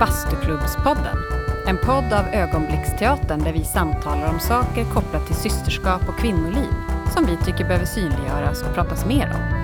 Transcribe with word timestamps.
Bastuklubbspodden. 0.00 1.16
En 1.66 1.78
podd 1.78 2.12
av 2.12 2.26
Ögonblicksteatern 2.26 3.44
där 3.44 3.52
vi 3.52 3.64
samtalar 3.64 4.32
om 4.32 4.40
saker 4.40 4.84
kopplat 4.84 5.26
till 5.26 5.36
systerskap 5.36 6.08
och 6.08 6.18
kvinnoliv 6.18 6.72
som 7.14 7.26
vi 7.26 7.36
tycker 7.36 7.64
behöver 7.64 7.86
synliggöras 7.86 8.62
och 8.62 8.74
pratas 8.74 9.06
mer 9.06 9.26
om. 9.34 9.58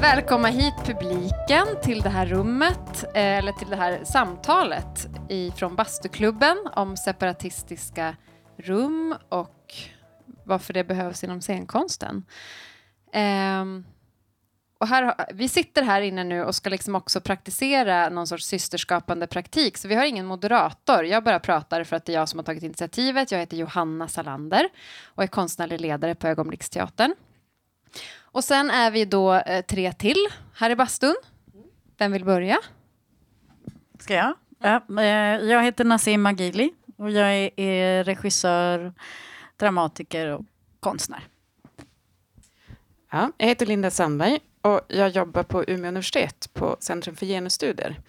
Välkomna 0.00 0.48
hit 0.48 0.74
publiken 0.84 1.66
till 1.82 2.00
det 2.00 2.08
här 2.08 2.26
rummet, 2.26 3.04
eh, 3.04 3.38
eller 3.38 3.52
till 3.52 3.70
det 3.70 3.76
här 3.76 4.00
samtalet 4.04 5.08
från 5.56 5.74
Bastuklubben 5.74 6.56
om 6.76 6.96
separatistiska 6.96 8.16
rum 8.56 9.14
och 9.28 9.74
varför 10.44 10.72
det 10.72 10.84
behövs 10.84 11.24
inom 11.24 11.40
scenkonsten. 11.40 12.24
Um, 13.60 13.84
och 14.78 14.88
här, 14.88 15.14
vi 15.34 15.48
sitter 15.48 15.82
här 15.82 16.00
inne 16.00 16.24
nu 16.24 16.44
och 16.44 16.54
ska 16.54 16.70
liksom 16.70 16.94
också 16.94 17.20
praktisera 17.20 18.08
någon 18.08 18.26
sorts 18.26 18.46
systerskapande 18.46 19.26
praktik, 19.26 19.78
så 19.78 19.88
vi 19.88 19.94
har 19.94 20.04
ingen 20.04 20.26
moderator. 20.26 21.04
Jag 21.04 21.24
bara 21.24 21.40
pratar 21.40 21.84
för 21.84 21.96
att 21.96 22.04
det 22.04 22.12
är 22.12 22.18
jag 22.18 22.28
som 22.28 22.38
har 22.38 22.44
tagit 22.44 22.62
initiativet. 22.62 23.32
Jag 23.32 23.38
heter 23.38 23.56
Johanna 23.56 24.08
Salander 24.08 24.68
och 25.04 25.22
är 25.22 25.26
konstnärlig 25.26 25.80
ledare 25.80 26.14
på 26.14 26.28
Ögonblicksteatern. 26.28 27.14
Och 28.18 28.44
sen 28.44 28.70
är 28.70 28.90
vi 28.90 29.04
då 29.04 29.34
eh, 29.34 29.64
tre 29.64 29.92
till 29.92 30.26
här 30.54 30.70
i 30.70 30.76
bastun. 30.76 31.16
Vem 31.98 32.12
vill 32.12 32.24
börja? 32.24 32.58
Ska 33.98 34.14
jag? 34.14 34.34
Ja, 34.58 34.82
eh, 34.98 35.04
jag 35.50 35.62
heter 35.62 35.84
Nassim 35.84 36.22
Magili 36.22 36.72
och 36.96 37.10
jag 37.10 37.34
är, 37.34 37.60
är 37.60 38.04
regissör, 38.04 38.92
dramatiker 39.56 40.26
och 40.26 40.44
konstnär. 40.80 41.24
Ja, 43.10 43.32
jag 43.38 43.46
heter 43.46 43.66
Linda 43.66 43.90
Sandberg 43.90 44.40
och 44.62 44.80
jag 44.88 45.08
jobbar 45.08 45.42
på 45.42 45.64
Umeå 45.64 45.88
universitet 45.88 46.50
på 46.52 46.76
Centrum 46.80 47.16
för 47.16 47.26
genusstudier. 47.26 48.00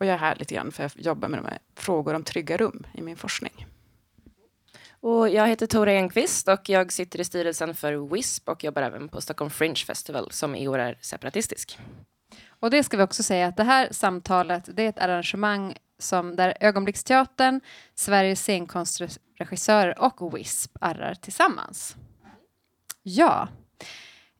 Och 0.00 0.06
jag 0.06 0.14
är 0.14 0.18
här 0.18 0.36
lite 0.36 0.54
grann 0.54 0.72
för 0.72 0.84
att 0.84 0.96
jag 0.96 1.06
jobbar 1.06 1.28
med 1.28 1.38
de 1.38 1.46
här 1.46 1.58
frågor 1.76 2.14
om 2.14 2.24
trygga 2.24 2.56
rum 2.56 2.86
i 2.94 3.02
min 3.02 3.16
forskning. 3.16 3.66
Och 5.00 5.28
jag 5.28 5.48
heter 5.48 5.66
Tora 5.66 5.92
Enqvist 5.92 6.48
och 6.48 6.68
jag 6.68 6.92
sitter 6.92 7.20
i 7.20 7.24
styrelsen 7.24 7.74
för 7.74 8.14
WISP 8.14 8.48
och 8.48 8.64
jobbar 8.64 8.82
även 8.82 9.08
på 9.08 9.20
Stockholm 9.20 9.50
Fringe 9.50 9.84
Festival 9.86 10.30
som 10.30 10.54
i 10.54 10.68
år 10.68 10.78
är 10.78 10.98
separatistisk. 11.00 11.78
Och 12.48 12.70
det 12.70 12.82
ska 12.82 12.96
vi 12.96 13.02
också 13.02 13.22
säga 13.22 13.46
att 13.46 13.56
det 13.56 13.64
här 13.64 13.88
samtalet 13.90 14.68
det 14.76 14.82
är 14.82 14.88
ett 14.88 14.98
arrangemang 14.98 15.76
som 15.98 16.36
där 16.36 16.56
Ögonblicksteatern, 16.60 17.60
Sveriges 17.94 18.40
scenkonstregissörer 18.40 19.98
och 19.98 20.34
WISP 20.34 20.76
arrar 20.80 21.14
tillsammans. 21.14 21.96
Ja. 23.02 23.48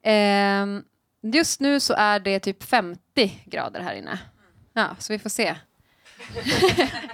Ehm, 0.02 0.84
Just 1.20 1.60
nu 1.60 1.80
så 1.80 1.94
är 1.94 2.20
det 2.20 2.40
typ 2.40 2.62
50 2.62 3.42
grader 3.44 3.80
här 3.80 3.94
inne. 3.94 4.18
Ja, 4.72 4.96
så 4.98 5.12
vi 5.12 5.18
får 5.18 5.30
se. 5.30 5.56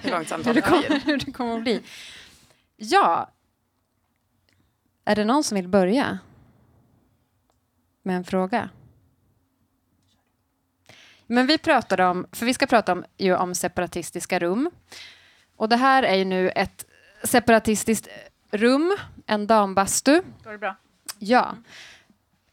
hur 0.01 0.11
långt 0.11 0.27
samtalet 0.27 0.67
hur, 0.67 0.99
hur 1.05 1.17
det 1.17 1.31
kommer 1.31 1.55
att 1.55 1.63
bli. 1.63 1.83
Ja. 2.75 3.31
Är 5.05 5.15
det 5.15 5.25
någon 5.25 5.43
som 5.43 5.55
vill 5.55 5.67
börja? 5.67 6.19
Med 8.03 8.15
en 8.15 8.23
fråga? 8.23 8.69
Men 11.27 11.47
vi 11.47 11.57
pratade 11.57 12.05
om, 12.05 12.27
för 12.31 12.45
vi 12.45 12.53
ska 12.53 12.65
prata 12.65 12.91
om, 12.91 13.05
ju 13.17 13.35
om 13.35 13.55
separatistiska 13.55 14.39
rum. 14.39 14.71
Och 15.55 15.69
det 15.69 15.75
här 15.75 16.03
är 16.03 16.15
ju 16.15 16.25
nu 16.25 16.49
ett 16.49 16.85
separatistiskt 17.23 18.07
rum, 18.51 18.97
en 19.25 19.47
dambastu. 19.47 20.21
Går 20.43 20.51
det 20.51 20.57
bra? 20.57 20.75
Ja. 21.19 21.55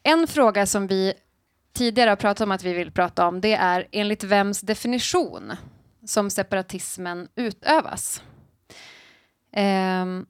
En 0.03 0.27
fråga 0.27 0.67
som 0.67 0.87
vi 0.87 1.15
tidigare 1.75 2.11
har 2.11 2.17
pratat 2.17 2.41
om 2.41 2.53
att 2.53 2.63
vi 2.63 2.73
vill 2.73 2.91
prata 2.91 3.27
om, 3.27 3.41
det 3.41 3.55
är 3.55 3.89
enligt 3.93 4.25
vems 4.25 4.61
definition 4.61 5.53
som 6.07 6.31
separatismen 6.31 7.29
utövas. 7.35 8.23
Ehm, 9.53 10.27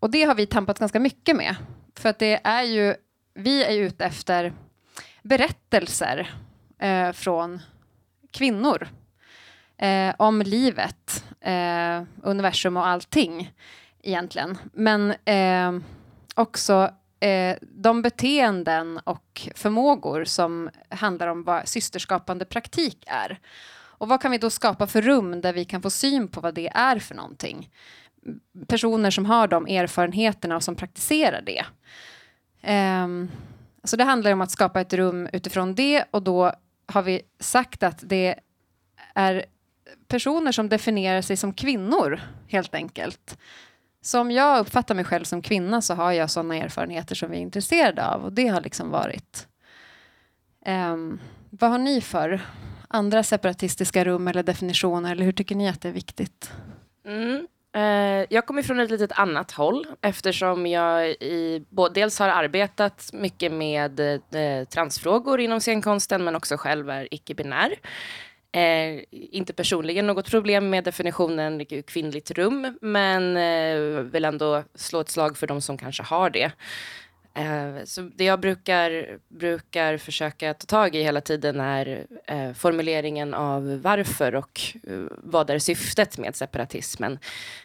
och 0.00 0.10
det 0.10 0.22
har 0.22 0.34
vi 0.34 0.46
tampat 0.46 0.78
ganska 0.78 1.00
mycket 1.00 1.36
med. 1.36 1.56
För 1.96 2.08
att 2.08 2.18
det 2.18 2.40
är 2.44 2.62
ju, 2.62 2.94
vi 3.34 3.64
är 3.64 3.72
ju 3.72 3.86
ute 3.86 4.04
efter 4.04 4.52
berättelser 5.22 6.34
eh, 6.78 7.12
från 7.12 7.60
kvinnor 8.30 8.88
eh, 9.78 10.14
om 10.18 10.42
livet, 10.42 11.24
eh, 11.40 12.02
universum 12.22 12.76
och 12.76 12.86
allting 12.86 13.52
egentligen. 14.02 14.58
Men 14.72 15.14
eh, 15.24 15.82
också 16.34 16.90
eh, 17.20 17.56
de 17.60 18.02
beteenden 18.02 19.00
och 19.04 19.48
förmågor 19.54 20.24
som 20.24 20.70
handlar 20.88 21.26
om 21.26 21.44
vad 21.44 21.68
systerskapande 21.68 22.44
praktik 22.44 23.04
är. 23.06 23.40
Och 23.98 24.08
vad 24.08 24.22
kan 24.22 24.30
vi 24.30 24.38
då 24.38 24.50
skapa 24.50 24.86
för 24.86 25.02
rum 25.02 25.40
där 25.40 25.52
vi 25.52 25.64
kan 25.64 25.82
få 25.82 25.90
syn 25.90 26.28
på 26.28 26.40
vad 26.40 26.54
det 26.54 26.68
är 26.68 26.98
för 26.98 27.14
någonting? 27.14 27.70
Personer 28.66 29.10
som 29.10 29.26
har 29.26 29.48
de 29.48 29.66
erfarenheterna 29.66 30.56
och 30.56 30.62
som 30.62 30.76
praktiserar 30.76 31.42
det. 31.42 31.64
Um, 32.72 33.30
så 33.84 33.96
det 33.96 34.04
handlar 34.04 34.32
om 34.32 34.40
att 34.40 34.50
skapa 34.50 34.80
ett 34.80 34.92
rum 34.92 35.28
utifrån 35.32 35.74
det 35.74 36.04
och 36.10 36.22
då 36.22 36.52
har 36.86 37.02
vi 37.02 37.22
sagt 37.40 37.82
att 37.82 37.98
det 38.02 38.34
är 39.14 39.44
personer 40.08 40.52
som 40.52 40.68
definierar 40.68 41.22
sig 41.22 41.36
som 41.36 41.52
kvinnor 41.52 42.20
helt 42.48 42.74
enkelt 42.74 43.38
som 44.00 44.30
jag 44.30 44.60
uppfattar 44.60 44.94
mig 44.94 45.04
själv 45.04 45.24
som 45.24 45.42
kvinna 45.42 45.82
så 45.82 45.94
har 45.94 46.12
jag 46.12 46.30
sådana 46.30 46.56
erfarenheter 46.56 47.14
som 47.14 47.30
vi 47.30 47.36
är 47.36 47.40
intresserade 47.40 48.06
av 48.06 48.24
och 48.24 48.32
det 48.32 48.48
har 48.48 48.60
liksom 48.60 48.90
varit. 48.90 49.48
Um, 50.66 51.20
vad 51.50 51.70
har 51.70 51.78
ni 51.78 52.00
för 52.00 52.40
andra 52.88 53.22
separatistiska 53.22 54.04
rum 54.04 54.28
eller 54.28 54.42
definitioner 54.42 55.12
eller 55.12 55.24
hur 55.24 55.32
tycker 55.32 55.54
ni 55.54 55.68
att 55.68 55.80
det 55.80 55.88
är 55.88 55.92
viktigt? 55.92 56.52
Mm. 57.06 57.46
Uh, 57.76 58.26
jag 58.30 58.46
kommer 58.46 58.62
från 58.62 58.80
ett 58.80 58.90
litet 58.90 59.12
annat 59.12 59.50
håll 59.50 59.86
eftersom 60.00 60.66
jag 60.66 61.08
i, 61.08 61.64
dels 61.94 62.18
har 62.18 62.28
arbetat 62.28 63.10
mycket 63.12 63.52
med 63.52 64.00
uh, 64.00 64.64
transfrågor 64.64 65.40
inom 65.40 65.60
scenkonsten 65.60 66.24
men 66.24 66.36
också 66.36 66.56
själv 66.56 66.90
är 66.90 67.08
icke-binär. 67.14 67.74
Eh, 68.58 69.02
inte 69.10 69.52
personligen 69.52 70.06
något 70.06 70.30
problem 70.30 70.70
med 70.70 70.84
definitionen 70.84 71.64
kvinnligt 71.64 72.30
rum, 72.30 72.78
men 72.80 73.36
eh, 73.36 74.02
vill 74.02 74.24
ändå 74.24 74.64
slå 74.74 75.00
ett 75.00 75.08
slag 75.08 75.36
för 75.36 75.46
de 75.46 75.60
som 75.60 75.78
kanske 75.78 76.02
har 76.02 76.30
det. 76.30 76.52
Eh, 77.38 77.84
så 77.84 78.00
det 78.00 78.24
jag 78.24 78.40
brukar, 78.40 79.18
brukar 79.28 79.96
försöka 79.96 80.54
ta 80.54 80.66
tag 80.66 80.96
i 80.96 81.02
hela 81.02 81.20
tiden 81.20 81.60
är 81.60 82.06
eh, 82.26 82.52
formuleringen 82.52 83.34
av 83.34 83.80
varför 83.82 84.34
och 84.34 84.60
eh, 84.88 85.04
vad 85.16 85.50
är 85.50 85.58
syftet 85.58 86.18
med 86.18 86.36
separatismen. 86.36 87.18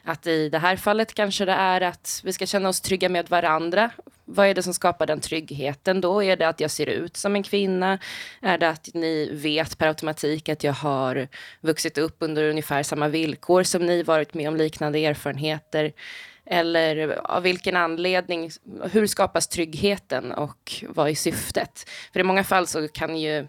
Att 0.04 0.28
i 0.28 0.50
det 0.50 0.60
här 0.60 0.76
fallet 0.76 1.14
kanske 1.14 1.46
det 1.46 1.52
är 1.52 1.82
att 1.82 2.22
vi 2.24 2.34
ska 2.34 2.46
känna 2.46 2.70
oss 2.70 2.82
trygga 2.82 3.10
med 3.10 3.30
varandra. 3.30 3.92
Vad 4.26 4.48
är 4.48 4.54
det 4.54 4.64
som 4.64 4.74
skapar 4.74 5.06
den 5.06 5.20
tryggheten 5.20 6.02
då? 6.02 6.24
Är 6.24 6.38
det 6.38 6.48
att 6.48 6.60
jag 6.60 6.72
ser 6.72 6.88
ut 6.88 7.18
som 7.18 7.36
en 7.36 7.44
kvinna? 7.44 8.00
Är 8.42 8.58
det 8.58 8.70
att 8.70 8.90
ni 8.94 9.30
vet 9.34 9.78
per 9.78 9.88
automatik 9.88 10.50
att 10.50 10.64
jag 10.64 10.74
har 10.74 11.28
vuxit 11.62 11.98
upp 11.98 12.16
under 12.20 12.44
ungefär 12.50 12.84
samma 12.84 13.08
villkor 13.08 13.64
som 13.64 13.86
ni, 13.86 14.04
varit 14.04 14.34
med 14.34 14.48
om 14.48 14.56
liknande 14.56 15.00
erfarenheter? 15.00 15.94
Eller 16.46 17.22
av 17.32 17.44
vilken 17.44 17.76
anledning, 17.76 18.52
hur 18.92 19.08
skapas 19.08 19.48
tryggheten 19.48 20.32
och 20.32 20.84
vad 20.88 21.10
är 21.10 21.16
syftet? 21.16 21.90
För 22.14 22.20
i 22.20 22.24
många 22.24 22.44
fall 22.44 22.68
så 22.68 22.88
kan 22.88 23.18
ju 23.18 23.48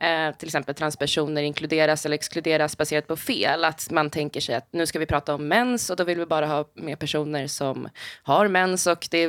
eh, 0.00 0.34
till 0.38 0.48
exempel 0.48 0.74
transpersoner 0.74 1.42
inkluderas 1.42 2.06
eller 2.06 2.14
exkluderas 2.14 2.78
baserat 2.78 3.06
på 3.06 3.16
fel. 3.16 3.64
Att 3.64 3.90
man 3.90 4.10
tänker 4.10 4.40
sig 4.40 4.54
att 4.54 4.72
nu 4.72 4.86
ska 4.86 4.98
vi 4.98 5.06
prata 5.06 5.34
om 5.34 5.48
mens 5.48 5.90
och 5.90 5.96
då 5.96 6.04
vill 6.04 6.18
vi 6.18 6.26
bara 6.26 6.46
ha 6.46 6.64
med 6.74 6.98
personer 6.98 7.46
som 7.46 7.88
har 8.22 8.48
mens 8.48 8.86
och, 8.86 9.08
det, 9.10 9.24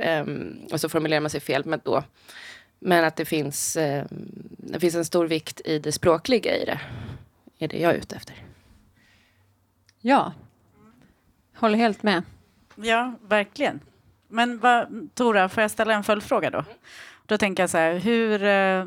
ehm, 0.00 0.66
och 0.72 0.80
så 0.80 0.88
formulerar 0.88 1.20
man 1.20 1.30
sig 1.30 1.40
fel 1.40 1.62
Men, 1.64 1.80
då. 1.84 2.04
Men 2.78 3.04
att 3.04 3.16
det 3.16 3.24
finns, 3.24 3.76
ehm, 3.76 4.06
det 4.58 4.80
finns 4.80 4.94
en 4.94 5.04
stor 5.04 5.26
vikt 5.26 5.60
i 5.64 5.78
det 5.78 5.92
språkliga 5.92 6.56
i 6.56 6.64
det, 6.64 6.80
är 7.58 7.68
det 7.68 7.78
jag 7.78 7.92
är 7.92 7.96
ute 7.96 8.16
efter. 8.16 8.34
Ja, 10.00 10.32
håller 11.54 11.78
helt 11.78 12.02
med. 12.02 12.22
Ja, 12.76 13.14
verkligen. 13.28 13.80
Men 14.28 14.58
vad, 14.58 15.08
Tora, 15.14 15.48
får 15.48 15.60
jag 15.60 15.70
ställa 15.70 15.94
en 15.94 16.04
följdfråga 16.04 16.50
då? 16.50 16.64
Då 17.26 17.38
tänker 17.38 17.62
jag 17.62 17.70
så 17.70 17.78
här, 17.78 17.94
hur... 17.94 18.44
Eh, 18.44 18.84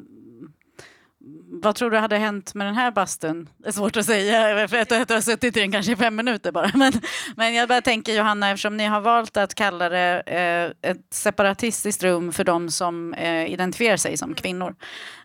vad 1.61 1.75
tror 1.75 1.91
du 1.91 1.97
hade 1.97 2.17
hänt 2.17 2.53
med 2.53 2.67
den 2.67 2.75
här 2.75 2.91
bastun? 2.91 3.49
Det 3.57 3.67
är 3.67 3.71
svårt 3.71 3.97
att 3.97 4.05
säga, 4.05 4.67
för 4.67 4.77
jag 4.77 5.15
har 5.15 5.21
suttit 5.21 5.57
i 5.57 5.59
den 5.59 5.71
kanske 5.71 5.91
i 5.91 5.95
fem 5.95 6.15
minuter 6.15 6.51
bara. 6.51 6.71
Men, 6.75 6.93
men 7.35 7.53
jag 7.53 7.69
bara 7.69 7.81
tänker 7.81 8.13
Johanna, 8.13 8.49
eftersom 8.49 8.77
ni 8.77 8.85
har 8.85 9.01
valt 9.01 9.37
att 9.37 9.55
kalla 9.55 9.89
det 9.89 10.23
eh, 10.25 10.91
ett 10.91 11.13
separatistiskt 11.13 12.03
rum 12.03 12.31
för 12.31 12.43
de 12.43 12.69
som 12.69 13.13
eh, 13.13 13.53
identifierar 13.53 13.97
sig 13.97 14.17
som 14.17 14.33
kvinnor. 14.33 14.75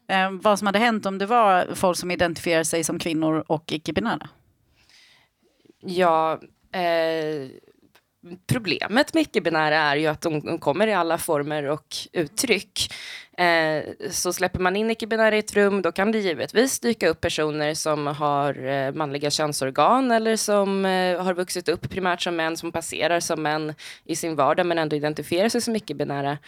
Eh, 0.08 0.30
vad 0.30 0.58
som 0.58 0.66
hade 0.66 0.78
hänt 0.78 1.06
om 1.06 1.18
det 1.18 1.26
var 1.26 1.66
folk 1.74 1.98
som 1.98 2.10
identifierar 2.10 2.64
sig 2.64 2.84
som 2.84 2.98
kvinnor 2.98 3.44
och 3.46 3.72
icke-binära? 3.72 4.28
Ja, 5.80 6.40
eh, 6.72 7.50
problemet 8.46 9.14
med 9.14 9.20
icke-binära 9.20 9.76
är 9.76 9.96
ju 9.96 10.06
att 10.06 10.20
de 10.20 10.58
kommer 10.58 10.86
i 10.86 10.92
alla 10.92 11.18
former 11.18 11.64
och 11.64 11.96
uttryck. 12.12 12.94
Eh, 13.38 13.84
så 14.10 14.32
släpper 14.32 14.60
man 14.60 14.76
in 14.76 14.90
icke-binära 14.90 15.36
i 15.36 15.38
ett 15.38 15.56
rum, 15.56 15.82
då 15.82 15.92
kan 15.92 16.12
det 16.12 16.18
givetvis 16.18 16.80
dyka 16.80 17.08
upp 17.08 17.20
personer 17.20 17.74
som 17.74 18.06
har 18.06 18.66
eh, 18.66 18.92
manliga 18.92 19.30
könsorgan 19.30 20.10
eller 20.10 20.36
som 20.36 20.84
eh, 20.84 21.22
har 21.22 21.34
vuxit 21.34 21.68
upp 21.68 21.90
primärt 21.90 22.22
som 22.22 22.36
män, 22.36 22.56
som 22.56 22.72
passerar 22.72 23.20
som 23.20 23.42
män 23.42 23.74
i 24.04 24.16
sin 24.16 24.36
vardag 24.36 24.66
men 24.66 24.78
ändå 24.78 24.96
identifierar 24.96 25.48
sig 25.48 25.60
som 25.60 25.76
icke-binära. 25.76 26.38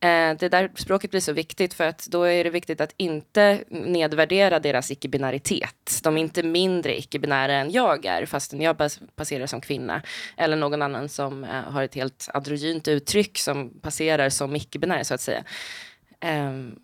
Eh, 0.00 0.36
det 0.38 0.48
där 0.48 0.70
språket 0.74 1.10
blir 1.10 1.20
så 1.20 1.32
viktigt 1.32 1.74
för 1.74 1.84
att 1.84 2.06
då 2.06 2.22
är 2.22 2.44
det 2.44 2.50
viktigt 2.50 2.80
att 2.80 2.94
inte 2.96 3.64
nedvärdera 3.68 4.58
deras 4.58 4.90
icke-binaritet. 4.90 6.00
De 6.02 6.16
är 6.16 6.20
inte 6.20 6.42
mindre 6.42 6.98
icke-binära 6.98 7.52
än 7.52 7.70
jag 7.70 8.04
är 8.04 8.26
fastän 8.26 8.60
jag 8.60 8.76
passerar 9.16 9.46
som 9.46 9.60
kvinna. 9.60 10.02
Eller 10.36 10.56
någon 10.56 10.82
annan 10.82 11.08
som 11.08 11.44
eh, 11.44 11.50
har 11.50 11.82
ett 11.82 11.94
helt 11.94 12.28
androgynt 12.34 12.88
uttryck 12.88 13.38
som 13.38 13.80
passerar 13.80 14.28
som 14.28 14.56
icke-binär 14.56 15.02
så 15.02 15.14
att 15.14 15.20
säga. 15.20 15.44
Ehm, 16.20 16.78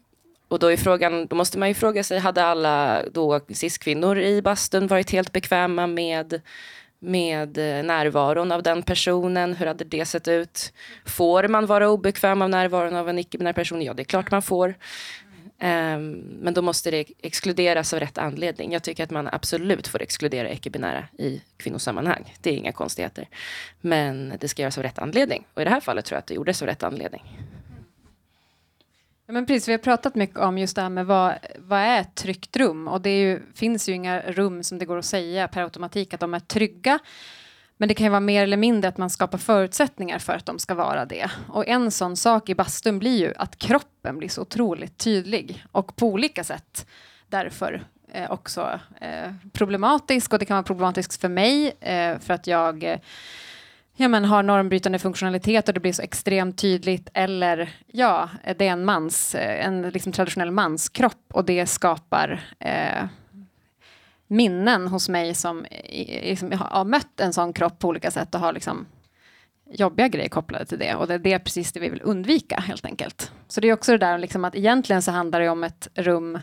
och 0.49 0.59
då 0.59 0.67
är 0.67 0.77
frågan, 0.77 1.27
då 1.27 1.37
måste 1.37 1.59
man 1.59 1.69
ju 1.69 1.75
fråga 1.75 2.05
sig, 2.05 2.19
hade 2.19 2.45
alla 2.45 3.03
då 3.13 3.41
cis-kvinnor 3.49 4.19
i 4.19 4.43
bastun 4.43 4.87
varit 4.87 5.11
helt 5.11 5.33
bekväma 5.33 5.87
med 5.87 6.41
med 7.03 7.59
eh, 7.59 7.85
närvaron 7.85 8.53
av 8.53 8.63
den 8.63 8.83
personen. 8.83 9.55
Hur 9.55 9.67
hade 9.67 9.85
det 9.85 10.05
sett 10.05 10.29
ut? 10.29 10.73
Får 11.07 11.49
man 11.49 11.67
vara 11.67 11.91
obekväm 11.91 12.43
av 12.43 12.51
närvaron 12.51 12.97
av 12.97 13.09
en 13.09 13.19
icke-binär 13.19 13.53
person? 13.53 13.83
Ja, 13.83 13.95
det 13.95 14.03
är 14.03 14.05
klart 14.05 14.31
man 14.31 14.43
får. 14.43 14.75
Um, 15.63 16.13
men 16.41 16.55
då 16.55 16.63
måste 16.63 16.91
det 16.91 17.05
exkluderas 17.19 17.95
av 17.95 18.01
rätt 18.01 18.19
anledning. 18.19 18.73
Jag 18.73 18.83
tycker 18.83 19.05
att 19.05 19.11
man 19.11 19.29
absolut 19.33 19.89
får 19.89 20.03
exkludera 20.03 20.53
icke-binära 20.53 21.09
i 21.19 21.43
kvinnosammanhang. 21.57 22.35
Det 22.41 22.51
är 22.51 22.55
inga 22.55 22.73
konstigheter. 22.73 23.29
Men 23.81 24.33
det 24.41 24.49
ska 24.49 24.63
göras 24.63 24.79
av 24.79 24.85
rätt 24.85 24.99
anledning. 24.99 25.47
Och 25.55 25.63
i 25.63 25.65
det 25.65 25.71
här 25.71 25.81
fallet 25.81 26.05
tror 26.05 26.17
jag 26.17 26.21
att 26.21 26.27
det 26.27 26.35
gjordes 26.35 26.63
av 26.63 26.69
rätt 26.69 26.83
anledning. 26.83 27.23
Ja, 29.27 29.33
men 29.33 29.47
precis, 29.47 29.69
vi 29.69 29.73
har 29.73 29.79
pratat 29.79 30.15
mycket 30.15 30.39
om 30.39 30.59
just 30.59 30.77
det 30.77 30.83
här 30.83 30.89
med 30.89 31.07
vad, 31.07 31.35
vad 31.59 31.79
är 31.81 32.01
ett 32.01 32.15
tryggt 32.15 32.57
rum? 32.57 32.89
Och 32.89 33.01
det 33.01 33.19
ju, 33.19 33.43
finns 33.55 33.89
ju 33.89 33.93
inga 33.93 34.21
rum 34.21 34.63
som 34.63 34.79
det 34.79 34.85
går 34.85 34.99
att 34.99 35.05
säga 35.05 35.49
per 35.49 35.63
automatik 35.63 36.15
att 36.15 36.21
de 36.21 36.35
är 36.35 36.41
trygga. 36.41 36.99
Men 37.77 37.89
det 37.89 37.95
kan 37.95 38.05
ju 38.05 38.11
vara 38.11 38.21
mer 38.21 38.43
eller 38.43 38.57
mindre 38.57 38.89
att 38.89 38.99
man 38.99 39.11
skapar 39.11 39.39
förutsättningar 39.39 40.19
för 40.19 40.33
att 40.33 40.47
de 40.47 40.59
ska 40.59 40.75
vara 40.75 41.05
det. 41.05 41.31
Och 41.49 41.67
en 41.67 41.91
sån 41.91 42.17
sak 42.17 42.49
i 42.49 42.55
bastun 42.55 42.99
blir 42.99 43.19
ju 43.19 43.35
att 43.37 43.59
kroppen 43.59 44.19
blir 44.19 44.29
så 44.29 44.43
otroligt 44.43 44.99
tydlig 44.99 45.65
och 45.73 45.97
på 45.97 46.07
olika 46.07 46.45
sätt 46.45 46.87
därför 47.29 47.85
eh, 48.13 48.31
också 48.31 48.81
eh, 49.01 49.33
problematisk. 49.53 50.33
Och 50.33 50.39
det 50.39 50.45
kan 50.45 50.55
vara 50.55 50.63
problematiskt 50.63 51.21
för 51.21 51.29
mig 51.29 51.73
eh, 51.81 52.19
för 52.19 52.35
att 52.35 52.47
jag 52.47 52.85
eh, 52.85 52.99
ja, 53.97 54.09
men 54.09 54.25
har 54.25 54.43
normbrytande 54.43 54.99
funktionalitet 54.99 55.69
och 55.69 55.75
det 55.75 55.81
blir 55.81 55.93
så 55.93 56.03
extremt 56.03 56.59
tydligt 56.59 57.09
eller 57.15 57.71
ja, 57.87 58.31
det 58.57 58.67
är 58.67 58.73
en 58.73 58.85
mans, 58.85 59.35
eh, 59.35 59.67
en 59.67 59.83
liksom 59.83 60.13
traditionell 60.13 60.51
manskropp 60.51 61.25
och 61.33 61.45
det 61.45 61.67
skapar 61.67 62.41
eh, 62.59 63.05
minnen 64.27 64.89
hos 64.89 65.09
mig 65.09 65.35
som 65.35 65.67
liksom, 66.23 66.53
har 66.53 66.85
mött 66.85 67.21
en 67.21 67.33
sån 67.33 67.53
kropp 67.53 67.79
på 67.79 67.89
olika 67.89 68.11
sätt 68.11 68.35
och 68.35 68.41
har 68.41 68.53
liksom 68.53 68.87
jobbiga 69.71 70.09
grejer 70.09 70.29
kopplade 70.29 70.65
till 70.65 70.79
det 70.79 70.95
och 70.95 71.07
det, 71.07 71.19
det 71.19 71.33
är 71.33 71.39
precis 71.39 71.73
det 71.73 71.81
vi 71.81 71.89
vill 71.89 72.03
undvika 72.05 72.61
helt 72.61 72.85
enkelt. 72.85 73.33
Så 73.49 73.61
det 73.61 73.69
är 73.69 73.73
också 73.73 73.93
det 73.93 73.99
där 73.99 74.19
liksom 74.19 74.45
att 74.45 74.55
egentligen 74.55 75.03
så 75.03 75.11
handlar 75.11 75.41
det 75.41 75.49
om 75.49 75.65
ett 75.65 75.89
rum 75.95 76.35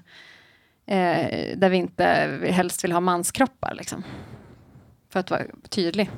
eh, 0.86 1.58
där 1.58 1.70
vi 1.70 1.78
inte 1.78 2.04
helst 2.50 2.84
vill 2.84 2.92
ha 2.92 3.00
manskroppar 3.00 3.74
liksom. 3.76 4.04
För 5.10 5.20
att 5.20 5.32
vara 5.32 5.42
tydlig. 5.70 6.10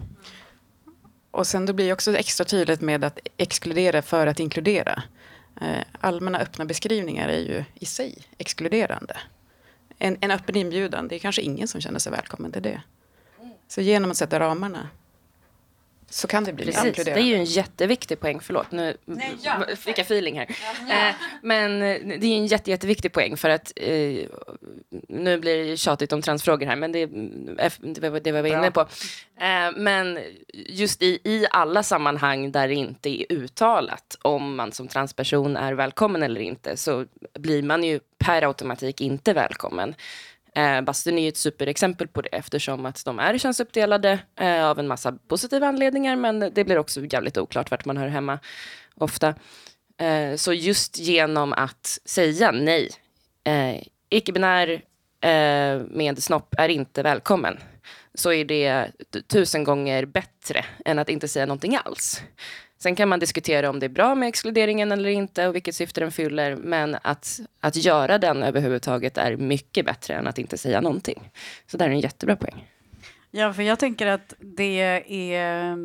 Och 1.32 1.48
sen 1.48 1.66
då 1.66 1.74
blir 1.74 1.86
det 1.86 1.94
också 1.94 2.18
extra 2.18 2.46
tydligt 2.46 2.82
med 2.82 3.04
att 3.04 3.20
exkludera 3.38 4.02
för 4.02 4.28
att 4.28 4.40
inkludera. 4.40 5.04
Eh, 5.62 5.84
allmänna 6.00 6.40
öppna 6.40 6.66
beskrivningar 6.66 7.30
är 7.30 7.40
ju 7.40 7.64
i 7.76 7.86
sig 7.86 8.18
exkluderande. 8.38 9.18
En, 9.98 10.18
en 10.22 10.32
öppen 10.32 10.56
inbjudan, 10.56 11.08
det 11.08 11.16
är 11.16 11.20
kanske 11.20 11.42
ingen 11.42 11.68
som 11.68 11.82
känner 11.82 12.00
sig 12.00 12.12
välkommen 12.12 12.52
till 12.52 12.62
det. 12.62 12.82
Så 13.68 13.82
genom 13.82 14.12
att 14.12 14.18
sätta 14.18 14.40
ramarna 14.40 14.90
så 16.12 16.28
kan 16.28 16.44
det 16.44 16.54
bli 16.54 16.66
Precis. 16.66 17.06
Det 17.06 17.12
är 17.12 17.20
ju 17.20 17.36
en 17.36 17.46
jätteviktig 17.46 18.20
poäng. 18.20 18.40
Förlåt, 18.40 18.72
nu 18.72 18.98
Nej, 19.06 19.34
ja. 19.42 19.66
fick 19.76 19.98
jag 19.98 20.06
feeling 20.06 20.40
här. 20.40 20.48
Ja. 20.90 21.10
Eh, 21.10 21.16
men 21.42 21.82
eh, 21.82 22.20
det 22.20 22.28
är 22.28 22.38
en 22.38 22.48
jätte, 22.48 22.72
jätteviktig 22.72 23.14
poäng 23.14 23.38
för 23.38 23.50
att 23.50 23.74
eh, 23.76 24.26
nu 25.08 25.38
blir 25.38 25.66
det 25.66 25.78
tjatigt 25.78 26.14
om 26.14 26.22
transfrågor 26.22 26.66
här, 26.66 26.76
men 26.76 26.92
det, 26.92 27.06
det 27.80 28.10
var 28.10 28.20
det 28.20 28.32
vi 28.32 28.42
var 28.42 28.48
inne 28.48 28.72
på. 28.72 28.82
Eh, 28.82 29.72
men 29.76 30.20
just 30.54 31.02
i, 31.02 31.20
i 31.24 31.46
alla 31.52 31.84
sammanhang 31.84 32.52
där 32.52 32.68
det 32.68 32.74
inte 32.74 33.10
är 33.10 33.26
uttalat 33.30 34.18
om 34.22 34.56
man 34.56 34.72
som 34.72 34.88
transperson 34.88 35.58
är 35.58 35.74
välkommen 35.74 36.24
eller 36.24 36.42
inte 36.42 36.78
så 36.78 37.06
blir 37.40 37.64
man 37.64 37.84
ju 37.84 38.00
per 38.18 38.42
automatik 38.42 39.02
inte 39.02 39.34
välkommen. 39.34 39.96
Eh, 40.56 40.82
bastun 40.82 41.18
är 41.18 41.22
ju 41.22 41.28
ett 41.28 41.38
superexempel 41.38 42.08
på 42.08 42.22
det 42.22 42.30
eftersom 42.30 42.86
att 42.86 43.06
de 43.06 43.20
är 43.20 43.38
könsuppdelade 43.38 44.20
eh, 44.40 44.66
av 44.66 44.80
en 44.80 44.88
massa 44.88 45.12
positiva 45.28 45.68
anledningar 45.68 46.16
men 46.16 46.40
det 46.40 46.64
blir 46.64 46.78
också 46.78 47.06
jävligt 47.06 47.38
oklart 47.38 47.72
vart 47.72 47.86
man 47.86 47.98
hör 47.98 48.08
hemma 48.08 48.40
ofta. 48.96 49.36
Eh, 49.98 50.36
så 50.36 50.54
just 50.54 51.00
genom 51.00 51.54
att 51.54 52.00
säga 52.06 52.52
nej, 52.52 52.90
eh, 53.44 53.84
icke-binär 54.10 54.82
eh, 55.22 55.82
med 55.90 56.24
snopp 56.24 56.56
är 56.58 56.70
inte 56.70 57.04
välkommen 57.04 57.60
så 58.14 58.34
är 58.34 58.46
det 58.46 58.92
tusen 59.28 59.64
gånger 59.64 60.06
bättre 60.06 60.66
än 60.86 61.00
att 61.00 61.10
inte 61.10 61.28
säga 61.28 61.46
någonting 61.46 61.76
alls. 61.86 62.22
Sen 62.82 62.96
kan 62.96 63.10
man 63.10 63.20
diskutera 63.20 63.70
om 63.70 63.80
det 63.80 63.86
är 63.86 63.90
bra 63.90 64.16
med 64.16 64.30
exkluderingen 64.30 64.92
eller 64.92 65.10
inte 65.10 65.48
och 65.48 65.56
vilket 65.56 65.76
syfte 65.76 66.02
den 66.02 66.12
fyller. 66.12 66.56
Men 66.56 66.98
att, 67.02 67.40
att 67.60 67.76
göra 67.76 68.18
den 68.18 68.44
överhuvudtaget 68.44 69.18
är 69.18 69.38
mycket 69.38 69.86
bättre 69.86 70.14
än 70.14 70.28
att 70.28 70.38
inte 70.38 70.58
säga 70.58 70.82
någonting. 70.82 71.32
Så 71.68 71.78
det 71.78 71.86
är 71.86 71.90
en 71.90 72.00
jättebra 72.00 72.36
poäng. 72.36 72.68
Ja, 73.32 73.54
för 73.54 73.64
jag 73.64 73.80
tänker 73.80 74.08
att 74.08 74.34
det 74.40 75.02
är... 75.32 75.78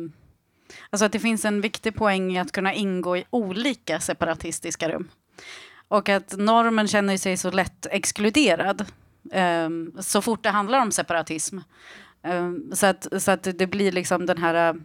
Alltså 0.89 1.05
att 1.05 1.11
det 1.11 1.19
finns 1.19 1.45
en 1.45 1.61
viktig 1.61 1.95
poäng 1.95 2.35
i 2.35 2.39
att 2.39 2.51
kunna 2.51 2.73
ingå 2.73 3.17
i 3.17 3.25
olika 3.29 3.99
separatistiska 3.99 4.89
rum. 4.89 5.09
Och 5.87 6.09
att 6.09 6.37
normen 6.37 6.87
känner 6.87 7.17
sig 7.17 7.37
så 7.37 7.51
lätt 7.51 7.87
exkluderad 7.91 8.85
um, 9.33 9.97
så 9.99 10.21
fort 10.21 10.43
det 10.43 10.49
handlar 10.49 10.81
om 10.81 10.91
separatism. 10.91 11.57
Um, 12.23 12.71
så, 12.73 12.85
att, 12.85 13.07
så 13.17 13.31
att 13.31 13.43
det 13.43 13.67
blir 13.67 13.91
liksom 13.91 14.25
den 14.25 14.37
här 14.37 14.75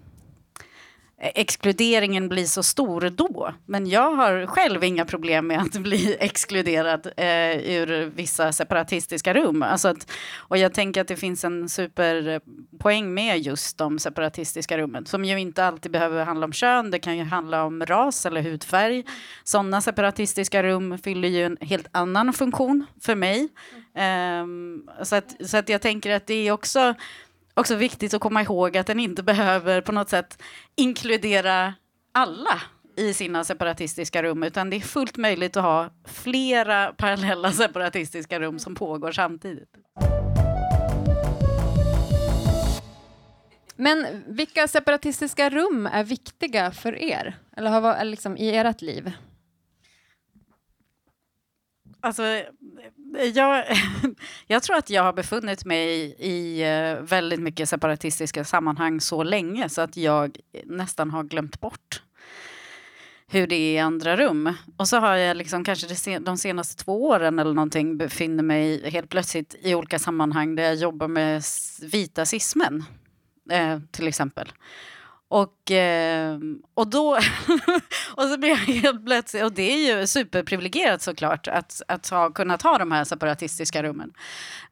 exkluderingen 1.23 2.29
blir 2.29 2.45
så 2.45 2.63
stor 2.63 3.01
då. 3.11 3.55
Men 3.67 3.87
jag 3.87 4.13
har 4.13 4.47
själv 4.47 4.85
inga 4.85 5.05
problem 5.05 5.47
med 5.47 5.61
att 5.61 5.73
bli 5.73 6.17
exkluderad 6.21 7.07
eh, 7.17 7.57
ur 7.57 8.11
vissa 8.15 8.53
separatistiska 8.53 9.35
rum. 9.35 9.63
Alltså 9.63 9.89
att, 9.89 10.11
och 10.37 10.59
jag 10.59 10.75
tänker 10.75 11.01
att 11.01 11.09
det 11.09 11.17
finns 11.17 11.45
en 11.45 11.69
superpoäng 11.69 13.15
med 13.15 13.39
just 13.39 13.79
de 13.79 13.99
separatistiska 13.99 14.79
rummen 14.79 15.07
som 15.07 15.25
ju 15.25 15.41
inte 15.41 15.65
alltid 15.65 15.93
behöver 15.93 16.25
handla 16.25 16.47
om 16.47 16.53
kön. 16.53 16.91
Det 16.91 16.99
kan 16.99 17.19
ju 17.19 17.25
handla 17.25 17.65
om 17.65 17.87
ras 17.87 18.27
eller 18.27 18.43
hudfärg. 18.43 19.05
Sådana 19.45 19.81
separatistiska 19.81 20.63
rum 20.63 20.99
fyller 20.99 21.29
ju 21.29 21.45
en 21.45 21.57
helt 21.61 21.89
annan 21.93 22.33
funktion 22.33 22.87
för 23.01 23.15
mig. 23.15 23.49
Um, 24.43 24.91
så, 25.03 25.17
att, 25.17 25.37
så 25.47 25.57
att 25.57 25.69
jag 25.69 25.83
tänker 25.83 26.11
att 26.11 26.27
det 26.27 26.49
är 26.49 26.53
också 26.53 26.95
också 27.55 27.75
viktigt 27.75 28.15
att 28.15 28.21
komma 28.21 28.43
ihåg 28.43 28.77
att 28.77 28.87
den 28.87 29.01
inte 29.01 29.23
behöver 29.23 29.81
på 29.81 29.93
något 29.93 30.09
sätt 30.09 30.43
inkludera 30.77 31.75
alla 32.13 32.61
i 32.97 33.15
sina 33.15 33.45
separatistiska 33.45 34.23
rum, 34.23 34.43
utan 34.43 34.71
det 34.71 34.77
är 34.77 34.81
fullt 34.81 35.17
möjligt 35.17 35.57
att 35.57 35.63
ha 35.63 35.91
flera 36.05 36.93
parallella 36.93 37.53
separatistiska 37.53 38.41
rum 38.41 38.59
som 38.59 38.75
pågår 38.75 39.13
samtidigt. 39.13 39.77
Men 43.77 44.25
vilka 44.27 44.69
separatistiska 44.69 45.51
rum 45.51 45.87
är 45.87 46.05
viktiga 46.05 46.71
för 46.71 46.99
er? 47.03 47.39
Eller 47.57 47.71
har 47.71 47.81
varit 47.81 48.07
liksom, 48.07 48.37
i 48.37 48.57
ert 48.57 48.83
liv? 48.83 49.13
Alltså, 52.01 52.23
jag, 53.35 53.65
jag 54.47 54.63
tror 54.63 54.77
att 54.77 54.91
jag 54.91 55.03
har 55.03 55.13
befunnit 55.13 55.65
mig 55.65 55.89
i, 55.89 56.29
i 56.29 56.63
eh, 56.63 57.03
väldigt 57.03 57.41
mycket 57.41 57.69
separatistiska 57.69 58.45
sammanhang 58.45 59.01
så 59.01 59.23
länge 59.23 59.69
så 59.69 59.81
att 59.81 59.97
jag 59.97 60.39
nästan 60.65 61.11
har 61.11 61.23
glömt 61.25 61.61
bort 61.61 62.03
hur 63.33 63.47
det 63.47 63.57
är 63.57 63.75
i 63.75 63.79
andra 63.79 64.17
rum. 64.17 64.55
Och 64.77 64.89
så 64.89 64.97
har 64.97 65.17
jag 65.17 65.37
liksom 65.37 65.65
kanske 65.65 66.19
de 66.19 66.39
senaste 66.39 66.85
två 66.85 67.05
åren 67.05 67.39
eller 67.39 67.55
någonting 67.55 67.97
befinner 67.97 68.43
mig 68.43 68.91
helt 68.91 69.09
plötsligt 69.09 69.55
i 69.61 69.75
olika 69.75 69.99
sammanhang 69.99 70.55
där 70.55 70.63
jag 70.63 70.75
jobbar 70.75 71.09
med 71.09 71.43
vita 71.83 72.25
cismen. 72.27 72.85
Eh, 73.51 73.79
till 73.91 74.09
exempel. 74.09 74.53
Och, 75.33 75.71
eh, 75.71 76.39
och 76.75 76.91
då... 76.91 77.11
och 78.15 78.23
så 78.23 78.39
blir 78.39 78.49
jag 78.49 78.57
helt 78.57 79.07
plötsligt... 79.07 79.45
Och 79.45 79.53
det 79.53 79.73
är 79.73 79.99
ju 79.99 80.07
superprivilegierat 80.07 81.03
såklart 81.03 81.49
att, 81.49 81.83
att 81.89 82.09
ha, 82.09 82.31
kunna 82.31 82.59
ta 82.59 82.79
de 82.79 82.93
här 82.93 83.05
separatistiska 83.05 83.83
rummen. 83.83 84.13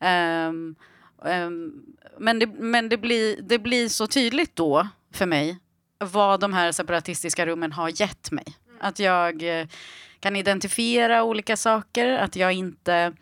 Um, 0.01 0.75
um, 1.19 1.83
men 2.19 2.39
det, 2.39 2.47
men 2.47 2.89
det, 2.89 2.97
blir, 2.97 3.43
det 3.43 3.59
blir 3.59 3.89
så 3.89 4.07
tydligt 4.07 4.57
då 4.57 4.89
för 5.13 5.27
mig 5.27 5.59
vad 5.99 6.41
de 6.41 6.53
här 6.53 6.73
separatistiska 6.73 7.47
rummen 7.47 7.73
har 7.73 8.01
gett 8.01 8.31
mig. 8.31 8.47
Att 8.81 8.99
jag 8.99 9.61
eh, 9.61 9.67
kan 10.21 10.37
identifiera 10.37 11.23
olika 11.23 11.57
saker, 11.57 12.19
att 12.19 12.37
jag 12.37 12.53
inte 12.53 13.13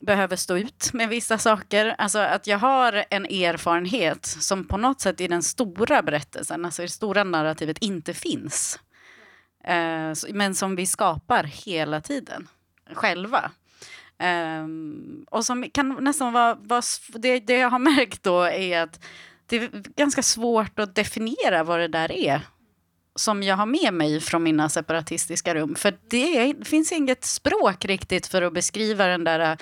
behöver 0.00 0.36
stå 0.36 0.56
ut 0.56 0.92
med 0.92 1.08
vissa 1.08 1.38
saker. 1.38 1.94
Alltså 1.98 2.18
att 2.18 2.46
jag 2.46 2.58
har 2.58 3.04
en 3.10 3.24
erfarenhet 3.24 4.26
som 4.26 4.64
på 4.64 4.76
något 4.76 5.00
sätt 5.00 5.20
i 5.20 5.28
den 5.28 5.42
stora 5.42 6.02
berättelsen, 6.02 6.64
alltså 6.64 6.82
i 6.82 6.86
det 6.86 6.92
stora 6.92 7.24
narrativet, 7.24 7.78
inte 7.78 8.14
finns. 8.14 8.80
Eh, 9.64 10.12
men 10.32 10.54
som 10.54 10.76
vi 10.76 10.86
skapar 10.86 11.44
hela 11.44 12.00
tiden, 12.00 12.48
själva. 12.92 13.50
Ehm, 14.18 15.26
och 15.30 15.44
som 15.44 15.70
kan 15.70 15.96
nästan 16.00 16.32
vara, 16.32 16.54
vara 16.54 16.82
det, 17.08 17.40
det 17.40 17.58
jag 17.58 17.70
har 17.70 17.78
märkt 17.96 18.22
då 18.22 18.42
är 18.42 18.82
att 18.82 19.04
det 19.46 19.56
är 19.56 19.70
ganska 19.96 20.22
svårt 20.22 20.78
att 20.78 20.94
definiera 20.94 21.64
vad 21.64 21.80
det 21.80 21.88
där 21.88 22.12
är 22.12 22.40
som 23.18 23.42
jag 23.42 23.56
har 23.56 23.66
med 23.66 23.94
mig 23.94 24.20
från 24.20 24.42
mina 24.42 24.68
separatistiska 24.68 25.54
rum. 25.54 25.74
För 25.74 25.98
det, 26.08 26.52
det 26.52 26.64
finns 26.64 26.92
inget 26.92 27.24
språk 27.24 27.84
riktigt 27.84 28.26
för 28.26 28.42
att 28.42 28.52
beskriva 28.52 29.06
den 29.06 29.24
där 29.24 29.40
äh, 29.40 29.56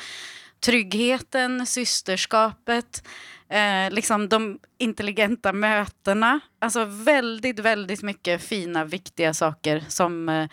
tryggheten, 0.61 1.67
systerskapet, 1.67 3.07
eh, 3.49 3.91
liksom 3.91 4.29
de 4.29 4.59
intelligenta 4.79 5.53
mötena. 5.53 6.41
Alltså 6.59 6.85
väldigt, 6.85 7.59
väldigt 7.59 8.03
mycket 8.03 8.43
fina, 8.43 8.85
viktiga 8.85 9.35
saker 9.35 9.85
som 9.89 10.29
eh, 10.29 10.49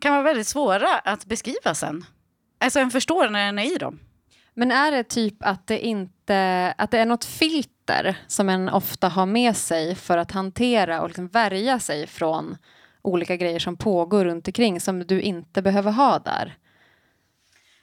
kan 0.00 0.12
vara 0.12 0.22
väldigt 0.22 0.46
svåra 0.46 0.98
att 0.98 1.24
beskriva 1.24 1.74
sen. 1.74 2.04
Alltså 2.60 2.80
en 2.80 2.90
förstår 2.90 3.28
när 3.28 3.48
en 3.48 3.58
är 3.58 3.74
i 3.74 3.78
dem. 3.78 3.98
Men 4.54 4.72
är 4.72 4.90
det 4.90 5.04
typ 5.04 5.36
att 5.40 5.66
det 5.66 5.86
inte 5.86 6.74
att 6.78 6.90
det 6.90 6.98
är 6.98 7.06
något 7.06 7.24
filter 7.24 8.18
som 8.26 8.48
en 8.48 8.68
ofta 8.68 9.08
har 9.08 9.26
med 9.26 9.56
sig 9.56 9.94
för 9.94 10.18
att 10.18 10.30
hantera 10.30 11.02
och 11.02 11.08
liksom 11.08 11.28
värja 11.28 11.78
sig 11.78 12.06
från 12.06 12.56
olika 13.02 13.36
grejer 13.36 13.58
som 13.58 13.76
pågår 13.76 14.24
runt 14.24 14.48
omkring 14.48 14.80
som 14.80 15.06
du 15.06 15.20
inte 15.20 15.62
behöver 15.62 15.92
ha 15.92 16.18
där? 16.18 16.56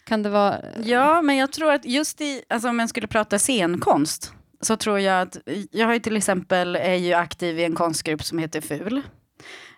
Kan 0.06 0.24
det 0.24 0.30
vara... 0.30 0.62
Ja, 0.84 1.22
men 1.22 1.36
jag 1.36 1.52
tror 1.52 1.74
att 1.74 1.86
just 1.86 2.22
i, 2.22 2.44
alltså 2.50 2.70
om 2.70 2.78
man 2.78 2.88
skulle 2.88 3.08
prata 3.08 3.40
scenkonst, 3.40 4.34
så 4.62 4.78
tror 4.78 5.00
jag 5.00 5.22
att, 5.22 5.38
jag 5.72 5.86
har 5.86 5.94
ju 5.94 6.00
till 6.00 6.18
exempel, 6.18 6.76
är 6.76 6.96
ju 6.96 7.14
aktiv 7.14 7.60
i 7.60 7.64
en 7.64 7.76
konstgrupp 7.76 8.24
som 8.24 8.38
heter 8.40 8.62
FUL. 8.62 8.98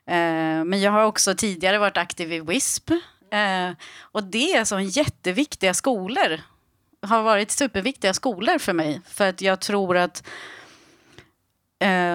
Eh, 0.05 0.63
men 0.65 0.81
jag 0.81 0.91
har 0.91 1.03
också 1.03 1.35
tidigare 1.35 1.77
varit 1.77 1.97
aktiv 1.97 2.33
i 2.33 2.39
WISP. 2.39 2.91
Eh, 3.31 3.71
och 3.99 4.23
det 4.23 4.53
är 4.53 4.65
så 4.65 4.79
jätteviktiga 4.79 5.73
skolor 5.73 6.41
har 7.01 7.23
varit 7.23 7.51
superviktiga 7.51 8.13
skolor 8.13 8.57
för 8.57 8.73
mig. 8.73 9.01
För 9.05 9.29
att 9.29 9.41
jag 9.41 9.59
tror 9.59 9.97
att 9.97 10.23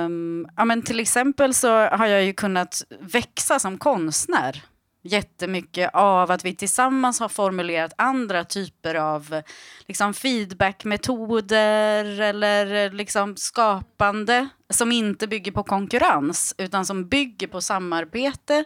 um, 0.05 0.49
ja, 0.57 0.65
men 0.65 0.83
till 0.83 1.01
exempel 1.01 1.55
så 1.55 1.69
har 1.69 2.07
jag 2.07 2.25
ju 2.25 2.33
kunnat 2.33 2.83
växa 3.01 3.59
som 3.59 3.79
konstnär 3.79 4.63
jättemycket 5.03 5.91
av 5.95 6.31
att 6.31 6.45
vi 6.45 6.55
tillsammans 6.55 7.21
har 7.21 7.29
formulerat 7.29 7.93
andra 7.99 8.45
typer 8.45 8.95
av 8.95 9.43
liksom, 9.87 10.15
feedbackmetoder 10.15 12.21
eller 12.21 12.91
liksom, 12.91 13.37
skapande 13.37 14.49
som 14.71 14.93
inte 14.93 15.27
bygger 15.27 15.53
på 15.53 15.63
konkurrens 15.63 16.55
utan 16.59 16.87
som 16.87 17.09
bygger 17.09 17.47
på 17.47 17.61
samarbete 17.61 18.65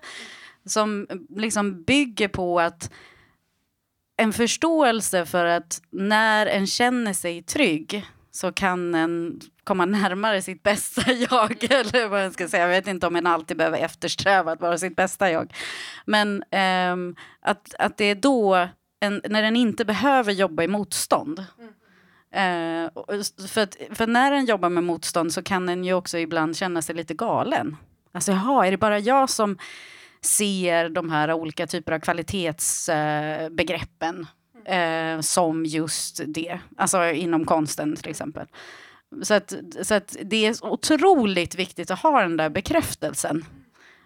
som 0.65 1.07
liksom 1.37 1.83
bygger 1.83 2.29
på 2.29 2.61
att 2.61 2.91
en 4.19 4.33
förståelse 4.33 5.27
för 5.27 5.45
att 5.45 5.83
när 5.91 6.47
en 6.47 6.67
känner 6.67 7.13
sig 7.13 7.43
trygg 7.43 8.07
så 8.31 8.53
kan 8.53 8.95
en 8.95 9.41
komma 9.65 9.85
närmare 9.85 10.43
sitt 10.43 10.63
bästa 10.63 11.13
jag. 11.31 11.65
Eller 11.73 12.09
vad 12.09 12.25
jag 12.25 12.33
ska 12.33 12.49
säga. 12.49 12.63
Jag 12.63 12.69
vet 12.69 12.87
inte 12.87 13.07
om 13.07 13.17
en 13.17 13.27
alltid 13.27 13.57
behöver 13.57 13.79
eftersträva 13.79 14.53
att 14.53 14.61
vara 14.61 14.79
sitt 14.79 14.97
bästa 14.97 15.31
jag. 15.31 15.53
Men 16.07 16.45
um, 16.93 17.17
att, 17.41 17.75
att 17.79 17.97
det 17.97 18.05
är 18.05 18.15
då, 18.15 18.69
en, 19.01 19.23
när 19.29 19.43
den 19.43 19.57
inte 19.57 19.85
behöver 19.85 20.33
jobba 20.33 20.63
i 20.63 20.69
motstånd. 20.69 21.45
Mm. 21.59 22.85
Uh, 22.85 23.23
för, 23.49 23.61
att, 23.61 23.77
för 23.93 24.07
när 24.07 24.31
den 24.31 24.45
jobbar 24.45 24.69
med 24.69 24.85
motstånd 24.85 25.33
så 25.33 25.43
kan 25.43 25.67
den 25.67 25.85
ju 25.85 25.95
också 25.95 26.19
ibland 26.19 26.57
känna 26.57 26.83
sig 26.83 26.95
lite 26.95 27.15
galen. 27.15 27.77
Alltså 28.13 28.33
jaha, 28.33 28.67
är 28.67 28.71
det 28.71 28.77
bara 28.77 28.99
jag 28.99 29.31
som 29.31 29.59
ser 30.21 30.89
de 30.89 31.11
här 31.11 31.33
olika 31.33 31.67
typer 31.67 31.93
av 31.93 31.99
kvalitetsbegreppen 31.99 34.27
eh, 34.65 35.21
som 35.21 35.65
just 35.65 36.21
det. 36.27 36.59
Alltså 36.77 37.05
inom 37.05 37.45
konsten 37.45 37.97
till 37.97 38.11
exempel. 38.11 38.47
Så, 39.23 39.35
att, 39.35 39.55
så 39.83 39.95
att 39.95 40.17
det 40.23 40.47
är 40.47 40.65
otroligt 40.65 41.55
viktigt 41.55 41.91
att 41.91 41.99
ha 41.99 42.21
den 42.21 42.37
där 42.37 42.49
bekräftelsen 42.49 43.45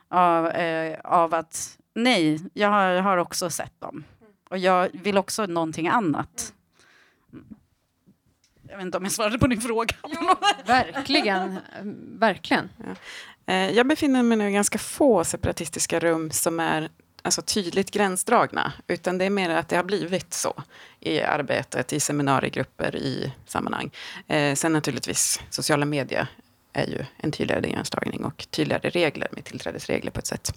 av, 0.08 0.48
eh, 0.48 0.98
av 1.04 1.34
att 1.34 1.78
nej, 1.94 2.40
jag 2.52 2.68
har, 2.68 2.84
jag 2.84 3.02
har 3.02 3.16
också 3.16 3.50
sett 3.50 3.80
dem. 3.80 4.04
Och 4.50 4.58
jag 4.58 4.88
vill 4.92 5.18
också 5.18 5.46
någonting 5.46 5.88
annat. 5.88 6.54
Jag 8.68 8.76
vet 8.76 8.86
inte 8.86 8.98
om 8.98 9.04
jag 9.04 9.12
svarade 9.12 9.38
på 9.38 9.46
din 9.46 9.60
fråga. 9.60 9.94
Jo, 10.08 10.34
verkligen. 10.66 11.58
verkligen. 12.18 12.68
Ja. 12.76 12.94
Eh, 13.46 13.70
jag 13.70 13.86
befinner 13.86 14.22
mig 14.22 14.48
i 14.48 14.52
ganska 14.52 14.78
få 14.78 15.24
separatistiska 15.24 15.98
rum 15.98 16.30
som 16.30 16.60
är 16.60 16.90
alltså, 17.22 17.42
tydligt 17.42 17.90
gränsdragna, 17.90 18.72
utan 18.86 19.18
det 19.18 19.24
är 19.24 19.30
mer 19.30 19.50
att 19.50 19.68
det 19.68 19.76
har 19.76 19.84
blivit 19.84 20.34
så 20.34 20.62
i 21.00 21.20
arbetet, 21.20 21.92
i 21.92 22.00
seminariegrupper, 22.00 22.96
i 22.96 23.32
sammanhang. 23.46 23.90
Eh, 24.26 24.54
sen 24.54 24.72
naturligtvis, 24.72 25.40
sociala 25.50 25.84
medier 25.84 26.26
är 26.72 26.86
ju 26.86 27.04
en 27.16 27.32
tydligare 27.32 27.70
gränsdragning 27.70 28.24
och 28.24 28.46
tydligare 28.50 28.90
regler 28.90 29.28
med 29.32 29.44
tillträdesregler 29.44 30.10
på 30.10 30.18
ett 30.18 30.26
sätt. 30.26 30.54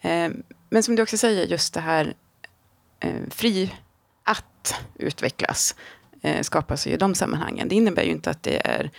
Eh, 0.00 0.30
men 0.70 0.82
som 0.82 0.96
du 0.96 1.02
också 1.02 1.16
säger, 1.16 1.46
just 1.46 1.74
det 1.74 1.80
här 1.80 2.14
eh, 3.00 3.22
fri 3.30 3.74
att 4.24 4.74
utvecklas 4.94 5.74
eh, 6.22 6.42
skapas 6.42 6.86
i 6.86 6.96
de 6.96 7.14
sammanhangen. 7.14 7.68
Det 7.68 7.74
innebär 7.74 8.02
ju 8.02 8.10
inte 8.10 8.30
att 8.30 8.42
det 8.42 8.66
är 8.66 8.90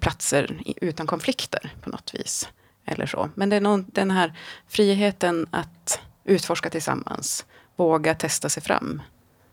platser 0.00 0.62
utan 0.80 1.06
konflikter 1.06 1.72
på 1.82 1.90
något 1.90 2.14
vis 2.14 2.48
eller 2.84 3.06
så. 3.06 3.30
Men 3.34 3.48
det 3.48 3.56
är 3.56 3.60
någon, 3.60 3.86
den 3.92 4.10
här 4.10 4.32
friheten 4.68 5.46
att 5.50 6.00
utforska 6.24 6.70
tillsammans, 6.70 7.46
våga 7.76 8.14
testa 8.14 8.48
sig 8.48 8.62
fram, 8.62 9.02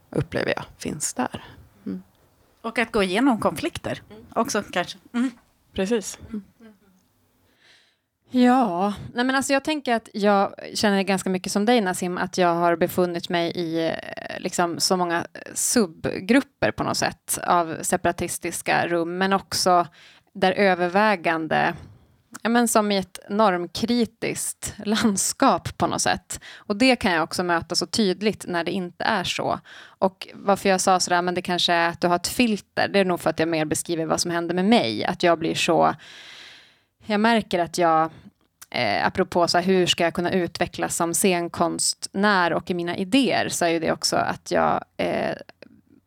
upplever 0.10 0.54
jag 0.56 0.65
finns 0.77 1.13
där. 1.13 1.44
Mm. 1.86 2.04
Och 2.62 2.80
att 2.80 2.92
gå 2.92 3.04
igenom 3.04 3.39
konflikter 3.39 4.01
också 4.34 4.63
kanske. 4.72 4.98
Mm. 5.13 5.32
Precis. 5.74 6.20
Mm. 6.30 6.44
Ja, 8.30 8.94
nej 9.13 9.25
men 9.25 9.36
alltså 9.36 9.54
jag 9.54 9.63
tänker 9.63 9.96
att 9.96 10.10
jag 10.13 10.56
känner 10.74 11.04
ganska 11.04 11.30
mycket 11.30 11.51
som 11.51 11.65
dig 11.65 11.82
Nassim, 11.82 12.18
att 12.18 12.38
jag 12.38 12.56
har 12.56 12.75
befunnit 12.75 13.30
mig 13.30 13.51
i 13.51 13.88
eh, 13.88 14.39
liksom 14.39 14.80
så 14.80 14.98
många 14.98 15.25
subgrupper 15.54 16.72
på 16.72 16.84
något 16.84 16.98
sätt 16.98 17.39
av 17.48 17.77
separatistiska 17.82 18.88
rum, 18.88 19.18
men 19.18 19.34
också 19.34 19.88
där 20.36 20.51
övervägande 20.51 21.74
ja, 22.42 22.50
men 22.50 22.68
som 22.68 22.92
i 22.92 22.98
ett 22.98 23.20
normkritiskt 23.30 24.74
landskap 24.86 25.77
på 25.77 25.88
något 25.88 26.01
sätt. 26.01 26.39
Och 26.56 26.75
det 26.75 26.96
kan 26.96 27.12
jag 27.12 27.24
också 27.24 27.44
möta 27.44 27.75
så 27.75 27.86
tydligt 27.86 28.46
när 28.48 28.63
det 28.63 28.72
inte 28.72 29.04
är 29.04 29.24
så. 29.24 29.60
Och 29.86 30.27
varför 30.34 30.70
jag 30.70 30.82
sa 30.82 31.00
sådär, 31.00 31.22
men 31.22 31.36
det 31.36 31.42
kanske 31.42 31.74
är 31.74 31.89
att 31.89 32.01
du 32.01 32.08
har 32.08 32.15
ett 32.15 32.27
filter, 32.27 32.88
det 32.88 33.00
är 33.00 33.06
nog 33.06 33.20
för 33.20 33.30
att 33.30 33.39
jag 33.39 33.48
mer 33.48 33.65
beskriver 33.65 34.06
vad 34.06 34.22
som 34.22 34.32
händer 34.32 34.56
med 34.56 34.65
mig. 34.65 35.06
Att 35.06 35.24
jag 35.24 35.39
blir 35.39 35.56
så, 35.56 35.96
jag 37.06 37.20
märker 37.20 37.60
att 37.60 37.77
jag 37.77 38.12
Eh, 38.70 39.08
apropå 39.08 39.48
så 39.48 39.58
här, 39.58 39.65
hur 39.65 39.86
ska 39.86 40.04
jag 40.04 40.13
kunna 40.13 40.32
utvecklas 40.32 40.96
som 40.96 41.13
scenkonstnär 41.13 42.54
och 42.54 42.70
i 42.70 42.74
mina 42.74 42.98
idéer 42.98 43.50
så 43.50 43.65
är 43.65 43.70
ju 43.70 43.80
det 43.80 43.92
också 43.92 44.15
att 44.15 44.51
jag 44.51 44.84
eh, 44.98 45.36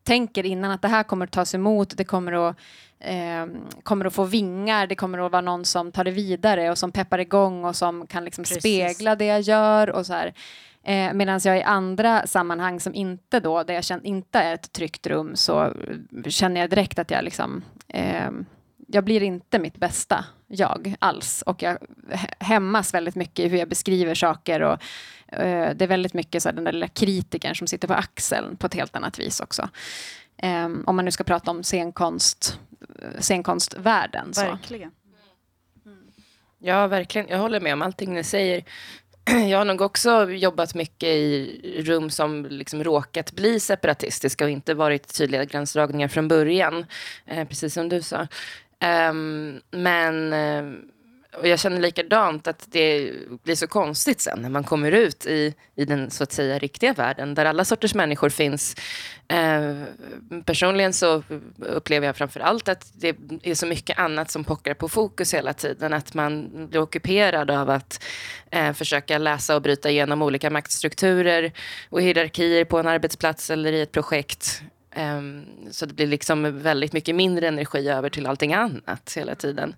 tänker 0.03 0.45
innan 0.45 0.71
att 0.71 0.81
det 0.81 0.87
här 0.87 1.03
kommer 1.03 1.25
att 1.25 1.31
tas 1.31 1.55
emot, 1.55 1.97
det 1.97 2.03
kommer 2.03 2.49
att 2.49 2.55
eh, 2.99 3.45
kommer 3.83 4.05
att 4.05 4.13
få 4.13 4.23
vingar, 4.23 4.87
det 4.87 4.95
kommer 4.95 5.25
att 5.25 5.31
vara 5.31 5.41
någon 5.41 5.65
som 5.65 5.91
tar 5.91 6.03
det 6.03 6.11
vidare 6.11 6.71
och 6.71 6.77
som 6.77 6.91
peppar 6.91 7.19
igång 7.19 7.65
och 7.65 7.75
som 7.75 8.07
kan 8.07 8.25
liksom 8.25 8.45
spegla 8.45 9.15
det 9.15 9.25
jag 9.25 9.41
gör 9.41 9.89
och 9.89 10.05
så 10.05 10.13
här. 10.13 10.33
Eh, 10.83 11.13
Medan 11.13 11.39
jag 11.43 11.57
i 11.57 11.63
andra 11.63 12.27
sammanhang 12.27 12.79
som 12.79 12.95
inte 12.95 13.39
då, 13.39 13.63
där 13.63 13.73
jag 13.73 13.83
känner, 13.83 14.05
inte 14.05 14.39
är 14.39 14.53
ett 14.53 14.71
tryggt 14.71 15.07
rum, 15.07 15.35
så 15.35 15.73
känner 16.25 16.61
jag 16.61 16.69
direkt 16.69 16.99
att 16.99 17.11
jag 17.11 17.23
liksom 17.23 17.63
eh, 17.87 18.31
jag 18.91 19.03
blir 19.03 19.23
inte 19.23 19.59
mitt 19.59 19.77
bästa 19.77 20.25
jag 20.47 20.95
alls 20.99 21.41
och 21.41 21.61
jag 21.61 21.77
hämmas 22.39 22.93
väldigt 22.93 23.15
mycket 23.15 23.45
i 23.45 23.47
hur 23.47 23.57
jag 23.57 23.69
beskriver 23.69 24.15
saker 24.15 24.61
och 24.61 24.73
uh, 25.33 25.69
det 25.75 25.81
är 25.81 25.87
väldigt 25.87 26.13
mycket 26.13 26.43
så 26.43 26.49
här, 26.49 26.55
den 26.55 26.63
där 26.63 26.71
lilla 26.71 26.87
kritikern 26.87 27.55
som 27.55 27.67
sitter 27.67 27.87
på 27.87 27.93
axeln 27.93 28.57
på 28.57 28.67
ett 28.67 28.73
helt 28.73 28.95
annat 28.95 29.19
vis 29.19 29.39
också. 29.39 29.69
Um, 30.43 30.83
om 30.87 30.95
man 30.95 31.05
nu 31.05 31.11
ska 31.11 31.23
prata 31.23 31.51
om 31.51 31.63
scenkonst, 31.63 32.59
scenkonstvärlden. 33.19 34.31
Verkligen. 34.35 34.91
Mm. 35.85 35.97
Ja, 36.59 36.87
verkligen. 36.87 37.27
Jag 37.27 37.37
håller 37.37 37.59
med 37.59 37.73
om 37.73 37.81
allting 37.81 38.13
ni 38.13 38.23
säger. 38.23 38.63
Jag 39.49 39.57
har 39.57 39.65
nog 39.65 39.81
också 39.81 40.31
jobbat 40.31 40.75
mycket 40.75 41.09
i 41.09 41.81
rum 41.85 42.09
som 42.09 42.45
liksom 42.45 42.83
råkat 42.83 43.31
bli 43.31 43.59
separatistiska 43.59 44.43
och 44.43 44.49
inte 44.49 44.73
varit 44.73 45.13
tydliga 45.17 45.45
gränsdragningar 45.45 46.07
från 46.07 46.27
början, 46.27 46.85
eh, 47.25 47.47
precis 47.47 47.73
som 47.73 47.89
du 47.89 48.01
sa. 48.01 48.27
Um, 49.09 49.61
men 49.71 50.33
uh, 50.33 50.79
och 51.37 51.47
jag 51.47 51.59
känner 51.59 51.79
likadant 51.79 52.47
att 52.47 52.67
det 52.71 53.11
blir 53.43 53.55
så 53.55 53.67
konstigt 53.67 54.21
sen 54.21 54.41
när 54.41 54.49
man 54.49 54.63
kommer 54.63 54.91
ut 54.91 55.25
i, 55.25 55.53
i 55.75 55.85
den 55.85 56.11
så 56.11 56.23
att 56.23 56.31
säga 56.31 56.59
riktiga 56.59 56.93
världen 56.93 57.33
där 57.33 57.45
alla 57.45 57.65
sorters 57.65 57.95
människor 57.95 58.29
finns. 58.29 58.75
Eh, 59.27 59.83
personligen 60.45 60.93
så 60.93 61.23
upplever 61.59 62.07
jag 62.07 62.17
framför 62.17 62.39
allt 62.39 62.69
att 62.69 62.91
det 62.93 63.15
är 63.43 63.55
så 63.55 63.65
mycket 63.65 63.99
annat 63.99 64.31
som 64.31 64.43
pockar 64.43 64.73
på 64.73 64.89
fokus 64.89 65.33
hela 65.33 65.53
tiden. 65.53 65.93
Att 65.93 66.13
man 66.13 66.49
blir 66.69 66.81
ockuperad 66.81 67.51
av 67.51 67.69
att 67.69 68.03
eh, 68.51 68.73
försöka 68.73 69.17
läsa 69.17 69.55
och 69.55 69.61
bryta 69.61 69.89
igenom 69.89 70.21
olika 70.21 70.49
maktstrukturer 70.49 71.51
och 71.89 72.01
hierarkier 72.01 72.65
på 72.65 72.79
en 72.79 72.87
arbetsplats 72.87 73.49
eller 73.49 73.73
i 73.73 73.81
ett 73.81 73.91
projekt. 73.91 74.61
Eh, 74.91 75.21
så 75.71 75.85
det 75.85 75.93
blir 75.93 76.07
liksom 76.07 76.61
väldigt 76.61 76.93
mycket 76.93 77.15
mindre 77.15 77.47
energi 77.47 77.89
över 77.89 78.09
till 78.09 78.27
allting 78.27 78.53
annat 78.53 79.13
hela 79.15 79.35
tiden. 79.35 79.75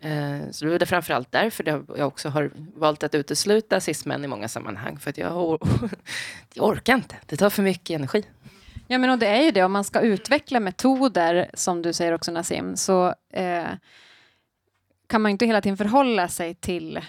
Eh, 0.00 0.50
så 0.50 0.64
det 0.64 0.82
är 0.82 0.86
framförallt 0.86 1.32
därför 1.32 1.64
jag 1.96 2.08
också 2.08 2.28
har 2.28 2.50
valt 2.76 3.02
att 3.02 3.14
utesluta 3.14 3.80
cismän 3.80 4.24
i 4.24 4.28
många 4.28 4.48
sammanhang. 4.48 4.98
För 4.98 5.10
att 5.10 5.18
jag, 5.18 5.32
jag 6.54 6.66
orkar 6.66 6.94
inte. 6.94 7.16
Det 7.26 7.36
tar 7.36 7.50
för 7.50 7.62
mycket 7.62 7.94
energi. 7.94 8.24
Ja, 8.86 8.98
men 8.98 9.10
och 9.10 9.18
det 9.18 9.26
är 9.26 9.42
ju 9.42 9.50
det. 9.50 9.62
Om 9.62 9.72
man 9.72 9.84
ska 9.84 10.00
utveckla 10.00 10.60
metoder, 10.60 11.50
som 11.54 11.82
du 11.82 11.92
säger 11.92 12.12
också 12.12 12.32
Nassim, 12.32 12.76
så 12.76 13.14
eh, 13.32 13.68
kan 15.06 15.22
man 15.22 15.30
inte 15.30 15.46
hela 15.46 15.60
tiden 15.60 15.76
förhålla 15.76 16.28
sig 16.28 16.54
till 16.54 17.00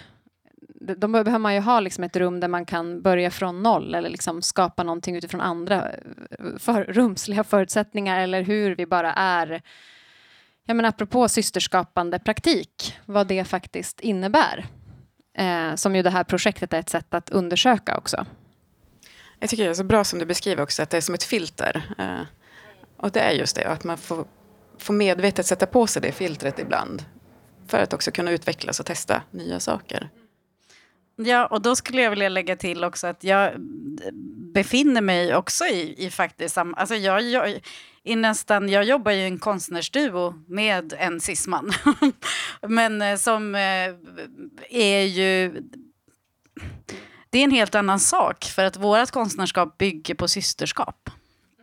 då 0.80 1.08
behöver 1.08 1.38
man 1.38 1.54
ju 1.54 1.60
ha 1.60 1.80
liksom 1.80 2.04
ett 2.04 2.16
rum 2.16 2.40
där 2.40 2.48
man 2.48 2.64
kan 2.64 3.02
börja 3.02 3.30
från 3.30 3.62
noll 3.62 3.94
eller 3.94 4.10
liksom 4.10 4.42
skapa 4.42 4.82
någonting 4.82 5.16
utifrån 5.16 5.40
andra 5.40 5.92
eh, 5.92 6.58
för, 6.58 6.84
rumsliga 6.84 7.44
förutsättningar 7.44 8.20
eller 8.20 8.42
hur 8.42 8.76
vi 8.76 8.86
bara 8.86 9.12
är 9.12 9.62
ja, 10.66 10.74
men 10.74 10.84
apropå 10.84 11.28
systerskapande 11.28 12.18
praktik, 12.18 12.96
vad 13.06 13.26
det 13.26 13.44
faktiskt 13.44 14.00
innebär. 14.00 14.66
Eh, 15.38 15.74
som 15.74 15.96
ju 15.96 16.02
det 16.02 16.10
här 16.10 16.24
projektet 16.24 16.72
är 16.72 16.78
ett 16.78 16.88
sätt 16.88 17.14
att 17.14 17.30
undersöka 17.30 17.96
också. 17.96 18.26
Jag 19.38 19.50
tycker 19.50 19.64
det 19.64 19.70
är 19.70 19.74
så 19.74 19.84
bra 19.84 20.04
som 20.04 20.18
du 20.18 20.26
beskriver 20.26 20.62
också, 20.62 20.82
att 20.82 20.90
det 20.90 20.96
är 20.96 21.00
som 21.00 21.14
ett 21.14 21.24
filter. 21.24 21.94
Eh, 21.98 22.26
och 22.96 23.10
det 23.10 23.20
är 23.20 23.32
just 23.32 23.56
det, 23.56 23.64
att 23.64 23.84
man 23.84 23.98
får, 23.98 24.24
får 24.78 24.94
medvetet 24.94 25.46
sätta 25.46 25.66
på 25.66 25.86
sig 25.86 26.02
det 26.02 26.12
filtret 26.12 26.58
ibland. 26.58 27.04
För 27.66 27.82
att 27.82 27.92
också 27.92 28.10
kunna 28.10 28.30
utvecklas 28.30 28.80
och 28.80 28.86
testa 28.86 29.22
nya 29.30 29.60
saker. 29.60 30.10
Ja, 31.16 31.46
och 31.46 31.62
då 31.62 31.76
skulle 31.76 32.02
jag 32.02 32.10
vilja 32.10 32.28
lägga 32.28 32.56
till 32.56 32.84
också 32.84 33.06
att 33.06 33.24
jag 33.24 33.52
befinner 34.54 35.00
mig 35.00 35.34
också 35.34 35.64
i, 35.64 36.06
i 36.06 36.10
faktiskt 36.10 36.54
samma... 36.54 36.76
Alltså 36.76 36.94
jag, 36.94 37.22
jag, 37.22 37.60
i 38.02 38.16
nästan, 38.16 38.68
jag 38.68 38.84
jobbar 38.84 39.12
ju 39.12 39.18
i 39.18 39.24
en 39.24 39.38
konstnärsduo 39.38 40.34
med 40.48 40.94
en 40.98 41.20
cisman. 41.20 41.72
Men 42.68 43.02
eh, 43.02 43.16
som 43.16 43.54
eh, 43.54 43.94
är 44.70 45.02
ju... 45.02 45.62
Det 47.30 47.38
är 47.38 47.44
en 47.44 47.50
helt 47.50 47.74
annan 47.74 48.00
sak, 48.00 48.44
för 48.44 48.64
att 48.64 48.76
vårt 48.76 49.10
konstnärskap 49.10 49.78
bygger 49.78 50.14
på 50.14 50.28
systerskap. 50.28 51.10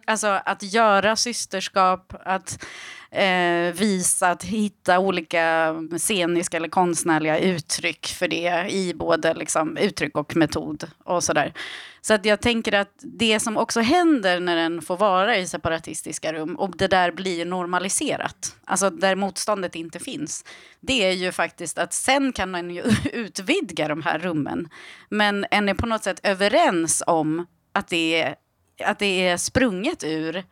Alltså 0.05 0.27
att 0.45 0.63
göra 0.63 1.15
systerskap, 1.15 2.13
att 2.25 2.63
eh, 3.12 3.74
visa, 3.74 4.29
att 4.29 4.43
hitta 4.43 5.00
olika 5.00 5.75
sceniska 5.98 6.57
eller 6.57 6.69
konstnärliga 6.69 7.39
uttryck 7.39 8.07
för 8.07 8.27
det 8.27 8.72
i 8.72 8.93
både 8.93 9.33
liksom, 9.33 9.77
uttryck 9.77 10.17
och 10.17 10.36
metod 10.36 10.89
och 11.03 11.24
sådär. 11.24 11.53
Så 12.01 12.13
att 12.13 12.25
jag 12.25 12.41
tänker 12.41 12.72
att 12.74 12.93
det 12.98 13.39
som 13.39 13.57
också 13.57 13.79
händer 13.79 14.39
när 14.39 14.55
den 14.55 14.81
får 14.81 14.98
vara 14.98 15.38
i 15.38 15.48
separatistiska 15.48 16.33
rum 16.33 16.55
och 16.55 16.77
det 16.77 16.88
där 16.88 17.12
blir 17.12 17.45
normaliserat, 17.45 18.55
alltså 18.65 18.89
där 18.89 19.15
motståndet 19.15 19.75
inte 19.75 20.00
finns, 20.00 20.45
det 20.79 21.05
är 21.05 21.12
ju 21.12 21.31
faktiskt 21.31 21.77
att 21.77 21.93
sen 21.93 22.33
kan 22.33 22.51
man 22.51 22.72
ju 22.72 22.83
utvidga 23.13 23.88
de 23.88 24.01
här 24.01 24.19
rummen. 24.19 24.69
Men 25.10 25.45
en 25.51 25.69
är 25.69 25.74
på 25.74 25.86
något 25.86 26.03
sätt 26.03 26.19
överens 26.23 27.04
om 27.08 27.45
att 27.73 27.88
det 27.88 28.21
är, 28.21 28.36
att 28.84 29.00
det 29.00 29.28
är 29.28 29.38
sprunget 29.38 30.04
ur 30.04 30.43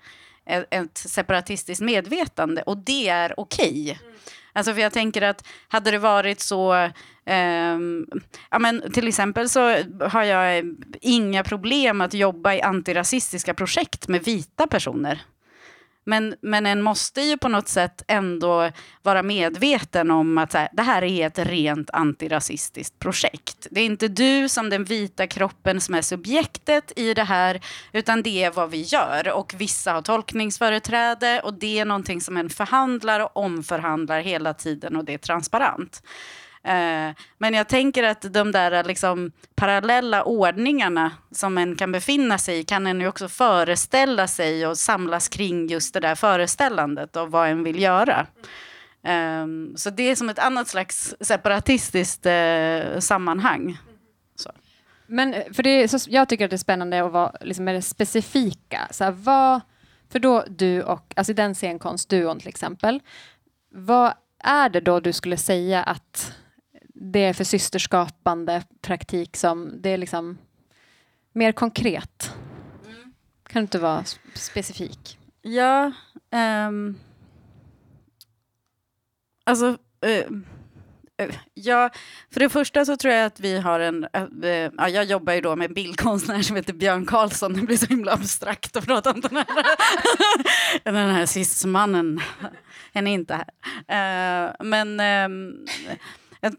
ett 0.46 0.98
separatistiskt 0.98 1.82
medvetande 1.82 2.62
och 2.62 2.78
det 2.78 3.10
är 3.10 3.40
okej. 3.40 3.70
Okay. 3.70 3.98
Mm. 4.08 4.20
Alltså 4.54 4.74
för 4.74 4.82
jag 4.82 4.94
tänker 4.94 5.22
att 5.22 5.48
hade 5.68 5.92
det 5.92 5.98
varit 5.98 6.40
så, 6.40 6.74
eh, 7.26 7.78
ja 8.50 8.60
men 8.60 8.92
till 8.92 9.08
exempel 9.08 9.50
så 9.50 9.78
har 10.02 10.24
jag 10.24 10.76
inga 11.02 11.44
problem 11.44 12.02
att 12.02 12.14
jobba 12.14 12.54
i 12.54 12.62
antirasistiska 12.62 13.54
projekt 13.54 14.08
med 14.08 14.24
vita 14.24 14.68
personer. 14.68 15.22
Men, 16.12 16.36
men 16.42 16.66
en 16.66 16.82
måste 16.82 17.22
ju 17.22 17.38
på 17.38 17.48
något 17.48 17.68
sätt 17.68 18.04
ändå 18.08 18.72
vara 19.02 19.24
medveten 19.24 20.12
om 20.12 20.38
att 20.38 20.54
här, 20.54 20.70
det 20.74 20.82
här 20.82 21.04
är 21.04 21.28
ett 21.28 21.40
rent 21.40 21.90
antirasistiskt 21.90 23.00
projekt. 23.00 23.68
Det 23.72 23.82
är 23.82 23.86
inte 23.86 24.08
du 24.08 24.50
som 24.50 24.70
den 24.70 24.84
vita 24.84 25.28
kroppen 25.28 25.82
som 25.82 25.96
är 25.96 26.02
subjektet 26.02 26.92
i 26.96 27.14
det 27.14 27.24
här, 27.24 27.62
utan 27.92 28.24
det 28.24 28.44
är 28.44 28.52
vad 28.52 28.72
vi 28.72 28.82
gör. 28.82 29.32
Och 29.34 29.54
vissa 29.58 29.92
har 29.92 30.02
tolkningsföreträde 30.02 31.42
och 31.44 31.54
det 31.54 31.80
är 31.80 31.86
någonting 31.86 32.22
som 32.22 32.38
en 32.38 32.50
förhandlar 32.50 33.20
och 33.20 33.38
omförhandlar 33.38 34.22
hela 34.22 34.54
tiden 34.54 34.96
och 34.96 35.06
det 35.06 35.14
är 35.14 35.18
transparent. 35.18 36.04
Eh, 36.64 37.16
men 37.38 37.54
jag 37.54 37.68
tänker 37.68 38.04
att 38.04 38.34
de 38.34 38.52
där 38.52 38.84
liksom, 38.84 39.32
parallella 39.56 40.24
ordningarna 40.24 41.12
som 41.32 41.58
en 41.58 41.76
kan 41.76 41.92
befinna 41.92 42.38
sig 42.38 42.60
i 42.60 42.64
kan 42.64 42.88
en 42.88 43.02
ju 43.02 43.08
också 43.08 43.28
föreställa 43.28 44.28
sig 44.28 44.68
och 44.68 44.78
samlas 44.78 45.30
kring 45.30 45.68
just 45.68 45.94
det 45.94 46.00
där 46.00 46.16
föreställandet 46.16 47.16
och 47.16 47.32
vad 47.32 47.50
en 47.50 47.64
vill 47.64 47.82
göra. 47.82 48.28
Ehm, 49.04 49.74
så 49.78 49.90
det 49.90 50.04
är 50.04 50.16
som 50.16 50.30
ett 50.30 50.40
annat 50.40 50.68
slags 50.68 51.16
separatistiskt 51.20 52.26
eh, 52.26 53.00
sammanhang. 53.00 53.78
Så. 54.36 54.52
Men 55.08 55.36
för 55.54 55.64
det 55.64 55.88
så, 55.88 56.10
jag 56.10 56.30
tycker 56.30 56.46
att 56.46 56.52
det 56.52 56.56
är 56.56 56.58
spännande 56.58 57.06
att 57.06 57.12
vara 57.12 57.34
liksom, 57.42 57.66
med 57.66 57.76
det 57.76 57.82
specifika. 57.82 58.88
Så 58.92 59.04
här, 59.04 59.12
vad, 59.12 59.62
för 60.10 60.20
då 60.20 60.44
du 60.48 60.84
och, 60.84 61.14
alltså 61.16 61.32
i 61.32 61.36
den 61.36 61.56
scenkonstduon 61.56 62.40
till 62.40 62.48
exempel, 62.48 63.00
vad 63.72 64.14
är 64.44 64.70
det 64.70 64.80
då 64.80 65.00
du 65.00 65.14
skulle 65.14 65.38
säga 65.38 65.84
att 65.84 66.34
det 67.04 67.20
är 67.20 67.34
för 67.34 67.44
systerskapande 67.44 68.64
praktik 68.82 69.38
som 69.38 69.82
det 69.82 69.90
är 69.90 69.98
liksom 69.98 70.38
mer 71.34 71.52
konkret? 71.52 72.34
Mm. 72.86 73.14
Kan 73.44 73.60
du 73.60 73.62
inte 73.62 73.80
vara 73.80 74.04
specifik? 74.34 75.20
Ja, 75.42 75.92
um, 76.68 77.00
alltså 79.44 79.78
uh, 80.06 80.38
Ja, 81.54 81.90
för 82.34 82.40
det 82.40 82.50
första 82.50 82.86
så 82.86 82.98
tror 82.98 83.14
jag 83.14 83.26
att 83.26 83.40
vi 83.40 83.60
har 83.60 83.80
en... 83.80 84.04
Uh, 84.44 84.72
ja, 84.78 84.90
jag 84.90 85.06
jobbar 85.06 85.34
ju 85.34 85.42
då 85.42 85.56
med 85.56 85.66
en 85.66 85.74
bildkonstnär 85.74 86.42
som 86.42 86.56
heter 86.56 86.74
Björn 86.74 87.06
Karlsson. 87.06 87.54
Det 87.54 87.62
blir 87.62 87.78
så 87.78 87.86
himla 87.86 88.14
abstrakt 88.14 88.78
att 88.78 88.86
prata 88.86 89.12
om 89.12 89.22
den 89.22 89.36
här, 89.36 89.46
den 90.84 90.96
här 90.96 91.26
cismannen. 91.26 92.20
Han 92.94 93.08
är 93.08 93.14
inte 93.14 93.46
här. 93.88 94.50
Uh, 94.50 94.66
men 94.66 95.00
um, 95.00 95.66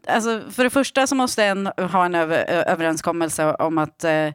Alltså, 0.06 0.42
för 0.50 0.64
det 0.64 0.70
första 0.70 1.06
så 1.06 1.14
måste 1.14 1.44
en 1.44 1.66
ha 1.66 2.04
en 2.04 2.14
över, 2.14 2.44
överenskommelse 2.46 3.54
om 3.54 3.78
att 3.78 4.04
eh, 4.04 4.26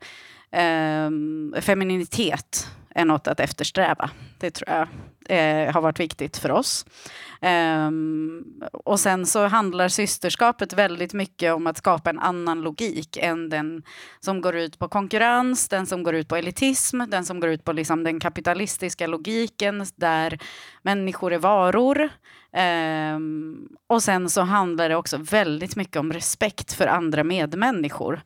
eh, 0.51 1.11
femininitet 1.61 2.67
är 2.97 3.05
något 3.05 3.27
att 3.27 3.39
eftersträva. 3.39 4.09
Det 4.39 4.51
tror 4.51 4.69
jag 4.69 4.87
eh, 5.29 5.73
har 5.73 5.81
varit 5.81 5.99
viktigt 5.99 6.37
för 6.37 6.51
oss. 6.51 6.85
Um, 7.41 8.61
och 8.71 8.99
sen 8.99 9.25
så 9.25 9.47
handlar 9.47 9.87
systerskapet 9.87 10.73
väldigt 10.73 11.13
mycket 11.13 11.53
om 11.53 11.67
att 11.67 11.77
skapa 11.77 12.09
en 12.09 12.19
annan 12.19 12.61
logik 12.61 13.17
än 13.17 13.49
den 13.49 13.83
som 14.19 14.41
går 14.41 14.55
ut 14.55 14.79
på 14.79 14.87
konkurrens, 14.87 15.69
den 15.69 15.85
som 15.85 16.03
går 16.03 16.15
ut 16.15 16.27
på 16.27 16.35
elitism, 16.35 17.01
den 17.07 17.25
som 17.25 17.39
går 17.39 17.49
ut 17.49 17.63
på 17.63 17.71
liksom 17.71 18.03
den 18.03 18.19
kapitalistiska 18.19 19.07
logiken 19.07 19.85
där 19.95 20.39
människor 20.81 21.33
är 21.33 21.39
varor. 21.39 22.09
Um, 23.15 23.67
och 23.87 24.03
sen 24.03 24.29
så 24.29 24.41
handlar 24.41 24.89
det 24.89 24.95
också 24.95 25.17
väldigt 25.17 25.75
mycket 25.75 25.97
om 25.97 26.13
respekt 26.13 26.73
för 26.73 26.87
andra 26.87 27.23
medmänniskor. 27.23 28.21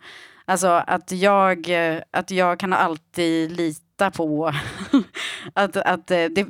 Alltså 0.46 0.68
att 0.68 1.12
jag, 1.12 1.70
eh, 1.70 2.02
att 2.12 2.32
jag 2.32 2.60
kan 2.60 2.74
alltid 2.74 3.52
lita 3.52 3.91
på 4.10 4.54
att, 5.54 5.78
att 5.78 6.08
det, 6.08 6.46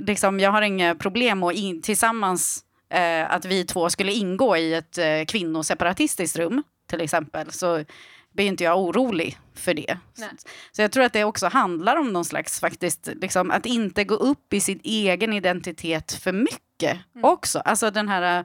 liksom, 0.00 0.40
jag 0.40 0.50
har 0.50 0.62
inga 0.62 0.94
problem 0.94 1.42
att 1.42 1.54
in, 1.54 1.82
tillsammans 1.82 2.64
eh, 2.90 3.32
att 3.32 3.44
vi 3.44 3.64
två 3.64 3.90
skulle 3.90 4.12
ingå 4.12 4.56
i 4.56 4.74
ett 4.74 4.98
eh, 4.98 5.24
kvinnoseparatistiskt 5.28 6.38
rum 6.38 6.62
till 6.86 7.00
exempel 7.00 7.52
så 7.52 7.84
blir 8.34 8.46
inte 8.46 8.64
jag 8.64 8.78
orolig 8.80 9.38
för 9.54 9.74
det. 9.74 9.98
Nej. 10.18 10.28
Så 10.72 10.82
jag 10.82 10.92
tror 10.92 11.04
att 11.04 11.12
det 11.12 11.24
också 11.24 11.46
handlar 11.46 11.96
om 11.96 12.12
någon 12.12 12.24
slags 12.24 12.60
faktiskt, 12.60 13.08
liksom, 13.14 13.50
att 13.50 13.66
inte 13.66 14.04
gå 14.04 14.14
upp 14.14 14.52
i 14.52 14.60
sin 14.60 14.80
egen 14.84 15.32
identitet 15.32 16.12
för 16.12 16.32
mycket 16.32 16.98
mm. 17.14 17.24
också. 17.24 17.58
Alltså 17.58 17.90
den 17.90 18.08
här 18.08 18.44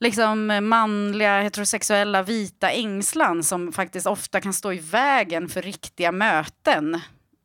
liksom 0.00 0.46
manliga 0.68 1.40
heterosexuella 1.40 2.22
vita 2.22 2.70
ängslan 2.70 3.42
som 3.42 3.72
faktiskt 3.72 4.06
ofta 4.06 4.40
kan 4.40 4.52
stå 4.52 4.72
i 4.72 4.78
vägen 4.78 5.48
för 5.48 5.62
riktiga 5.62 6.12
möten. 6.12 7.00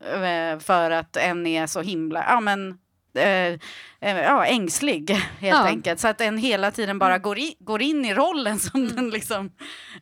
Eh, 0.05 0.59
för 0.59 0.91
att 0.91 1.17
en 1.17 1.47
är 1.47 1.67
så 1.67 1.81
himla, 1.81 2.23
ja 2.27 2.39
men 2.39 2.77
eh, 3.17 3.59
ja, 3.99 4.45
ängslig 4.45 5.09
helt 5.09 5.57
Ja. 5.57 5.65
enkelt. 5.65 5.99
Så 5.99 6.07
att 6.07 6.17
den 6.17 6.37
hela 6.37 6.71
tiden 6.71 6.99
bara 6.99 7.17
går, 7.17 7.39
i, 7.39 7.55
går 7.59 7.81
in 7.81 8.05
i 8.05 8.13
rollen 8.13 8.59
som 8.59 8.87
den 8.87 9.09
liksom, 9.09 9.51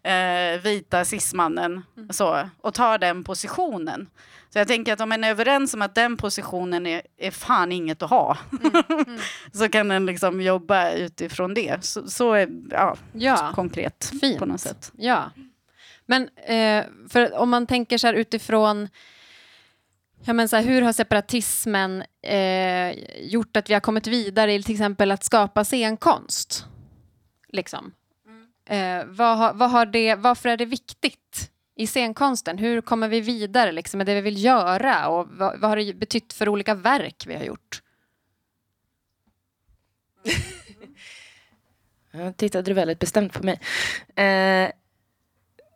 eh, 0.03 0.61
vita 0.63 1.05
cismannen 1.05 1.81
så, 2.09 2.49
och 2.61 2.73
tar 2.73 2.97
den 2.97 3.23
positionen. 3.23 4.09
Så 4.49 4.59
jag 4.59 4.67
tänker 4.67 4.93
att 4.93 5.01
om 5.01 5.09
man 5.09 5.23
är 5.23 5.29
överens 5.29 5.73
om 5.73 5.81
att 5.81 5.95
den 5.95 6.17
positionen 6.17 6.87
är, 6.87 7.01
är 7.17 7.31
fan 7.31 7.71
inget 7.71 8.01
att 8.01 8.09
ha 8.09 8.37
så 9.53 9.69
kan 9.69 9.87
den 9.87 10.05
liksom 10.05 10.41
jobba 10.41 10.91
utifrån 10.91 11.53
det. 11.53 11.85
Så, 11.85 12.07
så 12.07 12.33
är 12.33 12.49
ja, 12.71 12.95
Ja, 13.13 13.51
konkret 13.55 14.11
fint. 14.21 14.39
på 14.39 14.45
något 14.45 14.61
sätt. 14.61 14.91
Ja. 14.97 15.31
Men 16.05 16.29
för 17.09 17.37
om 17.37 17.49
man 17.49 17.67
tänker 17.67 17.97
så 17.97 18.07
här 18.07 18.13
utifrån 18.13 18.89
Ja, 20.25 20.33
men 20.33 20.49
så 20.49 20.55
här, 20.55 20.63
hur 20.63 20.81
har 20.81 20.93
separatismen 20.93 22.03
eh, 22.21 22.91
gjort 23.21 23.57
att 23.57 23.69
vi 23.69 23.73
har 23.73 23.81
kommit 23.81 24.07
vidare 24.07 24.53
i 24.53 24.63
till 24.63 24.73
exempel 24.75 25.11
att 25.11 25.23
skapa 25.23 25.63
scenkonst? 25.63 26.65
Liksom. 27.47 27.91
Eh, 28.65 29.05
vad 29.05 29.37
har, 29.37 29.53
vad 29.53 29.71
har 29.71 29.85
det, 29.85 30.15
varför 30.15 30.49
är 30.49 30.57
det 30.57 30.65
viktigt 30.65 31.51
i 31.75 31.87
scenkonsten? 31.87 32.57
Hur 32.57 32.81
kommer 32.81 33.07
vi 33.07 33.21
vidare 33.21 33.71
liksom, 33.71 33.97
med 33.97 34.07
det 34.07 34.15
vi 34.15 34.21
vill 34.21 34.43
göra? 34.43 35.07
Och 35.07 35.27
vad, 35.31 35.59
vad 35.59 35.69
har 35.69 35.77
det 35.77 35.93
betytt 35.93 36.33
för 36.33 36.49
olika 36.49 36.75
verk 36.75 37.23
vi 37.27 37.35
har 37.35 37.43
gjort? 37.43 37.81
Mm. 42.15 42.33
tittade 42.33 42.63
du 42.63 42.73
väldigt 42.73 42.99
bestämt 42.99 43.33
på 43.33 43.43
mig. 43.43 43.59
Eh, 44.15 44.71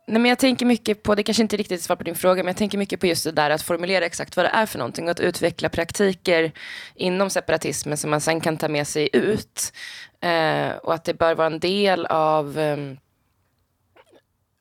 nej 0.08 0.22
men 0.22 0.28
jag 0.28 0.38
tänker 0.38 0.66
mycket 0.66 1.02
på, 1.02 1.14
det 1.14 1.22
kanske 1.22 1.42
inte 1.42 1.56
riktigt 1.56 1.80
är 1.80 1.84
svar 1.84 1.96
på 1.96 2.04
din 2.04 2.14
fråga, 2.14 2.42
men 2.42 2.46
jag 2.46 2.56
tänker 2.56 2.78
mycket 2.78 3.00
på 3.00 3.06
just 3.06 3.24
det 3.24 3.32
där 3.32 3.50
att 3.50 3.62
formulera 3.62 4.06
exakt 4.06 4.36
vad 4.36 4.46
det 4.46 4.50
är 4.50 4.66
för 4.66 4.78
någonting 4.78 5.04
och 5.04 5.10
att 5.10 5.20
utveckla 5.20 5.68
praktiker 5.68 6.52
inom 6.94 7.30
separatismen 7.30 7.96
som 7.96 8.10
man 8.10 8.20
sen 8.20 8.40
kan 8.40 8.56
ta 8.56 8.68
med 8.68 8.86
sig 8.86 9.08
ut. 9.12 9.72
Eh, 10.20 10.68
och 10.70 10.94
att 10.94 11.04
det 11.04 11.14
bör 11.14 11.34
vara 11.34 11.46
en 11.46 11.60
del 11.60 12.06
av, 12.06 12.58
eh, 12.58 12.76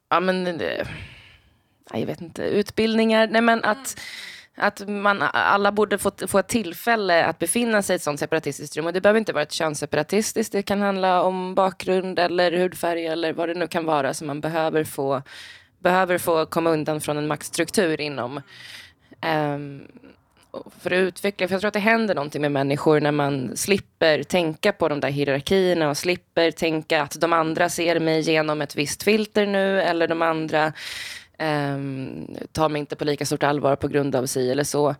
ja 0.09 0.19
men, 0.19 0.47
eh, 0.61 0.87
jag 1.93 2.05
vet 2.05 2.21
inte, 2.21 2.43
utbildningar, 2.43 3.27
nej 3.27 3.41
men 3.41 3.63
att 3.63 3.75
mm 3.97 4.03
att 4.57 4.87
man, 4.87 5.21
alla 5.33 5.71
borde 5.71 5.97
få, 5.97 6.11
få 6.27 6.39
ett 6.39 6.47
tillfälle 6.47 7.25
att 7.25 7.39
befinna 7.39 7.81
sig 7.81 7.93
i 7.93 7.95
ett 7.95 8.01
sånt 8.01 8.19
separatistiskt 8.19 8.77
rum. 8.77 8.85
Och 8.85 8.93
det 8.93 9.01
behöver 9.01 9.19
inte 9.19 9.33
vara 9.33 9.43
ett 9.43 9.51
könsseparatistiskt, 9.51 10.51
det 10.51 10.61
kan 10.61 10.81
handla 10.81 11.21
om 11.21 11.55
bakgrund 11.55 12.19
eller 12.19 12.51
hudfärg 12.51 13.05
eller 13.05 13.33
vad 13.33 13.49
det 13.49 13.53
nu 13.53 13.67
kan 13.67 13.85
vara 13.85 14.13
som 14.13 14.27
man 14.27 14.41
behöver 14.41 14.83
få, 14.83 15.21
behöver 15.79 16.17
få 16.17 16.45
komma 16.45 16.69
undan 16.69 17.01
från 17.01 17.17
en 17.17 17.27
maktstruktur 17.27 18.01
inom. 18.01 18.41
Um, 19.25 19.87
för 20.79 20.91
att 20.91 20.97
utveckla, 20.97 21.47
för 21.47 21.53
jag 21.53 21.61
tror 21.61 21.67
att 21.67 21.73
det 21.73 21.79
händer 21.79 22.15
någonting 22.15 22.41
med 22.41 22.51
människor 22.51 22.99
när 22.99 23.11
man 23.11 23.57
slipper 23.57 24.23
tänka 24.23 24.71
på 24.71 24.89
de 24.89 24.99
där 24.99 25.09
hierarkierna 25.09 25.89
och 25.89 25.97
slipper 25.97 26.51
tänka 26.51 27.01
att 27.01 27.21
de 27.21 27.33
andra 27.33 27.69
ser 27.69 27.99
mig 27.99 28.21
genom 28.21 28.61
ett 28.61 28.75
visst 28.75 29.03
filter 29.03 29.45
nu 29.45 29.81
eller 29.81 30.07
de 30.07 30.21
andra 30.21 30.73
Ehm, 31.37 32.27
tar 32.51 32.69
mig 32.69 32.79
inte 32.79 32.95
på 32.95 33.05
lika 33.05 33.25
stort 33.25 33.43
allvar 33.43 33.75
på 33.75 33.87
grund 33.87 34.15
av 34.15 34.25
sig 34.25 34.51
eller 34.51 34.63
så. 34.63 34.95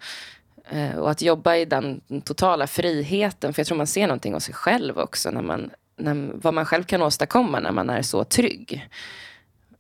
Eh, 0.70 0.98
och 0.98 1.12
att 1.12 1.22
jobba 1.22 1.56
i 1.56 1.66
den 1.66 2.02
totala 2.24 2.68
friheten, 2.68 3.54
för 3.54 3.60
jag 3.60 3.68
tror 3.68 3.78
man 3.78 3.88
ser 3.88 4.08
någonting 4.08 4.36
av 4.36 4.40
sig 4.40 4.54
själv 4.54 5.00
också, 5.00 5.32
när 5.32 5.42
man, 5.42 5.70
när, 5.98 6.32
vad 6.34 6.54
man 6.54 6.66
själv 6.66 6.84
kan 6.84 7.02
åstadkomma 7.02 7.60
när 7.60 7.72
man 7.72 7.90
är 7.90 8.02
så 8.02 8.24
trygg. 8.24 8.88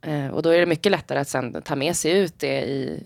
Eh, 0.01 0.27
och 0.27 0.43
då 0.43 0.49
är 0.49 0.59
det 0.59 0.65
mycket 0.65 0.91
lättare 0.91 1.19
att 1.19 1.29
sen 1.29 1.61
ta 1.61 1.75
med 1.75 1.95
sig 1.95 2.11
ut 2.11 2.39
det 2.39 2.61
i 2.61 3.03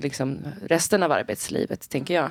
liksom, 0.00 0.38
resten 0.66 1.02
av 1.02 1.12
arbetslivet, 1.12 1.90
tänker 1.90 2.14
jag. 2.14 2.30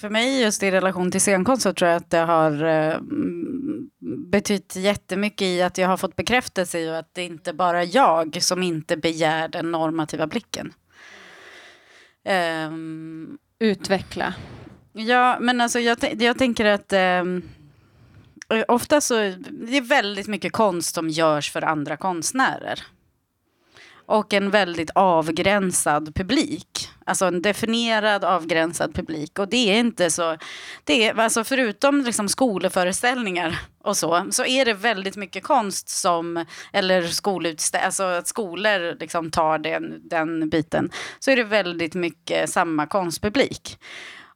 För 0.00 0.10
mig 0.10 0.40
just 0.40 0.62
i 0.62 0.70
relation 0.70 1.10
till 1.10 1.20
scenkonst 1.20 1.62
så 1.62 1.72
tror 1.72 1.90
jag 1.90 1.96
att 1.96 2.10
det 2.10 2.18
har 2.18 2.64
eh, 2.64 3.00
betytt 4.30 4.76
jättemycket 4.76 5.42
i 5.42 5.62
att 5.62 5.78
jag 5.78 5.88
har 5.88 5.96
fått 5.96 6.16
bekräftelse 6.16 6.78
i 6.78 6.88
att 6.88 7.14
det 7.14 7.24
inte 7.24 7.52
bara 7.52 7.82
är 7.82 7.96
jag 7.96 8.42
som 8.42 8.62
inte 8.62 8.96
begär 8.96 9.48
den 9.48 9.70
normativa 9.70 10.26
blicken. 10.26 10.72
Ehm, 12.24 13.38
Utveckla. 13.58 14.34
Ja, 14.92 15.38
men 15.40 15.60
alltså 15.60 15.80
jag, 15.80 15.98
jag 16.18 16.38
tänker 16.38 16.64
att 16.64 16.92
eh, 16.92 17.24
ofta 18.68 19.00
så 19.00 19.14
det 19.50 19.76
är 19.76 19.88
väldigt 19.88 20.28
mycket 20.28 20.52
konst 20.52 20.94
som 20.94 21.08
görs 21.08 21.52
för 21.52 21.62
andra 21.62 21.96
konstnärer. 21.96 22.82
Och 24.08 24.32
en 24.32 24.50
väldigt 24.50 24.90
avgränsad 24.94 26.14
publik. 26.14 26.88
Alltså 27.06 27.26
en 27.26 27.42
definierad 27.42 28.24
avgränsad 28.24 28.94
publik. 28.94 29.38
Och 29.38 29.48
det 29.48 29.70
är 29.70 29.78
inte 29.78 30.10
så... 30.10 30.36
Det 30.84 31.08
är, 31.08 31.20
alltså 31.20 31.44
förutom 31.44 32.00
liksom 32.00 32.28
skolföreställningar 32.28 33.58
och 33.84 33.96
så, 33.96 34.26
så 34.30 34.44
är 34.44 34.64
det 34.64 34.74
väldigt 34.74 35.16
mycket 35.16 35.42
konst 35.42 35.88
som, 35.88 36.44
eller 36.72 37.02
skolutställningar, 37.02 37.86
alltså 37.86 38.02
att 38.02 38.26
skolor 38.26 38.96
liksom 39.00 39.30
tar 39.30 39.58
den, 39.58 40.08
den 40.08 40.48
biten, 40.48 40.90
så 41.18 41.30
är 41.30 41.36
det 41.36 41.44
väldigt 41.44 41.94
mycket 41.94 42.50
samma 42.50 42.86
konstpublik. 42.86 43.78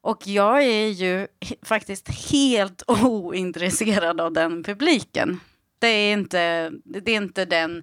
Och 0.00 0.26
jag 0.26 0.62
är 0.62 0.88
ju 0.88 1.26
faktiskt 1.62 2.08
helt 2.32 2.82
ointresserad 2.90 4.20
av 4.20 4.32
den 4.32 4.62
publiken. 4.62 5.40
Det 5.78 5.86
är 5.88 6.12
inte, 6.12 6.70
det 6.84 7.12
är 7.12 7.16
inte 7.16 7.44
den 7.44 7.82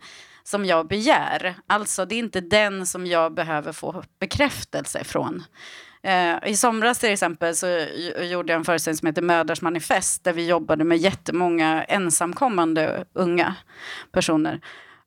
som 0.50 0.66
jag 0.66 0.88
begär. 0.88 1.56
Alltså, 1.68 2.06
det 2.06 2.16
är 2.16 2.20
inte 2.20 2.42
den 2.42 2.86
som 2.86 3.06
jag 3.06 3.34
behöver 3.34 3.72
få 3.72 4.04
bekräftelse 4.20 5.04
från. 5.04 5.44
Eh, 6.04 6.36
I 6.46 6.56
somras 6.56 7.00
till 7.00 7.12
exempel 7.12 7.56
så 7.56 7.68
gjorde 8.22 8.54
jag 8.54 8.60
en 8.60 8.66
föreställning 8.66 8.98
som 8.98 9.08
heter 9.08 9.22
Mödrars 9.22 9.62
manifest 9.62 10.24
där 10.24 10.34
vi 10.34 10.48
jobbade 10.48 10.84
med 10.84 10.98
jättemånga 10.98 11.84
ensamkommande 11.84 13.06
unga 13.14 13.56
personer. 14.12 14.62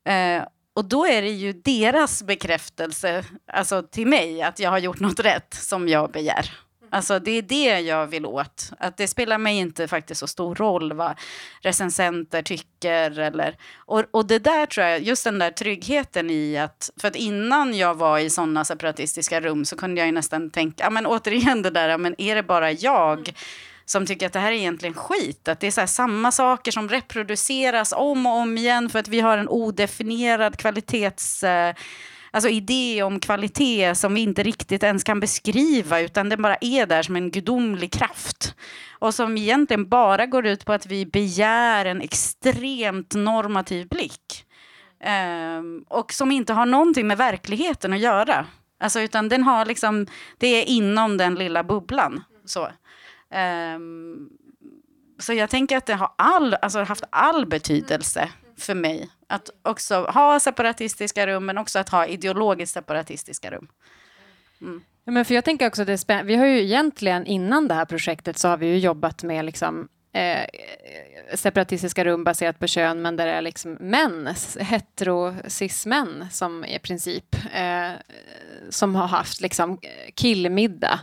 Eh, 0.05 0.44
och 0.74 0.85
då 0.85 1.07
är 1.07 1.22
det 1.22 1.31
ju 1.31 1.52
deras 1.52 2.22
bekräftelse 2.22 3.24
alltså 3.52 3.83
till 3.83 4.07
mig 4.07 4.42
att 4.42 4.59
jag 4.59 4.70
har 4.70 4.78
gjort 4.78 5.00
något 5.00 5.20
rätt 5.20 5.55
som 5.55 5.88
jag 5.88 6.11
begär. 6.11 6.50
Alltså 6.92 7.18
det 7.18 7.31
är 7.31 7.42
det 7.42 7.81
jag 7.81 8.07
vill 8.07 8.26
åt. 8.26 8.70
Att 8.78 8.96
det 8.96 9.09
spelar 9.09 9.38
mig 9.38 9.59
inte 9.59 9.88
faktiskt 9.88 10.20
så 10.20 10.26
stor 10.26 10.55
roll 10.55 10.92
vad 10.92 11.18
recensenter 11.61 12.42
tycker. 12.42 13.18
Eller, 13.18 13.57
och, 13.76 14.05
och 14.11 14.26
det 14.26 14.38
där 14.38 14.66
tror 14.66 14.87
jag, 14.87 15.02
just 15.02 15.24
den 15.24 15.38
där 15.38 15.50
tryggheten 15.50 16.31
i 16.31 16.59
att, 16.59 16.90
för 17.00 17.09
att 17.09 17.16
innan 17.16 17.74
jag 17.74 17.94
var 17.94 18.18
i 18.18 18.31
sådana 18.31 18.64
separatistiska 18.64 19.40
rum 19.40 19.64
så 19.64 19.76
kunde 19.76 20.00
jag 20.00 20.07
ju 20.07 20.12
nästan 20.12 20.50
tänka, 20.50 20.85
ja 20.85 20.90
men 20.90 21.07
återigen 21.07 21.62
det 21.62 21.70
där, 21.70 21.98
men 21.98 22.20
är 22.20 22.35
det 22.35 22.42
bara 22.42 22.72
jag 22.72 23.33
som 23.85 24.07
tycker 24.07 24.26
att 24.26 24.33
det 24.33 24.40
här 24.40 24.52
är 24.52 24.57
egentligen 24.57 24.94
skit. 24.94 25.48
Att 25.48 25.61
det 25.61 25.66
är 25.66 25.70
så 25.70 25.87
samma 25.87 26.33
saker 26.33 26.72
som 26.72 26.88
reproduceras 26.88 27.92
om 27.96 28.26
och 28.26 28.33
om 28.33 28.59
igen 28.59 28.90
för 28.90 28.98
att 28.98 29.09
vi 29.09 29.20
har 29.20 29.38
en 29.38 29.48
odefinierad 29.48 30.57
kvalitets... 30.57 31.44
Alltså 32.35 32.49
idé 32.49 33.03
om 33.03 33.21
kvalitet 33.21 33.95
som 33.95 34.14
vi 34.14 34.21
inte 34.21 34.42
riktigt 34.42 34.83
ens 34.83 35.05
kan 35.05 35.21
beskriva 35.21 36.01
utan 36.01 36.29
den 36.29 36.42
bara 36.42 36.57
är 36.61 36.87
där 36.87 37.03
som 37.03 37.16
en 37.16 37.31
gudomlig 37.31 37.92
kraft. 37.92 38.55
Och 38.99 39.14
som 39.14 39.37
egentligen 39.37 39.88
bara 39.88 40.27
går 40.27 40.47
ut 40.47 40.64
på 40.64 40.73
att 40.73 40.87
vi 40.87 41.07
begär 41.07 41.85
en 41.85 42.01
extremt 42.01 43.14
normativ 43.14 43.88
blick. 43.88 44.47
Um, 45.59 45.85
och 45.88 46.12
som 46.12 46.33
inte 46.33 46.53
har 46.53 46.66
någonting 46.66 47.07
med 47.07 47.18
verkligheten 47.18 47.92
att 47.92 47.99
göra. 47.99 48.47
Alltså, 48.81 49.01
utan 49.01 49.29
den 49.29 49.42
har 49.42 49.64
liksom, 49.64 50.07
det 50.38 50.47
är 50.47 50.64
inom 50.64 51.16
den 51.16 51.35
lilla 51.35 51.64
bubblan. 51.64 52.25
Så. 52.45 52.68
Um, 53.75 54.31
så 55.18 55.33
jag 55.33 55.51
tänker 55.51 55.77
att 55.77 55.87
det 55.87 55.95
har 55.95 56.12
all, 56.18 56.55
alltså 56.55 56.83
haft 56.83 57.05
all 57.11 57.47
betydelse 57.47 58.29
för 58.62 58.75
mig. 58.75 59.11
Att 59.27 59.51
också 59.62 60.05
ha 60.05 60.40
separatistiska 60.40 61.27
rum, 61.27 61.46
men 61.46 61.59
också 61.59 61.79
att 61.79 61.88
ha 61.88 62.07
ideologiskt 62.07 62.75
separatistiska 62.75 63.51
rum. 63.51 63.68
Mm. 64.61 64.83
men 65.05 65.25
för 65.25 65.35
jag 65.35 65.44
tänker 65.44 65.66
också 65.66 65.85
det 65.85 65.96
spä- 65.96 66.25
vi 66.25 66.37
har 66.37 66.46
ju 66.46 66.62
egentligen 66.62 67.27
innan 67.27 67.68
det 67.68 67.75
här 67.75 67.85
projektet 67.85 68.38
så 68.38 68.48
har 68.48 68.57
vi 68.57 68.66
ju 68.66 68.79
jobbat 68.79 69.22
med 69.22 69.44
liksom 69.44 69.88
eh, 70.12 70.46
separatistiska 71.35 72.05
rum 72.05 72.25
baserat 72.25 72.59
på 72.59 72.66
kön, 72.66 73.03
men 73.03 73.16
där 73.16 73.27
det 73.27 73.33
är 73.33 73.42
liksom 73.42 73.72
män, 73.72 74.35
hetero 74.61 75.35
cis-män 75.48 76.27
som 76.31 76.64
i 76.64 76.79
princip, 76.79 77.37
eh, 77.55 77.90
som 78.70 78.94
har 78.94 79.07
haft 79.07 79.40
liksom 79.40 79.70
eh, 79.70 80.12
killmiddag 80.14 81.01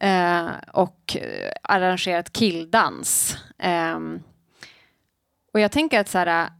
eh, 0.00 0.48
och 0.72 1.16
eh, 1.16 1.52
arrangerat 1.62 2.32
killdans. 2.32 3.36
Ehm, 3.58 4.22
och 5.52 5.60
jag 5.60 5.72
tänker 5.72 6.00
att 6.00 6.08
så 6.08 6.18
här, 6.18 6.50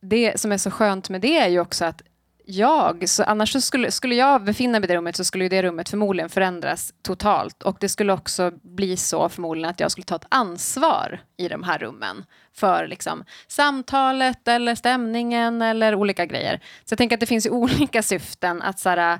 det 0.00 0.40
som 0.40 0.52
är 0.52 0.58
så 0.58 0.70
skönt 0.70 1.08
med 1.08 1.20
det 1.20 1.38
är 1.38 1.48
ju 1.48 1.60
också 1.60 1.84
att 1.84 2.02
jag, 2.50 3.08
så 3.08 3.22
annars 3.22 3.52
så 3.52 3.60
skulle, 3.60 3.90
skulle 3.90 4.14
jag 4.14 4.44
befinna 4.44 4.80
mig 4.80 4.86
i 4.86 4.88
det 4.88 4.96
rummet 4.96 5.16
så 5.16 5.24
skulle 5.24 5.44
ju 5.44 5.48
det 5.48 5.62
rummet 5.62 5.88
förmodligen 5.88 6.28
förändras 6.28 6.94
totalt 7.02 7.62
och 7.62 7.76
det 7.80 7.88
skulle 7.88 8.12
också 8.12 8.52
bli 8.62 8.96
så 8.96 9.28
förmodligen 9.28 9.70
att 9.70 9.80
jag 9.80 9.90
skulle 9.90 10.04
ta 10.04 10.16
ett 10.16 10.26
ansvar 10.28 11.20
i 11.36 11.48
de 11.48 11.62
här 11.62 11.78
rummen 11.78 12.24
för 12.54 12.86
liksom 12.86 13.24
samtalet 13.48 14.48
eller 14.48 14.74
stämningen 14.74 15.62
eller 15.62 15.94
olika 15.94 16.26
grejer. 16.26 16.60
Så 16.84 16.92
jag 16.92 16.98
tänker 16.98 17.16
att 17.16 17.20
det 17.20 17.26
finns 17.26 17.46
ju 17.46 17.50
olika 17.60 18.02
syften 18.02 18.62
att 18.62 18.78
så 18.78 18.88
här, 18.88 19.12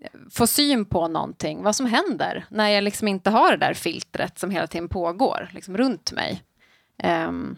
eh, 0.00 0.10
få 0.30 0.46
syn 0.46 0.84
på 0.84 1.08
någonting, 1.08 1.62
vad 1.62 1.76
som 1.76 1.86
händer 1.86 2.44
när 2.48 2.68
jag 2.68 2.84
liksom 2.84 3.08
inte 3.08 3.30
har 3.30 3.50
det 3.50 3.66
där 3.66 3.74
filtret 3.74 4.38
som 4.38 4.50
hela 4.50 4.66
tiden 4.66 4.88
pågår 4.88 5.50
liksom 5.52 5.76
runt 5.76 6.12
mig. 6.12 6.42
Um, 7.04 7.56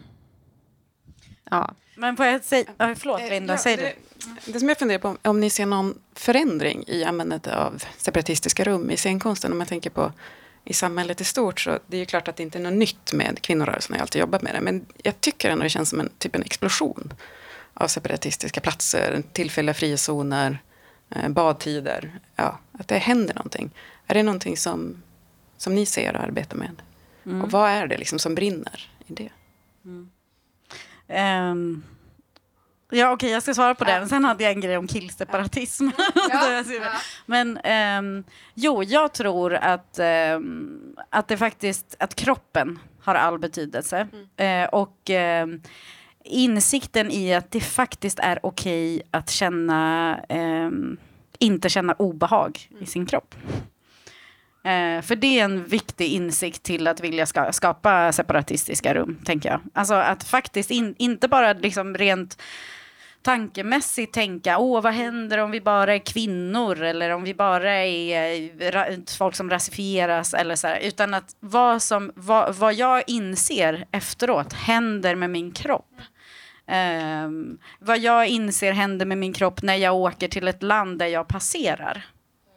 ja. 1.51 1.73
Men 1.95 2.17
får 2.17 2.25
jag 2.25 2.43
säga... 2.43 2.65
Oh, 2.79 2.93
förlåt, 2.95 3.21
Linda, 3.21 3.53
ja, 3.53 3.57
säg 3.57 3.77
det, 3.77 3.93
du. 4.45 4.51
Det 4.51 4.59
som 4.59 4.69
jag 4.69 4.77
funderar 4.77 4.99
på, 4.99 5.17
om 5.21 5.39
ni 5.39 5.49
ser 5.49 5.65
någon 5.65 5.99
förändring 6.13 6.83
i 6.87 7.03
användandet 7.03 7.53
av 7.53 7.83
separatistiska 7.97 8.63
rum 8.63 8.91
i 8.91 8.97
scenkonsten, 8.97 9.51
om 9.51 9.57
man 9.57 9.67
tänker 9.67 9.89
på 9.89 10.11
i 10.63 10.73
samhället 10.73 11.21
i 11.21 11.23
stort, 11.23 11.59
så 11.59 11.79
det 11.87 11.97
är 11.97 11.99
ju 11.99 12.05
klart 12.05 12.27
att 12.27 12.35
det 12.35 12.43
inte 12.43 12.57
är 12.57 12.61
något 12.61 12.73
nytt 12.73 13.13
med 13.13 13.41
kvinnorörelsen, 13.41 13.93
jag 13.93 13.99
har 13.99 14.01
alltid 14.01 14.19
jobbat 14.19 14.41
med 14.41 14.55
det, 14.55 14.61
men 14.61 14.85
jag 15.03 15.21
tycker 15.21 15.49
ändå 15.49 15.63
det 15.63 15.69
känns 15.69 15.89
som 15.89 15.99
en 15.99 16.09
typ 16.17 16.35
en 16.35 16.43
explosion 16.43 17.13
av 17.73 17.87
separatistiska 17.87 18.61
platser, 18.61 19.23
tillfälliga 19.31 19.73
frizoner, 19.73 20.61
eh, 21.09 21.29
badtider, 21.29 22.19
ja, 22.35 22.59
att 22.71 22.87
det 22.87 22.97
händer 22.97 23.33
någonting. 23.33 23.71
Är 24.07 24.13
det 24.13 24.23
någonting 24.23 24.57
som, 24.57 25.03
som 25.57 25.75
ni 25.75 25.85
ser 25.85 26.15
och 26.15 26.21
arbetar 26.21 26.57
med? 26.57 26.81
Mm. 27.25 27.41
Och 27.41 27.51
vad 27.51 27.69
är 27.69 27.87
det 27.87 27.97
liksom 27.97 28.19
som 28.19 28.35
brinner 28.35 28.89
i 29.07 29.13
det? 29.13 29.29
Um, 31.07 31.83
ja, 32.89 33.05
okej, 33.05 33.13
okay, 33.13 33.29
jag 33.29 33.43
ska 33.43 33.53
svara 33.53 33.75
på 33.75 33.83
den. 33.83 34.09
Sen 34.09 34.25
hade 34.25 34.43
jag 34.43 34.53
en 34.53 34.61
grej 34.61 34.77
om 34.77 34.87
killseparatism. 34.87 35.89
Ja. 36.29 36.63
Men 37.25 37.59
um, 37.97 38.23
jo, 38.53 38.83
jag 38.83 39.13
tror 39.13 39.53
att, 39.53 39.99
um, 40.35 40.95
att 41.09 41.27
det 41.27 41.37
faktiskt 41.37 41.95
att 41.99 42.15
kroppen 42.15 42.79
har 43.01 43.15
all 43.15 43.39
betydelse. 43.39 44.07
Mm. 44.37 44.63
Uh, 44.63 44.69
och 44.69 45.09
uh, 45.09 45.59
insikten 46.23 47.11
i 47.11 47.33
att 47.33 47.51
det 47.51 47.61
faktiskt 47.61 48.19
är 48.19 48.45
okej 48.45 48.95
okay 48.95 49.07
att 49.11 49.29
känna 49.29 50.19
inte 51.39 51.69
känna 51.69 51.93
obehag 51.93 52.69
i 52.79 52.85
sin 52.85 53.05
kropp. 53.05 53.35
Eh, 54.65 55.01
för 55.01 55.15
det 55.15 55.39
är 55.39 55.43
en 55.43 55.65
viktig 55.65 56.07
insikt 56.07 56.63
till 56.63 56.87
att 56.87 56.99
vilja 56.99 57.25
ska, 57.25 57.51
skapa 57.51 58.11
separatistiska 58.11 58.93
rum, 58.93 59.19
tänker 59.25 59.49
jag. 59.49 59.59
Alltså 59.73 59.93
att 59.93 60.23
faktiskt 60.23 60.71
in, 60.71 60.95
inte 60.97 61.27
bara 61.27 61.53
liksom 61.53 61.97
rent 61.97 62.41
tankemässigt 63.21 64.13
tänka, 64.13 64.57
åh 64.57 64.81
vad 64.81 64.93
händer 64.93 65.37
om 65.37 65.51
vi 65.51 65.61
bara 65.61 65.95
är 65.95 65.99
kvinnor 65.99 66.81
eller 66.81 67.09
om 67.09 67.23
vi 67.23 67.33
bara 67.33 67.71
är 67.71 68.91
eh, 68.91 68.97
folk 69.17 69.35
som 69.35 69.49
rasifieras 69.49 70.33
eller 70.33 70.55
så 70.55 70.67
här, 70.67 70.79
utan 70.79 71.13
att 71.13 71.35
vad, 71.39 71.81
som, 71.81 72.11
vad, 72.15 72.55
vad 72.55 72.73
jag 72.73 73.03
inser 73.07 73.85
efteråt 73.91 74.53
händer 74.53 75.15
med 75.15 75.29
min 75.29 75.51
kropp. 75.51 76.01
Um, 77.25 77.57
vad 77.79 77.99
jag 77.99 78.27
inser 78.27 78.71
händer 78.71 79.05
med 79.05 79.17
min 79.17 79.33
kropp 79.33 79.61
när 79.61 79.75
jag 79.75 79.95
åker 79.95 80.27
till 80.27 80.47
ett 80.47 80.63
land 80.63 80.99
där 80.99 81.07
jag 81.07 81.27
passerar. 81.27 82.05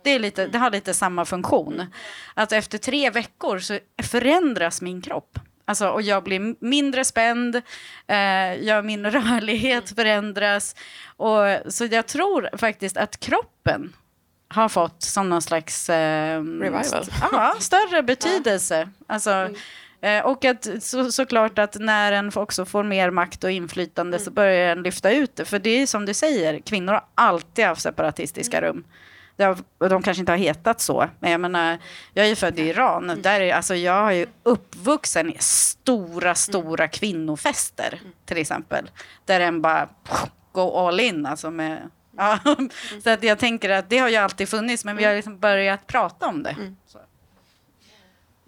Det, 0.04 0.10
är 0.10 0.18
lite, 0.18 0.46
det 0.46 0.58
har 0.58 0.70
lite 0.70 0.94
samma 0.94 1.24
funktion. 1.24 1.86
Att 2.34 2.52
efter 2.52 2.78
tre 2.78 3.10
veckor 3.10 3.58
så 3.58 3.78
förändras 4.02 4.82
min 4.82 5.02
kropp. 5.02 5.38
Alltså, 5.64 5.88
och 5.88 6.02
jag 6.02 6.24
blir 6.24 6.64
mindre 6.64 7.04
spänd, 7.04 7.56
eh, 8.06 8.16
jag, 8.54 8.84
min 8.84 9.06
rörlighet 9.10 9.90
förändras. 9.96 10.76
Och, 11.16 11.38
så 11.72 11.84
jag 11.84 12.06
tror 12.06 12.56
faktiskt 12.56 12.96
att 12.96 13.20
kroppen 13.20 13.92
har 14.48 14.68
fått 14.68 15.02
som 15.02 15.28
någon 15.28 15.42
slags... 15.42 15.90
Eh, 15.90 16.42
Revival. 16.42 16.80
St 16.80 17.12
ja, 17.32 17.54
större 17.58 18.02
betydelse. 18.06 18.88
Alltså, 19.06 19.48
eh, 20.00 20.26
och 20.26 20.44
att 20.44 20.68
så, 20.80 21.12
såklart 21.12 21.58
att 21.58 21.76
när 21.80 22.12
en 22.12 22.32
också 22.34 22.64
får 22.64 22.84
mer 22.84 23.10
makt 23.10 23.44
och 23.44 23.50
inflytande 23.50 24.18
så 24.18 24.30
börjar 24.30 24.74
den 24.74 24.82
lyfta 24.84 25.10
ut 25.10 25.36
det. 25.36 25.44
För 25.44 25.58
det 25.58 25.70
är 25.70 25.86
som 25.86 26.06
du 26.06 26.14
säger, 26.14 26.58
kvinnor 26.58 26.92
har 26.92 27.04
alltid 27.14 27.64
haft 27.64 27.82
separatistiska 27.82 28.60
rum. 28.60 28.84
De 29.88 30.02
kanske 30.02 30.20
inte 30.20 30.32
har 30.32 30.36
hetat 30.36 30.80
så, 30.80 31.08
men 31.20 31.30
jag 31.30 31.40
menar, 31.40 31.78
jag 32.14 32.24
är 32.24 32.28
ju 32.28 32.36
född 32.36 32.58
i 32.58 32.62
Iran. 32.62 33.20
Där 33.22 33.40
är, 33.40 33.54
alltså, 33.54 33.74
jag 33.74 34.08
är 34.08 34.12
ju 34.12 34.26
uppvuxen 34.42 35.30
i 35.32 35.36
stora, 35.38 36.34
stora 36.34 36.88
kvinnofester, 36.88 38.00
till 38.26 38.36
exempel. 38.38 38.90
Där 39.24 39.40
en 39.40 39.62
bara 39.62 39.88
går 40.52 40.88
all 40.88 41.00
in, 41.00 41.26
alltså 41.26 41.50
med... 41.50 41.90
Ja. 42.16 42.38
Så 43.04 43.10
att 43.10 43.22
jag 43.22 43.38
tänker 43.38 43.70
att 43.70 43.90
det 43.90 43.98
har 43.98 44.08
ju 44.08 44.16
alltid 44.16 44.48
funnits, 44.48 44.84
men 44.84 44.96
vi 44.96 45.04
har 45.04 45.14
liksom 45.14 45.38
börjat 45.38 45.86
prata 45.86 46.26
om 46.26 46.42
det. 46.42 46.56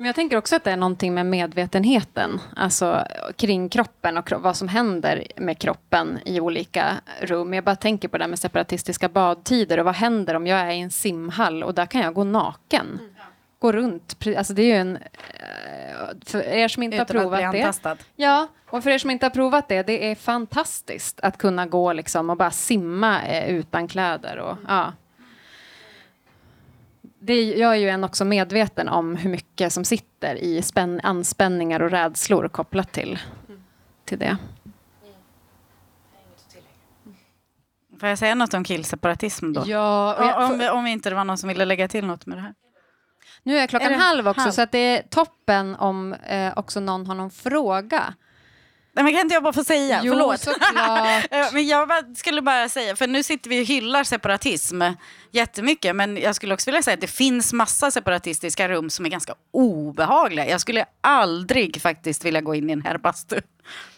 Men 0.01 0.07
jag 0.07 0.15
tänker 0.15 0.37
också 0.37 0.57
att 0.57 0.65
det 0.65 0.71
är 0.71 0.77
någonting 0.77 1.15
med 1.15 1.27
medvetenheten, 1.27 2.41
alltså 2.57 3.05
kring 3.37 3.69
kroppen 3.69 4.17
och 4.19 4.33
vad 4.33 4.57
som 4.57 4.69
händer 4.69 5.27
med 5.37 5.59
kroppen 5.59 6.19
i 6.25 6.41
olika 6.41 6.97
rum. 7.21 7.55
Jag 7.55 7.65
bara 7.65 7.77
tänker 7.77 8.09
på 8.09 8.19
det 8.19 8.25
här 8.25 8.29
med 8.29 8.39
separatistiska 8.39 9.09
badtider 9.09 9.79
och 9.79 9.85
vad 9.85 9.95
händer 9.95 10.35
om 10.35 10.47
jag 10.47 10.61
är 10.61 10.71
i 10.71 10.81
en 10.81 10.91
simhall 10.91 11.63
och 11.63 11.75
där 11.75 11.87
kan 11.87 12.01
jag 12.01 12.15
gå 12.15 12.25
naken? 12.25 12.99
Gå 13.59 13.73
runt. 13.73 14.27
Alltså 14.37 14.53
det 14.53 14.63
är 14.63 14.67
ju 14.67 14.73
en... 14.81 14.97
eh, 14.97 15.03
För 16.27 16.43
er 16.43 16.69
som 16.69 16.83
inte 16.83 16.97
Utan 16.97 17.17
har 17.17 17.25
att 17.25 17.31
bli 17.31 17.39
provat 17.39 17.53
det. 17.53 17.61
antastad. 17.63 17.97
Ja, 18.17 18.49
och 18.71 18.83
för 18.83 18.91
er 18.91 18.99
som 18.99 19.11
inte 19.11 19.27
har 19.27 19.31
provat 19.31 19.69
det, 19.69 19.83
det 19.83 20.11
är 20.11 20.15
fantastiskt 20.15 21.21
att 21.21 21.39
kunna 21.39 21.67
gå 21.67 21.93
liksom 21.93 22.31
och 22.31 22.37
bara 22.37 22.51
simma 22.51 23.23
eh, 23.27 23.51
utan 23.55 23.89
kläder. 23.89 24.39
Och, 24.39 24.57
ja. 24.69 24.93
Det, 27.23 27.45
jag 27.45 27.73
är 27.73 27.77
ju 27.77 27.89
en 27.89 28.05
också 28.05 28.25
medveten 28.25 28.89
om 28.89 29.17
hur 29.17 29.31
mycket 29.31 29.73
som 29.73 29.85
sitter 29.85 30.35
i 30.35 30.63
spänn, 30.63 31.01
anspänningar 31.03 31.81
och 31.83 31.91
rädslor 31.91 32.49
kopplat 32.49 32.93
till, 32.93 33.19
till 34.05 34.19
det. 34.19 34.37
Får 38.01 38.09
jag 38.09 38.19
säga 38.19 38.35
något 38.35 38.55
om 38.55 38.65
killseparatism 38.65 39.53
då? 39.53 39.63
Ja, 39.67 40.27
jag, 40.27 40.51
om, 40.51 40.79
om 40.79 40.87
inte 40.87 41.09
det 41.11 41.17
var 41.17 41.25
någon 41.25 41.39
som 41.39 41.49
ville 41.49 41.65
lägga 41.65 41.89
till 41.89 42.07
något 42.07 42.27
med 42.27 42.39
det 42.39 42.43
här. 42.43 42.55
nu 43.43 43.59
är 43.59 43.67
klockan 43.67 43.93
Är 43.93 43.99
halv 43.99 44.29
också, 44.29 44.41
halv? 44.41 44.53
så 44.53 44.67
det 44.73 44.79
är 44.79 45.03
toppen 45.03 45.77
om 45.77 46.13
eh, 46.13 46.53
också 46.57 46.81
någon 46.81 47.07
har 47.07 47.15
någon 47.15 47.31
fråga. 47.31 48.15
Nej, 49.01 49.05
men 49.05 49.13
kan 49.13 49.21
inte 49.23 49.35
jag 49.35 49.43
bara 49.43 49.53
få 49.53 49.65
säga? 49.65 50.01
Jo, 50.05 50.13
Förlåt. 50.13 50.41
såklart. 50.41 51.27
Ja, 51.31 51.49
men 51.53 51.67
jag 51.69 51.89
bara, 51.89 52.15
skulle 52.15 52.43
bara 52.43 52.69
säga, 52.69 52.97
för 52.97 53.07
nu 53.07 53.23
sitter 53.23 53.51
vi 53.51 53.63
och 53.63 53.67
hyllar 53.67 54.05
separatism 54.05 54.83
jättemycket, 55.31 55.97
men 55.97 56.17
jag 56.17 56.35
skulle 56.35 56.55
också 56.55 56.71
vilja 56.71 56.83
säga 56.83 56.95
att 56.95 57.01
det 57.01 57.07
finns 57.07 57.53
massa 57.53 57.91
separatistiska 57.91 58.69
rum 58.69 58.91
som 58.91 59.07
är 59.07 59.11
ganska 59.11 59.35
obehagliga. 59.53 60.49
Jag 60.49 60.61
skulle 60.61 60.85
aldrig 61.01 61.81
faktiskt 61.83 62.25
vilja 62.25 62.41
gå 62.41 62.55
in 62.55 62.71
i 62.71 62.73
en 62.73 62.83
herrbastu. 62.83 63.41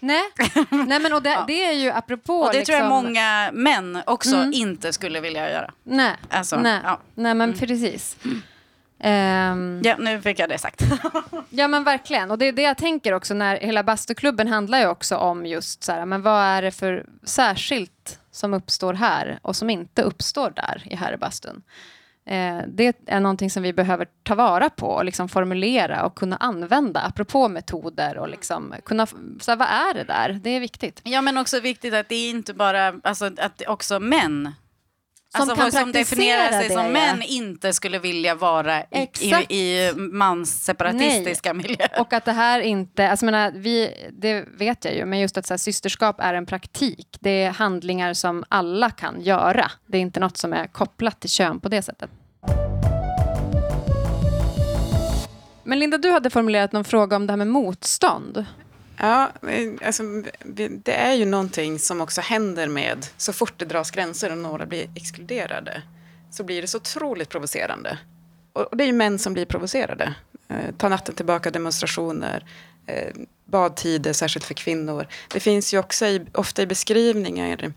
Nej, 0.00 0.22
Nej 0.70 0.98
men 0.98 1.12
och 1.12 1.22
det, 1.22 1.30
Ja. 1.30 1.44
det 1.46 1.64
är 1.64 1.72
ju 1.72 1.90
apropå... 1.90 2.40
Och 2.40 2.52
det 2.52 2.64
tror 2.64 2.78
jag 2.78 2.84
liksom- 2.84 2.88
många 2.88 3.50
män 3.52 4.02
också 4.06 4.36
Mm. 4.36 4.52
inte 4.52 4.92
skulle 4.92 5.20
vilja 5.20 5.50
göra. 5.50 5.70
Nej, 5.84 6.16
Alltså, 6.30 6.56
nej. 6.56 6.80
ja. 6.84 7.00
Nej 7.14 7.34
men 7.34 7.58
precis. 7.58 8.16
Ehm, 9.02 9.80
Ja, 9.84 9.96
nu 9.98 10.20
fick 10.20 10.38
jag 10.38 10.48
det 10.48 10.58
sagt. 10.58 10.82
Ja 11.50 11.68
men 11.68 11.84
verkligen. 11.84 12.30
Och 12.30 12.38
det 12.38 12.48
är 12.48 12.52
det 12.52 12.62
jag 12.62 12.78
tänker 12.78 13.12
också 13.12 13.34
när 13.34 13.56
hela 13.56 13.82
bastuklubben 13.82 14.48
handlar 14.48 14.80
ju 14.80 14.86
också 14.86 15.16
om 15.16 15.46
just 15.46 15.84
så 15.84 15.92
här, 15.92 16.06
men 16.06 16.22
vad 16.22 16.42
är 16.42 16.62
det 16.62 16.70
för 16.70 17.06
särskilt 17.24 18.18
som 18.30 18.54
uppstår 18.54 18.94
här 18.94 19.38
och 19.42 19.56
som 19.56 19.70
inte 19.70 20.02
uppstår 20.02 20.50
där 20.50 20.82
i 20.84 20.96
herrbastun. 20.96 21.62
Eh, 22.26 22.58
det 22.68 22.96
är 23.06 23.20
någonting 23.20 23.50
som 23.50 23.62
vi 23.62 23.72
behöver 23.72 24.06
ta 24.22 24.34
vara 24.34 24.70
på 24.70 24.86
och 24.86 25.04
liksom 25.04 25.28
formulera 25.28 26.04
och 26.06 26.14
kunna 26.14 26.36
använda 26.36 27.00
apropå 27.00 27.48
metoder 27.48 28.18
och 28.18 28.28
liksom 28.28 28.74
kunna, 28.84 29.06
så 29.40 29.50
här, 29.50 29.56
vad 29.56 29.68
är 29.68 29.94
det 29.94 30.04
där? 30.04 30.40
Det 30.42 30.50
är 30.50 30.60
viktigt. 30.60 31.00
Ja, 31.04 31.22
men 31.22 31.38
också 31.38 31.60
viktigt 31.60 31.94
att 31.94 32.08
det 32.08 32.14
är 32.14 32.30
inte 32.30 32.54
bara, 32.54 32.94
alltså 33.02 33.30
att 33.38 33.62
också 33.66 34.00
män 34.00 34.52
Som 35.36 35.40
alltså, 35.40 35.56
kan 35.56 35.72
som 35.72 35.92
definierar 35.92 36.52
sig 36.52 36.68
det, 36.68 36.74
som 36.74 36.84
ja. 36.84 36.90
män 36.90 37.22
inte 37.22 37.72
skulle 37.72 37.98
vilja 37.98 38.34
vara 38.34 38.80
i, 38.80 39.08
i, 39.20 39.56
i 39.56 39.92
mansseparatistiska 39.96 41.54
miljöer. 41.54 42.00
Och 42.00 42.12
att 42.12 42.24
det 42.24 42.32
här 42.32 42.60
inte, 42.60 43.10
alltså 43.10 43.24
menar, 43.24 43.52
vi, 43.54 43.94
det 44.12 44.44
vet 44.58 44.84
jag 44.84 44.94
ju, 44.94 45.04
men 45.04 45.20
just 45.20 45.36
att 45.36 45.46
så 45.46 45.54
här, 45.54 45.58
systerskap 45.58 46.20
är 46.20 46.34
en 46.34 46.46
praktik. 46.46 47.16
Det 47.20 47.42
är 47.42 47.50
handlingar 47.50 48.14
som 48.14 48.44
alla 48.48 48.90
kan 48.90 49.20
göra. 49.20 49.70
Det 49.86 49.98
är 49.98 50.02
inte 50.02 50.20
något 50.20 50.36
som 50.36 50.52
är 50.52 50.66
kopplat 50.66 51.20
till 51.20 51.30
kön 51.30 51.60
på 51.60 51.68
det 51.68 51.82
sättet. 51.82 52.10
Men 55.64 55.78
Linda, 55.78 55.98
du 55.98 56.10
hade 56.10 56.30
formulerat 56.30 56.72
någon 56.72 56.84
fråga 56.84 57.16
om 57.16 57.26
det 57.26 57.32
här 57.32 57.38
med 57.38 57.48
motstånd. 57.48 58.46
Ja, 58.98 59.32
alltså, 59.84 60.02
det 60.84 60.92
är 60.92 61.14
ju 61.14 61.24
någonting 61.24 61.78
som 61.78 62.00
också 62.00 62.20
händer 62.20 62.68
med 62.68 63.06
så 63.16 63.32
fort 63.32 63.54
det 63.56 63.64
dras 63.64 63.90
gränser 63.90 64.30
och 64.30 64.38
några 64.38 64.66
blir 64.66 64.90
exkluderade 64.94 65.82
så 66.30 66.44
blir 66.44 66.62
det 66.62 66.68
så 66.68 66.78
otroligt 66.78 67.28
provocerande. 67.28 67.98
Och 68.52 68.76
det 68.76 68.84
är 68.84 68.86
ju 68.86 68.92
män 68.92 69.18
som 69.18 69.32
blir 69.32 69.44
provocerade. 69.44 70.14
Eh, 70.48 70.74
ta 70.78 70.88
natten 70.88 71.14
tillbaka 71.14 71.50
demonstrationer, 71.50 72.44
eh, 72.86 73.14
badtider 73.44 74.12
särskilt 74.12 74.44
för 74.44 74.54
kvinnor. 74.54 75.06
Det 75.32 75.40
finns 75.40 75.74
ju 75.74 75.78
också 75.78 76.06
i, 76.06 76.26
ofta 76.34 76.62
i 76.62 76.66
beskrivningar 76.66 77.72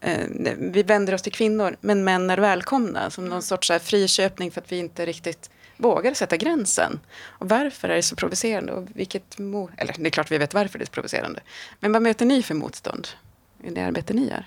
eh, 0.00 0.26
vi 0.58 0.82
vänder 0.82 1.14
oss 1.14 1.22
till 1.22 1.32
kvinnor, 1.32 1.76
men 1.80 2.04
män 2.04 2.30
är 2.30 2.38
välkomna. 2.38 3.10
Som 3.10 3.24
någon 3.24 3.42
sorts 3.42 3.70
här, 3.70 3.78
friköpning 3.78 4.50
för 4.50 4.60
att 4.60 4.72
vi 4.72 4.78
inte 4.78 5.06
riktigt 5.06 5.50
vågar 5.80 6.14
sätta 6.14 6.36
gränsen. 6.36 7.00
Och 7.20 7.48
varför 7.48 7.88
är 7.88 7.96
det 7.96 8.02
så 8.02 8.16
provocerande? 8.16 8.72
Och 8.72 8.86
vilket 8.94 9.36
mo- 9.36 9.70
Eller 9.76 9.94
det 9.98 10.06
är 10.08 10.10
klart 10.10 10.30
vi 10.30 10.38
vet 10.38 10.54
varför 10.54 10.78
det 10.78 10.84
är 10.84 10.86
provocerande. 10.86 11.40
Men 11.80 11.92
vad 11.92 12.02
möter 12.02 12.26
ni 12.26 12.42
för 12.42 12.54
motstånd 12.54 13.08
i 13.64 13.70
det 13.70 13.80
arbete 13.80 14.14
ni 14.14 14.28
gör? 14.28 14.44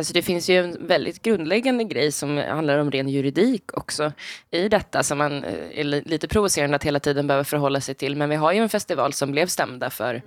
Alltså 0.00 0.12
det 0.12 0.22
finns 0.22 0.50
ju 0.50 0.58
en 0.58 0.86
väldigt 0.86 1.22
grundläggande 1.22 1.84
grej 1.84 2.12
som 2.12 2.36
handlar 2.36 2.78
om 2.78 2.90
ren 2.90 3.08
juridik 3.08 3.76
också 3.76 4.12
i 4.50 4.68
detta 4.68 5.02
som 5.02 5.18
man 5.18 5.44
eh, 5.44 5.78
är 5.80 5.84
lite 5.84 6.28
provocerande 6.28 6.76
att 6.76 6.84
hela 6.84 7.00
tiden 7.00 7.26
behöver 7.26 7.44
förhålla 7.44 7.80
sig 7.80 7.94
till. 7.94 8.16
Men 8.16 8.30
vi 8.30 8.36
har 8.36 8.52
ju 8.52 8.58
en 8.58 8.68
festival 8.68 9.12
som 9.12 9.32
blev 9.32 9.46
stämda 9.46 9.90
för, 9.90 10.22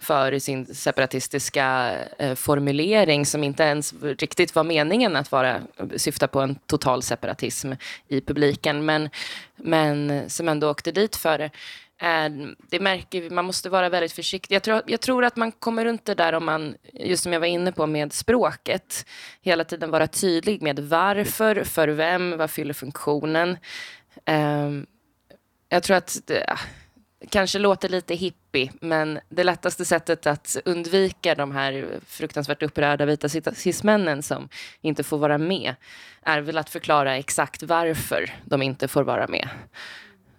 för 0.00 0.38
sin 0.38 0.66
separatistiska 0.66 1.96
eh, 2.18 2.34
formulering 2.34 3.26
som 3.26 3.44
inte 3.44 3.62
ens 3.62 3.94
riktigt 4.02 4.54
var 4.54 4.64
meningen 4.64 5.16
att 5.16 5.32
vara, 5.32 5.60
syfta 5.96 6.28
på 6.28 6.40
en 6.40 6.54
total 6.54 7.02
separatism 7.02 7.72
i 8.08 8.20
publiken 8.20 8.84
men, 8.84 9.10
men 9.56 10.22
som 10.30 10.48
ändå 10.48 10.70
åkte 10.70 10.92
dit 10.92 11.16
för 11.16 11.38
det 11.38 11.50
Ehm, 11.98 12.56
det 12.58 12.80
märker 12.80 13.20
vi, 13.20 13.30
man 13.30 13.44
måste 13.44 13.70
vara 13.70 13.88
väldigt 13.88 14.12
försiktig. 14.12 14.54
Jag 14.54 14.62
tror, 14.62 14.82
jag 14.86 15.00
tror 15.00 15.24
att 15.24 15.36
man 15.36 15.52
kommer 15.52 15.84
runt 15.84 16.04
det 16.04 16.14
där 16.14 16.32
om 16.32 16.44
man, 16.44 16.74
just 16.92 17.22
som 17.22 17.32
jag 17.32 17.40
var 17.40 17.46
inne 17.46 17.72
på 17.72 17.86
med 17.86 18.12
språket, 18.12 19.06
hela 19.40 19.64
tiden 19.64 19.90
vara 19.90 20.06
tydlig 20.06 20.62
med 20.62 20.78
varför, 20.80 21.64
för 21.64 21.88
vem, 21.88 22.36
vad 22.36 22.50
fyller 22.50 22.74
funktionen. 22.74 23.56
Ehm, 24.24 24.86
jag 25.68 25.82
tror 25.82 25.96
att 25.96 26.18
det 26.26 26.44
ah, 26.48 26.58
kanske 27.28 27.58
låter 27.58 27.88
lite 27.88 28.14
hippie, 28.14 28.72
men 28.80 29.20
det 29.28 29.44
lättaste 29.44 29.84
sättet 29.84 30.26
att 30.26 30.56
undvika 30.64 31.34
de 31.34 31.52
här 31.52 32.00
fruktansvärt 32.06 32.62
upprörda 32.62 33.06
vita 33.06 33.28
cismännen 33.54 34.22
som 34.22 34.48
inte 34.80 35.04
får 35.04 35.18
vara 35.18 35.38
med, 35.38 35.74
är 36.22 36.40
väl 36.40 36.58
att 36.58 36.70
förklara 36.70 37.16
exakt 37.16 37.62
varför 37.62 38.30
de 38.44 38.62
inte 38.62 38.88
får 38.88 39.02
vara 39.02 39.26
med. 39.28 39.48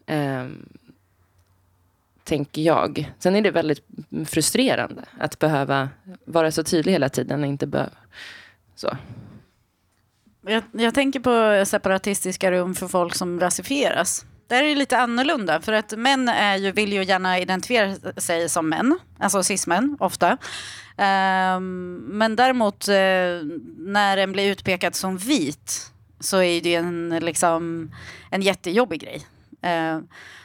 Um, 0.08 0.79
tänker 2.30 2.62
jag. 2.62 3.14
Sen 3.20 3.36
är 3.36 3.42
det 3.42 3.52
väldigt 3.52 3.86
frustrerande 4.26 5.06
att 5.20 5.40
behöva 5.40 5.90
vara 6.26 6.52
så 6.52 6.64
tydlig 6.64 6.94
hela 6.94 7.10
tiden 7.10 7.42
och 7.42 7.48
inte 7.48 7.68
behöva... 7.68 7.92
Så. 8.76 8.98
Jag, 10.42 10.64
jag, 10.72 10.94
tänker 10.94 11.20
på 11.20 11.66
separatistiska 11.66 12.52
rum 12.52 12.76
för 12.76 12.88
folk 12.88 13.16
som 13.16 13.40
rasifieras. 13.40 14.26
Där 14.48 14.64
är 14.64 14.68
det 14.68 14.76
lite 14.76 14.98
annorlunda, 14.98 15.62
för 15.62 15.74
att 15.74 15.98
män 15.98 16.30
är 16.30 16.56
ju, 16.56 16.72
vill 16.72 16.94
ju 16.94 17.04
gärna 17.04 17.40
identifiera 17.40 17.96
sig 18.18 18.50
som 18.50 18.70
män, 18.70 19.00
alltså 19.20 19.44
cis-män 19.44 19.98
ofta. 20.00 20.38
Um, 20.98 21.96
men 21.96 22.36
däremot 22.36 22.90
uh, 22.90 22.94
när 23.78 24.18
en 24.18 24.32
blir 24.32 24.52
utpekad 24.52 24.96
som 24.96 25.18
vit 25.18 25.92
så 26.20 26.42
är 26.42 26.62
det 26.62 26.76
en, 26.76 27.20
liksom, 27.22 27.92
en 28.32 28.42
jättejobbig 28.42 29.02
grej. 29.02 29.22
Uh, 29.66 30.02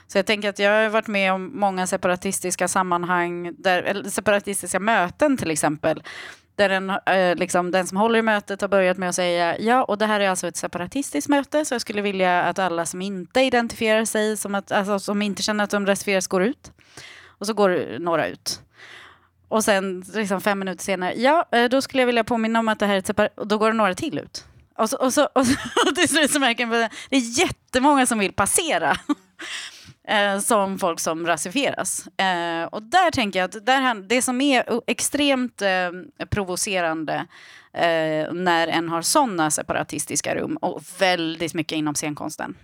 så 0.07 0.19
jag 0.19 0.27
tänker 0.27 0.49
att 0.49 0.59
jag 0.59 0.71
har 0.71 0.89
varit 0.89 1.07
med 1.07 1.33
om 1.33 1.51
många 1.55 1.87
separatistiska 1.87 2.69
sammanhang, 2.69 3.55
där, 3.59 3.83
eller 3.83 4.11
separatistiska 4.11 4.81
möten 4.81 5.37
till 5.37 5.51
exempel, 5.51 6.03
där 6.57 6.69
den, 6.69 6.91
eh, 6.91 7.37
liksom, 7.37 7.71
den 7.71 7.87
som 7.87 7.99
håller 7.99 8.19
i 8.19 8.23
mötet 8.23 8.61
har 8.61 8.69
börjat 8.69 8.99
med 8.99 9.09
att 9.09 9.15
säga 9.15 9.59
ja, 9.59 9.85
och 9.85 9.99
det 9.99 10.07
här 10.07 10.21
är 10.21 10.29
alltså 10.29 10.47
ett 10.47 10.57
separatistiskt 10.57 11.29
möte, 11.29 11.65
så 11.65 11.75
jag 11.75 11.81
skulle 11.81 12.03
vilja 12.03 12.43
att 12.43 12.59
alla 12.59 12.87
som 12.87 13.03
inte 13.03 13.41
identifierar 13.41 14.05
sig, 14.05 14.37
som, 14.37 14.55
att, 14.55 14.73
alltså, 14.73 14.99
som 14.99 15.23
inte 15.23 15.43
känner 15.43 15.65
att 15.65 15.71
de 15.71 15.87
reserveras, 15.87 16.27
går 16.27 16.43
ut. 16.43 16.73
Och 17.27 17.47
så 17.47 17.55
går 17.55 17.99
några 17.99 18.29
ut. 18.29 18.61
Och 19.49 19.65
sen 19.65 20.05
liksom 20.15 20.41
fem 20.41 20.59
minuter 20.59 20.85
senare, 20.85 21.15
ja, 21.17 21.49
eh, 21.53 21.69
då 21.69 21.83
skulle 21.83 22.03
jag 22.03 22.07
vilja 22.07 22.25
påminna 22.25 22.59
om 22.59 22.69
att 22.69 22.79
det 22.79 22.87
här 22.87 22.95
är 22.95 22.99
ett 22.99 23.07
separat... 23.07 23.39
Och 23.39 23.47
då 23.47 23.59
går 23.59 23.67
det 23.67 23.77
några 23.77 23.95
till 23.95 24.19
ut. 24.19 24.45
Och, 24.77 24.91
så, 24.91 24.97
och, 24.97 25.15
så, 25.15 25.29
och, 25.33 25.47
så, 25.47 25.53
och 25.89 25.95
till 25.95 26.09
slut 26.09 26.31
så 26.31 26.39
märker 26.39 26.67
man 26.67 26.83
att 26.83 26.93
det 27.11 27.17
är 27.17 27.41
jättemånga 27.41 28.07
som 28.07 28.19
vill 28.19 28.33
passera 28.33 28.97
eh, 30.09 30.39
som 30.39 30.79
folk 30.79 31.01
som 31.01 31.27
rasifieras. 31.27 32.07
Eh, 32.07 32.65
och 32.65 32.83
där 32.83 33.11
tänker 33.11 33.39
jag 33.39 33.45
att 33.45 33.67
där, 33.67 33.95
det 33.95 34.23
som 34.23 34.41
är 34.41 34.81
extremt 34.87 35.63
eh, 35.63 35.91
provocerande 36.31 37.27
eh, 37.73 38.33
när 38.33 38.69
en 38.69 38.89
har 38.89 39.03
sådana 39.03 39.51
separatistiska 39.51 40.35
rum 40.35 40.57
och 40.57 40.83
väldigt 40.99 41.55
mycket 41.55 41.77
inom 41.77 41.95
scenkonsten 41.95 42.57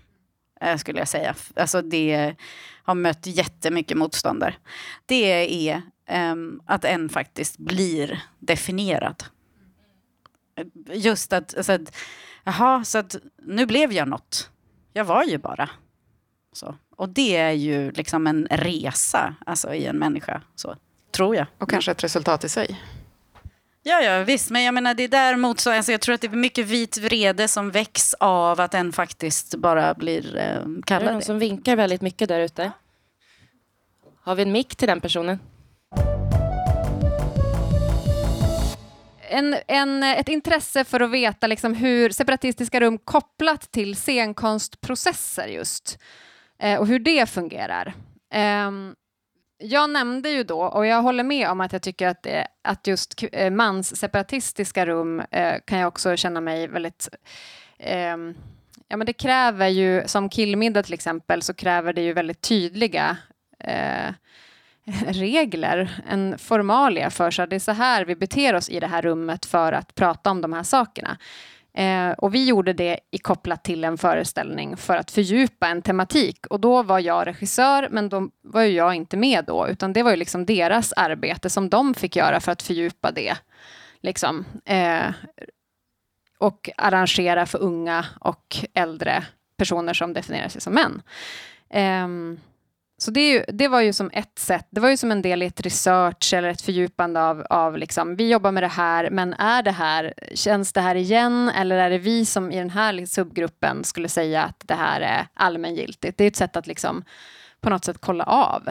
eh, 0.61 0.76
skulle 0.76 0.98
jag 0.98 1.09
säga. 1.09 1.35
Alltså 1.57 1.83
det 1.83 2.35
har 2.83 2.94
mött 2.94 3.26
jättemycket 3.26 3.96
motstånd 3.96 4.40
där. 4.40 4.59
Det 5.07 5.24
är 5.68 5.83
ehm, 6.07 6.61
att 6.66 6.85
en 6.85 7.09
faktiskt 7.09 7.59
blir 7.59 8.22
definierad. 8.38 9.24
Eh, 10.57 10.96
just 10.96 11.33
att, 11.33 11.57
alltså 11.57 11.72
att, 11.72 11.96
jaha, 12.44 12.85
så 12.85 12.98
att 12.98 13.16
nu 13.42 13.66
blev 13.66 13.92
jag 13.92 14.09
något. 14.09 14.50
Jag 14.92 15.05
var 15.05 15.24
ju 15.24 15.38
bara. 15.38 15.70
Så. 16.53 16.74
Och 17.00 17.08
det 17.08 17.36
är 17.36 17.50
ju 17.50 17.90
liksom 17.90 18.26
en 18.26 18.46
resa 18.50 19.34
alltså, 19.46 19.74
i 19.74 19.86
en 19.86 19.98
människa, 19.98 20.42
så, 20.54 20.76
tror 21.10 21.36
jag. 21.36 21.46
Och 21.58 21.70
kanske 21.70 21.90
ett 21.90 22.04
resultat 22.04 22.44
i 22.44 22.48
sig. 22.48 22.80
Ja, 23.82 24.00
ja, 24.00 24.24
visst. 24.24 24.50
Men 24.50 24.62
jag 24.62 24.74
menar, 24.74 24.94
det 24.94 25.02
är 25.02 25.08
däremot 25.08 25.60
så, 25.60 25.70
alltså, 25.70 25.92
jag 25.92 26.00
tror 26.00 26.14
att 26.14 26.20
det 26.20 26.26
är 26.26 26.30
mycket 26.30 26.66
vit 26.66 26.98
vrede 26.98 27.48
som 27.48 27.70
väcks 27.70 28.14
av 28.14 28.60
att 28.60 28.74
en 28.74 28.92
faktiskt 28.92 29.54
bara 29.54 29.94
blir 29.94 30.36
eh, 30.36 30.82
kallad. 30.86 31.06
Det 31.06 31.10
är 31.10 31.12
någon 31.12 31.22
som 31.22 31.38
vinkar 31.38 31.76
väldigt 31.76 32.00
mycket 32.00 32.28
där 32.28 32.40
ute. 32.40 32.72
Har 34.22 34.34
vi 34.34 34.42
en 34.42 34.52
mick 34.52 34.76
till 34.76 34.88
den 34.88 35.00
personen? 35.00 35.38
En, 39.20 39.56
en, 39.66 40.02
ett 40.02 40.28
intresse 40.28 40.84
för 40.84 41.00
att 41.00 41.10
veta 41.10 41.46
liksom 41.46 41.74
hur 41.74 42.10
separatistiska 42.10 42.80
rum 42.80 42.98
kopplat 42.98 43.70
till 43.70 43.96
scenkonstprocesser 43.96 45.46
just 45.46 45.98
Eh, 46.61 46.81
och 46.81 46.87
hur 46.87 46.99
det 46.99 47.29
fungerar. 47.29 47.94
Eh, 48.35 48.70
jag 49.59 49.90
nämnde 49.90 50.31
ju 50.31 50.44
då, 50.44 50.61
och 50.61 50.87
jag 50.87 51.03
håller 51.03 51.25
med 51.25 51.49
om 51.49 51.61
att 51.61 51.73
jag 51.73 51.83
tycker 51.83 52.09
att, 52.09 52.23
det, 52.23 52.46
att 52.62 52.87
just 52.87 53.25
eh, 53.33 53.51
mansseparatistiska 53.51 54.87
rum 54.87 55.23
eh, 55.31 55.55
kan 55.64 55.79
jag 55.79 55.88
också 55.88 56.16
känna 56.16 56.40
mig 56.40 56.68
väldigt 56.68 57.09
ehm, 57.79 58.35
Ja, 58.92 58.96
men 58.96 59.07
det 59.07 59.12
kräver 59.12 59.68
ju, 59.68 60.03
som 60.07 60.29
killmiddag 60.29 60.83
till 60.83 60.94
exempel, 60.94 61.42
så 61.42 61.55
kräver 61.55 61.92
det 61.92 62.03
ju 62.03 62.12
väldigt 62.12 62.40
tydliga 62.40 63.16
eh, 63.59 64.12
regler, 65.09 66.03
en 66.09 66.38
formalia 66.38 67.11
för 67.11 67.31
sig. 67.31 67.46
Det 67.46 67.57
är 67.57 67.61
så 67.61 67.73
här 67.73 68.05
vi 68.05 68.16
beter 68.16 68.55
oss 68.55 68.68
i 68.68 68.81
det 68.81 68.87
här 68.87 69.03
rummet 69.03 69.46
för 69.46 69.73
att 69.73 69.94
prata 69.94 70.31
om 70.31 70.40
de 70.40 70.53
här 70.53 70.62
sakerna. 70.62 71.16
Eh, 71.81 72.11
och 72.11 72.35
vi 72.35 72.45
gjorde 72.45 72.73
det 72.73 73.01
i 73.11 73.19
kopplat 73.19 73.64
till 73.64 73.85
en 73.85 73.99
föreställning 73.99 74.77
för 74.77 74.97
att 74.97 75.11
fördjupa 75.11 75.69
en 75.69 75.83
tematik. 75.83 76.47
Och 76.47 76.61
då 76.61 76.83
var 76.83 76.99
jag 76.99 77.27
regissör, 77.27 77.88
men 77.90 78.09
då 78.09 78.31
var 78.43 78.62
ju 78.62 78.71
jag 78.71 78.95
inte 78.95 79.16
med 79.16 79.45
då, 79.45 79.69
utan 79.69 79.93
det 79.93 80.03
var 80.03 80.11
ju 80.11 80.16
liksom 80.16 80.47
deras 80.47 80.93
arbete 80.93 81.51
som 81.51 81.69
de 81.69 81.95
fick 81.95 82.16
göra 82.16 82.40
för 82.40 82.53
att 82.53 82.62
fördjupa 82.62 83.11
det. 83.11 83.37
Liksom. 84.01 84.45
Eh, 84.64 85.12
och 86.38 86.71
arrangera 86.77 87.47
för 87.47 87.59
unga 87.59 88.07
och 88.21 88.57
äldre 88.75 89.25
personer 89.57 89.95
som 89.95 90.12
definierar 90.12 90.49
sig 90.49 90.61
som 90.61 90.75
män. 90.75 91.03
Eh, 91.71 92.09
så 93.02 93.10
det, 93.10 93.30
ju, 93.30 93.44
det, 93.48 93.68
var 93.68 93.80
ju 93.80 93.92
som 93.92 94.10
ett 94.12 94.38
sätt, 94.38 94.66
det 94.70 94.80
var 94.80 94.88
ju 94.88 94.96
som 94.96 95.10
en 95.10 95.22
del 95.22 95.42
i 95.42 95.46
ett 95.46 95.60
research 95.60 96.34
eller 96.34 96.48
ett 96.48 96.60
fördjupande 96.60 97.22
av, 97.22 97.46
av 97.50 97.78
liksom, 97.78 98.16
vi 98.16 98.30
jobbar 98.30 98.52
med 98.52 98.62
det 98.62 98.68
här, 98.68 99.10
men 99.10 99.32
är 99.32 99.62
det 99.62 99.70
här, 99.70 100.14
känns 100.34 100.72
det 100.72 100.80
här 100.80 100.94
igen 100.94 101.48
eller 101.48 101.76
är 101.76 101.90
det 101.90 101.98
vi 101.98 102.26
som 102.26 102.52
i 102.52 102.58
den 102.58 102.70
här 102.70 103.06
subgruppen 103.06 103.84
skulle 103.84 104.08
säga 104.08 104.42
att 104.42 104.62
det 104.64 104.74
här 104.74 105.00
är 105.00 105.26
allmängiltigt? 105.34 106.18
Det 106.18 106.24
är 106.24 106.28
ett 106.28 106.36
sätt 106.36 106.56
att 106.56 106.66
liksom 106.66 107.04
på 107.60 107.70
något 107.70 107.84
sätt 107.84 107.96
kolla 108.00 108.24
av. 108.24 108.68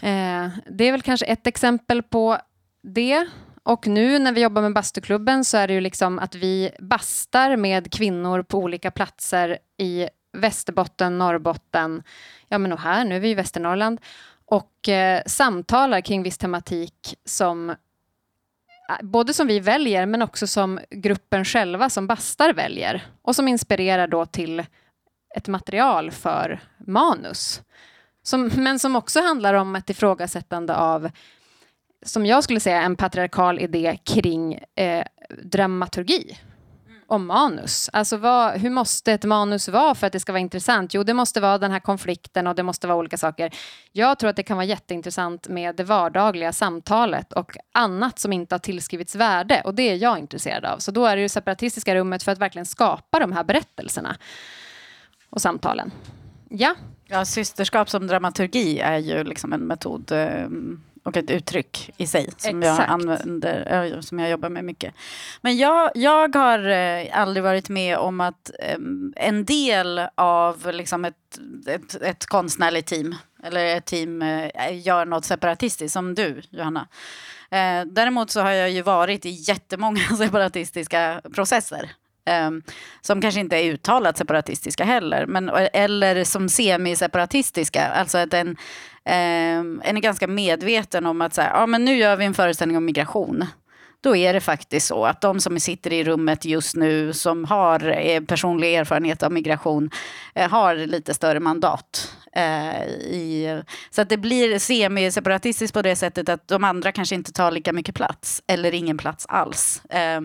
Eh, 0.00 0.48
det 0.70 0.84
är 0.84 0.92
väl 0.92 1.02
kanske 1.02 1.26
ett 1.26 1.46
exempel 1.46 2.02
på 2.02 2.38
det. 2.82 3.26
Och 3.62 3.86
nu 3.86 4.18
när 4.18 4.32
vi 4.32 4.42
jobbar 4.42 4.62
med 4.62 4.72
bastuklubben 4.72 5.44
så 5.44 5.56
är 5.56 5.68
det 5.68 5.74
ju 5.74 5.80
liksom 5.80 6.18
att 6.18 6.34
vi 6.34 6.70
bastar 6.78 7.56
med 7.56 7.92
kvinnor 7.92 8.42
på 8.42 8.58
olika 8.58 8.90
platser 8.90 9.58
i 9.78 10.08
Västerbotten, 10.36 11.18
Norrbotten, 11.18 12.02
ja 12.48 12.58
men 12.58 12.72
och 12.72 12.80
här, 12.80 13.04
nu 13.04 13.16
är 13.16 13.20
vi 13.20 13.30
i 13.30 13.34
Västernorrland, 13.34 14.00
och 14.44 14.88
eh, 14.88 15.22
samtalar 15.26 16.00
kring 16.00 16.22
viss 16.22 16.38
tematik 16.38 17.18
som 17.24 17.70
eh, 17.70 17.76
både 19.02 19.34
som 19.34 19.46
vi 19.46 19.60
väljer 19.60 20.06
men 20.06 20.22
också 20.22 20.46
som 20.46 20.80
gruppen 20.90 21.44
själva 21.44 21.90
som 21.90 22.06
bastar 22.06 22.52
väljer 22.52 23.06
och 23.22 23.36
som 23.36 23.48
inspirerar 23.48 24.06
då 24.06 24.26
till 24.26 24.64
ett 25.36 25.48
material 25.48 26.10
för 26.10 26.60
manus. 26.78 27.62
Som, 28.22 28.50
men 28.56 28.78
som 28.78 28.96
också 28.96 29.20
handlar 29.20 29.54
om 29.54 29.76
ett 29.76 29.90
ifrågasättande 29.90 30.76
av, 30.76 31.10
som 32.02 32.26
jag 32.26 32.44
skulle 32.44 32.60
säga, 32.60 32.82
en 32.82 32.96
patriarkal 32.96 33.58
idé 33.58 33.98
kring 34.04 34.54
eh, 34.74 35.04
dramaturgi 35.42 36.36
om 37.06 37.26
manus. 37.26 37.90
Alltså 37.92 38.16
vad, 38.16 38.60
hur 38.60 38.70
måste 38.70 39.12
ett 39.12 39.24
manus 39.24 39.68
vara 39.68 39.94
för 39.94 40.06
att 40.06 40.12
det 40.12 40.20
ska 40.20 40.32
vara 40.32 40.40
intressant? 40.40 40.94
Jo, 40.94 41.02
det 41.02 41.14
måste 41.14 41.40
vara 41.40 41.58
den 41.58 41.70
här 41.70 41.80
konflikten 41.80 42.46
och 42.46 42.54
det 42.54 42.62
måste 42.62 42.86
vara 42.86 42.98
olika 42.98 43.16
saker. 43.16 43.54
Jag 43.92 44.18
tror 44.18 44.30
att 44.30 44.36
det 44.36 44.42
kan 44.42 44.56
vara 44.56 44.64
jätteintressant 44.64 45.48
med 45.48 45.76
det 45.76 45.84
vardagliga 45.84 46.52
samtalet 46.52 47.32
och 47.32 47.56
annat 47.72 48.18
som 48.18 48.32
inte 48.32 48.54
har 48.54 48.60
tillskrivits 48.60 49.14
värde 49.14 49.62
och 49.64 49.74
det 49.74 49.82
är 49.82 49.96
jag 49.96 50.18
intresserad 50.18 50.64
av. 50.64 50.78
Så 50.78 50.90
då 50.90 51.06
är 51.06 51.16
det 51.16 51.22
ju 51.22 51.28
separatistiska 51.28 51.94
rummet 51.94 52.22
för 52.22 52.32
att 52.32 52.38
verkligen 52.38 52.66
skapa 52.66 53.18
de 53.18 53.32
här 53.32 53.44
berättelserna 53.44 54.16
och 55.30 55.40
samtalen. 55.40 55.90
Ja. 56.48 56.74
Ja, 57.08 57.24
systerskap 57.24 57.90
som 57.90 58.06
dramaturgi 58.06 58.78
är 58.78 58.98
ju 58.98 59.24
liksom 59.24 59.52
en 59.52 59.60
metod 59.60 60.12
eh, 60.12 60.48
och 61.06 61.16
ett 61.16 61.30
uttryck 61.30 61.90
i 61.96 62.06
sig 62.06 62.30
som 62.36 62.62
jag, 62.62 62.80
använder, 62.80 63.84
eh, 63.94 64.00
som 64.00 64.18
jag 64.18 64.30
jobbar 64.30 64.48
med 64.48 64.64
mycket. 64.64 64.94
Men 65.40 65.56
jag, 65.56 65.90
jag 65.94 66.34
har 66.36 66.68
eh, 66.68 67.06
aldrig 67.12 67.42
varit 67.42 67.68
med 67.68 67.98
om 67.98 68.20
att 68.20 68.50
eh, 68.60 68.78
en 69.16 69.44
del 69.44 70.00
av 70.14 70.72
liksom 70.72 71.04
ett, 71.04 71.38
ett, 71.66 72.02
ett 72.02 72.26
konstnärligt 72.26 72.86
team 72.86 73.14
eller 73.44 73.76
ett 73.76 73.84
team 73.84 74.24
gör 74.72 75.04
något 75.04 75.24
separatistiskt, 75.24 75.92
som 75.92 76.14
du, 76.14 76.42
Johanna. 76.50 76.88
Däremot 77.86 78.30
så 78.30 78.40
har 78.40 78.50
jag 78.50 78.70
ju 78.70 78.82
varit 78.82 79.26
i 79.26 79.30
jättemånga 79.30 80.00
separatistiska 80.18 81.20
processer. 81.34 81.90
Eh, 82.28 82.50
som 83.00 83.20
kanske 83.20 83.40
inte 83.40 83.56
är 83.56 83.72
uttalat 83.72 84.18
separatistiska 84.18 84.84
heller, 84.84 85.26
men, 85.26 85.48
eller 85.72 86.24
som 86.24 86.48
semi-separatistiska. 86.48 87.86
Alltså 87.86 88.18
att 88.18 88.34
en, 88.34 88.56
Ehm, 89.06 89.82
en 89.84 89.96
är 89.96 90.00
ganska 90.00 90.26
medveten 90.26 91.06
om 91.06 91.20
att 91.20 91.34
så 91.34 91.40
här, 91.40 91.50
ja, 91.50 91.66
men 91.66 91.84
nu 91.84 91.96
gör 91.96 92.16
vi 92.16 92.24
en 92.24 92.34
föreställning 92.34 92.76
om 92.76 92.84
migration. 92.84 93.44
Då 94.00 94.16
är 94.16 94.32
det 94.32 94.40
faktiskt 94.40 94.86
så 94.86 95.04
att 95.04 95.20
de 95.20 95.40
som 95.40 95.60
sitter 95.60 95.92
i 95.92 96.04
rummet 96.04 96.44
just 96.44 96.76
nu 96.76 97.12
som 97.12 97.44
har 97.44 97.88
eh, 98.06 98.20
personlig 98.20 98.74
erfarenhet 98.74 99.22
av 99.22 99.32
migration 99.32 99.90
eh, 100.34 100.50
har 100.50 100.74
lite 100.74 101.14
större 101.14 101.40
mandat. 101.40 102.16
Eh, 102.36 102.86
i, 102.86 103.62
så 103.90 104.02
att 104.02 104.08
det 104.08 104.16
blir 104.16 104.58
semi-separatistiskt 104.58 105.74
på 105.74 105.82
det 105.82 105.96
sättet 105.96 106.28
att 106.28 106.48
de 106.48 106.64
andra 106.64 106.92
kanske 106.92 107.14
inte 107.14 107.32
tar 107.32 107.50
lika 107.50 107.72
mycket 107.72 107.94
plats 107.94 108.42
eller 108.46 108.74
ingen 108.74 108.96
plats 108.96 109.26
alls. 109.28 109.84
Eh, 109.84 110.20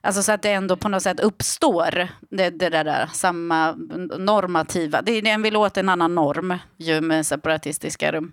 alltså 0.00 0.22
så 0.22 0.32
att 0.32 0.42
det 0.42 0.52
ändå 0.52 0.76
på 0.76 0.88
något 0.88 1.02
sätt 1.02 1.20
uppstår 1.20 2.08
det, 2.30 2.50
det 2.50 2.68
där, 2.68 2.84
där 2.84 3.08
samma 3.12 3.72
normativa, 4.18 5.02
det 5.02 5.12
är 5.12 5.38
vill 5.38 5.56
åt 5.56 5.76
en 5.76 5.88
annan 5.88 6.14
norm 6.14 6.54
ju 6.76 7.00
med 7.00 7.26
separatistiska 7.26 8.12
rum. 8.12 8.32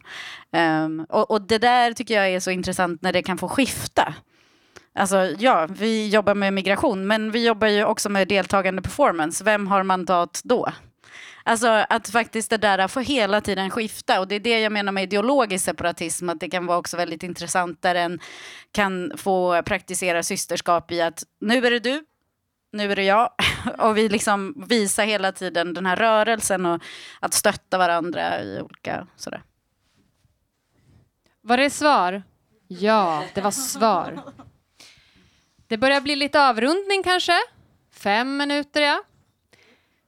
Eh, 0.51 0.87
och, 1.09 1.31
och 1.31 1.41
det 1.41 1.57
där 1.57 1.93
tycker 1.93 2.13
jag 2.13 2.29
är 2.29 2.39
så 2.39 2.51
intressant 2.51 3.01
när 3.01 3.13
det 3.13 3.23
kan 3.23 3.37
få 3.37 3.47
skifta. 3.47 4.13
Alltså, 4.95 5.17
ja, 5.39 5.67
vi 5.69 6.09
jobbar 6.09 6.35
med 6.35 6.53
migration, 6.53 7.07
men 7.07 7.31
vi 7.31 7.45
jobbar 7.45 7.67
ju 7.67 7.85
också 7.85 8.09
med 8.09 8.27
deltagande 8.27 8.81
performance. 8.81 9.43
Vem 9.43 9.67
har 9.67 9.83
mandat 9.83 10.41
då? 10.43 10.71
Alltså 11.47 11.67
att 11.89 12.09
faktiskt 12.09 12.49
det 12.49 12.57
där 12.57 12.87
får 12.87 13.01
hela 13.01 13.41
tiden 13.41 13.69
skifta 13.69 14.19
och 14.19 14.27
det 14.27 14.35
är 14.35 14.39
det 14.39 14.59
jag 14.59 14.71
menar 14.71 14.91
med 14.91 15.03
ideologisk 15.03 15.65
separatism, 15.65 16.29
att 16.29 16.39
det 16.39 16.49
kan 16.49 16.65
vara 16.65 16.77
också 16.77 16.97
väldigt 16.97 17.23
intressant 17.23 17.81
där 17.81 17.95
en 17.95 18.19
kan 18.71 19.11
få 19.17 19.61
praktisera 19.63 20.23
systerskap 20.23 20.91
i 20.91 21.01
att 21.01 21.23
nu 21.39 21.65
är 21.65 21.71
det 21.71 21.79
du, 21.79 22.05
nu 22.71 22.91
är 22.91 22.95
det 22.95 23.03
jag 23.03 23.29
och 23.77 23.97
vi 23.97 24.09
liksom 24.09 24.65
visar 24.67 25.05
hela 25.05 25.31
tiden 25.31 25.73
den 25.73 25.85
här 25.85 25.95
rörelsen 25.95 26.65
och 26.65 26.81
att 27.19 27.33
stötta 27.33 27.77
varandra 27.77 28.41
i 28.41 28.61
olika 28.61 29.07
sådär. 29.15 29.43
Var 31.41 31.57
det 31.57 31.69
svar? 31.69 32.23
Ja, 32.67 33.23
det 33.33 33.41
var 33.41 33.51
svar. 33.51 34.23
Det 35.67 35.77
börjar 35.77 36.01
bli 36.01 36.15
lite 36.15 36.41
avrundning 36.41 37.03
kanske. 37.03 37.37
Fem 37.91 38.37
minuter, 38.37 38.81
ja. 38.81 39.03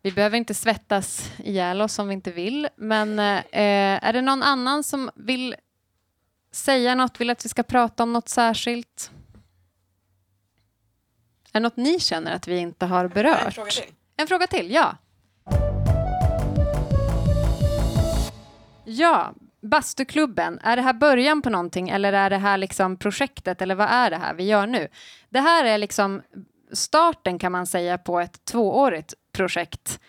Vi 0.08 0.12
behöver 0.12 0.38
inte 0.38 0.53
svettas 0.53 1.32
ihjäl 1.38 1.82
oss 1.82 1.99
om 1.99 2.08
vi 2.08 2.14
inte 2.14 2.32
vill. 2.32 2.68
Men 2.76 3.20
eh, 3.20 3.43
är 3.51 4.14
det 4.14 4.22
någon 4.22 4.43
annan 4.43 4.84
som 4.84 5.10
vill 5.16 5.55
säga 6.51 6.95
något, 6.95 7.22
vill 7.22 7.30
att 7.30 7.45
vi 7.45 7.49
ska 7.49 7.64
prata 7.64 8.03
om 8.03 8.14
något 8.14 8.30
särskilt? 8.30 9.12
Är 11.51 11.53
det 11.53 11.60
något 11.60 11.78
ni 11.78 11.99
känner 11.99 12.32
att 12.36 12.47
vi 12.47 12.58
inte 12.58 12.86
har 12.86 13.08
berört? 13.08 13.45
En 13.45 13.51
fråga 13.51 13.72
till. 13.72 13.93
En 14.18 14.28
fråga 14.28 14.47
till, 14.47 14.72
ja. 14.72 14.97
Ja, 18.86 19.34
Bastuklubben, 19.62 20.60
är 20.64 20.76
det 20.76 20.82
här 20.82 20.93
början 20.93 21.41
på 21.41 21.49
någonting 21.49 21.89
eller 21.89 22.14
är 22.14 22.30
det 22.30 22.38
här 22.38 22.58
liksom 22.58 22.97
projektet 22.97 23.62
eller 23.62 23.76
vad 23.76 23.88
är 23.89 24.10
det 24.10 24.18
här 24.18 24.34
vi 24.34 24.43
gör 24.43 24.68
nu? 24.68 24.88
Det 25.30 25.39
här 25.39 25.66
är 25.66 25.78
liksom 25.78 26.22
starten 26.72 27.39
kan 27.39 27.51
man 27.51 27.68
säga 27.68 27.97
på 27.97 28.20
ett 28.20 28.45
tvåårigt 28.45 29.14
projekt. 29.38 29.99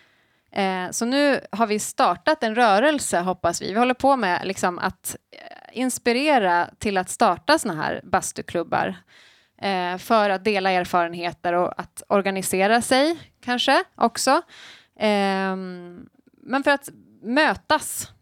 Eh, 0.52 0.90
så 0.90 1.04
nu 1.04 1.40
har 1.52 1.66
vi 1.66 1.78
startat 1.78 2.42
en 2.42 2.54
rörelse 2.54 3.20
hoppas 3.20 3.62
vi. 3.62 3.72
Vi 3.72 3.78
håller 3.78 3.94
på 3.94 4.16
med 4.16 4.40
liksom 4.44 4.78
att 4.78 5.16
eh, 5.30 5.80
inspirera 5.80 6.70
till 6.78 6.98
att 6.98 7.10
starta 7.10 7.58
såna 7.58 7.74
här 7.74 8.00
bastuklubbar 8.04 8.96
eh, 9.62 9.96
för 9.98 10.30
att 10.30 10.44
dela 10.44 10.70
erfarenheter 10.70 11.52
och 11.52 11.80
att 11.80 12.02
organisera 12.08 12.82
sig 12.82 13.18
kanske 13.40 13.84
också. 13.94 14.30
Eh, 14.96 15.56
men 16.42 16.62
för 16.64 16.70
att 16.70 16.88
mötas 17.22 18.12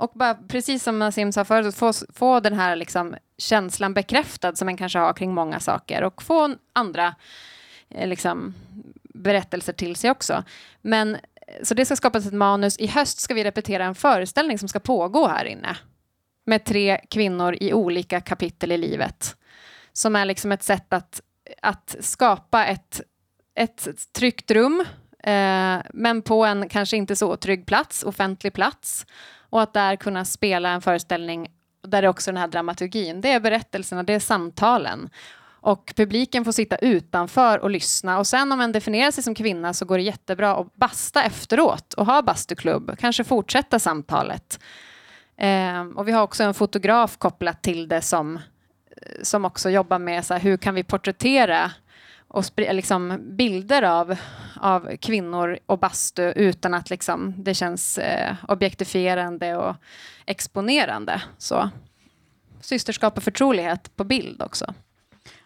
och 0.00 0.12
bara, 0.14 0.34
precis 0.34 0.82
som 0.82 0.98
Nassim 0.98 1.32
sa 1.32 1.44
förut, 1.44 1.74
få, 1.74 1.92
få 2.14 2.40
den 2.40 2.54
här 2.54 2.76
liksom 2.76 3.14
känslan 3.38 3.94
bekräftad 3.94 4.56
som 4.56 4.66
man 4.66 4.76
kanske 4.76 4.98
har 4.98 5.12
kring 5.12 5.34
många 5.34 5.60
saker 5.60 6.02
och 6.02 6.22
få 6.22 6.54
andra 6.72 7.14
eh, 7.88 8.08
liksom, 8.08 8.54
berättelser 9.14 9.72
till 9.72 9.96
sig 9.96 10.10
också. 10.10 10.44
Men, 10.82 11.14
eh, 11.14 11.20
så 11.62 11.74
det 11.74 11.84
ska 11.84 11.96
skapas 11.96 12.26
ett 12.26 12.32
manus. 12.32 12.76
I 12.76 12.86
höst 12.86 13.20
ska 13.20 13.34
vi 13.34 13.44
repetera 13.44 13.84
en 13.84 13.94
föreställning 13.94 14.58
som 14.58 14.68
ska 14.68 14.78
pågå 14.78 15.26
här 15.26 15.44
inne 15.44 15.76
med 16.46 16.64
tre 16.64 17.00
kvinnor 17.10 17.56
i 17.60 17.72
olika 17.72 18.20
kapitel 18.20 18.72
i 18.72 18.78
livet. 18.78 19.36
Som 19.92 20.16
är 20.16 20.24
liksom 20.24 20.52
ett 20.52 20.62
sätt 20.62 20.92
att, 20.92 21.22
att 21.62 21.96
skapa 22.00 22.66
ett, 22.66 23.00
ett 23.54 23.88
tryggt 24.12 24.50
rum 24.50 24.84
eh, 25.22 25.78
men 25.92 26.22
på 26.22 26.44
en 26.44 26.68
kanske 26.68 26.96
inte 26.96 27.16
så 27.16 27.36
trygg 27.36 27.66
plats, 27.66 28.02
offentlig 28.02 28.52
plats 28.52 29.06
och 29.50 29.62
att 29.62 29.72
där 29.72 29.96
kunna 29.96 30.24
spela 30.24 30.70
en 30.70 30.82
föreställning 30.82 31.50
där 31.82 32.02
det 32.02 32.08
också 32.08 32.30
är 32.30 32.32
den 32.32 32.40
här 32.40 32.48
dramaturgin, 32.48 33.20
det 33.20 33.32
är 33.32 33.40
berättelserna, 33.40 34.02
det 34.02 34.12
är 34.12 34.20
samtalen. 34.20 35.10
Och 35.62 35.92
publiken 35.96 36.44
får 36.44 36.52
sitta 36.52 36.76
utanför 36.76 37.58
och 37.58 37.70
lyssna. 37.70 38.18
Och 38.18 38.26
sen 38.26 38.52
om 38.52 38.60
en 38.60 38.72
definierar 38.72 39.10
sig 39.10 39.24
som 39.24 39.34
kvinna 39.34 39.74
så 39.74 39.84
går 39.84 39.98
det 39.98 40.04
jättebra 40.04 40.56
att 40.56 40.74
basta 40.74 41.22
efteråt 41.22 41.94
och 41.94 42.06
ha 42.06 42.22
bastuklubb, 42.22 42.98
kanske 42.98 43.24
fortsätta 43.24 43.78
samtalet. 43.78 44.60
Eh, 45.36 45.82
och 45.96 46.08
vi 46.08 46.12
har 46.12 46.22
också 46.22 46.42
en 46.42 46.54
fotograf 46.54 47.16
kopplat 47.18 47.62
till 47.62 47.88
det 47.88 48.02
som, 48.02 48.36
eh, 48.36 49.22
som 49.22 49.44
också 49.44 49.70
jobbar 49.70 49.98
med 49.98 50.24
så 50.24 50.34
här, 50.34 50.40
hur 50.40 50.56
kan 50.56 50.74
vi 50.74 50.84
porträttera 50.84 51.72
och 52.28 52.44
liksom 52.56 53.18
bilder 53.36 53.82
av, 53.82 54.16
av 54.60 54.96
kvinnor 54.96 55.58
och 55.66 55.78
bastu 55.78 56.32
utan 56.36 56.74
att 56.74 56.90
liksom, 56.90 57.34
det 57.36 57.54
känns 57.54 57.98
eh, 57.98 58.34
objektifierande 58.48 59.56
och 59.56 59.76
exponerande. 60.26 61.22
Så. 61.38 61.70
Systerskap 62.60 63.16
och 63.16 63.22
förtrolighet 63.22 63.96
på 63.96 64.04
bild 64.04 64.42
också. 64.42 64.74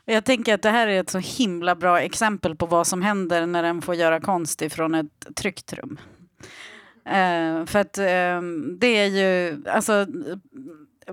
Jag 0.04 0.24
tänker 0.24 0.54
att 0.54 0.62
det 0.62 0.70
här 0.70 0.88
är 0.88 1.00
ett 1.00 1.10
så 1.10 1.18
himla 1.18 1.74
bra 1.74 2.00
exempel 2.00 2.56
på 2.56 2.66
vad 2.66 2.86
som 2.86 3.02
händer 3.02 3.46
när 3.46 3.64
en 3.64 3.82
får 3.82 3.94
göra 3.94 4.20
konst 4.20 4.62
ifrån 4.62 4.94
ett 4.94 5.36
tryggt 5.36 5.72
rum. 5.72 5.98
Eh, 7.06 7.66
för 7.66 7.78
att 7.78 7.98
eh, 7.98 8.40
det 8.78 8.86
är 8.86 9.06
ju, 9.06 9.62
alltså 9.68 10.06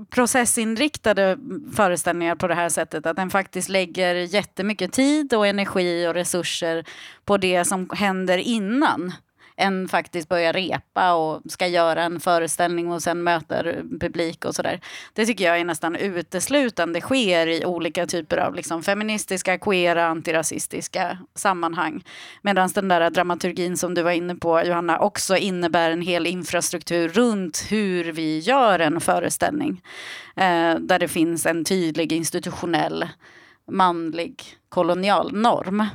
processinriktade 0.10 1.38
föreställningar 1.76 2.36
på 2.36 2.48
det 2.48 2.56
här 2.56 2.70
sättet, 2.70 3.06
att 3.06 3.16
den 3.16 3.30
faktiskt 3.30 3.70
lägger 3.70 4.16
jättemycket 4.16 4.94
tid 4.94 5.34
och 5.34 5.48
energi 5.48 6.08
och 6.08 6.14
resurser 6.14 6.86
på 7.26 7.38
det 7.38 7.66
som 7.66 7.90
händer 7.94 8.38
innan 8.38 9.14
en 9.62 9.88
faktiskt 9.88 10.30
börjar 10.30 10.54
repa 10.54 11.14
och 11.14 11.42
ska 11.52 11.68
göra 11.68 12.04
en 12.04 12.20
föreställning 12.20 12.92
och 12.92 13.04
sen 13.04 13.24
möter 13.24 13.84
publik 14.00 14.46
och 14.46 14.56
sådär. 14.56 14.82
Det 15.14 15.26
tycker 15.26 15.46
jag 15.46 15.60
är 15.60 15.66
nästan 15.66 15.96
uteslutande 15.96 17.02
sker 17.02 17.48
i 17.48 17.66
olika 17.66 18.06
typer 18.06 18.38
av 18.38 18.56
liksom 18.56 18.84
feministiska, 18.84 19.58
queera, 19.58 20.06
antirasistiska 20.06 21.18
sammanhang. 21.36 22.04
Medan 22.42 22.70
den 22.76 22.88
där 22.88 23.10
dramaturgin 23.10 23.78
som 23.78 23.94
du 23.94 24.02
var 24.02 24.12
inne 24.12 24.36
på, 24.36 24.64
Johanna, 24.64 25.00
också 25.00 25.38
innebär 25.38 25.92
en 25.92 26.02
hel 26.02 26.28
infrastruktur 26.28 27.10
runt 27.10 27.68
hur 27.70 28.12
vi 28.12 28.40
gör 28.40 28.80
en 28.80 29.02
föreställning. 29.02 29.82
Eh, 30.36 30.76
där 30.80 31.00
det 31.00 31.08
finns 31.08 31.46
en 31.46 31.66
tydlig 31.66 32.12
institutionell 32.12 33.06
manlig 33.72 34.44
kolonial 34.70 35.34
norm. 35.34 35.86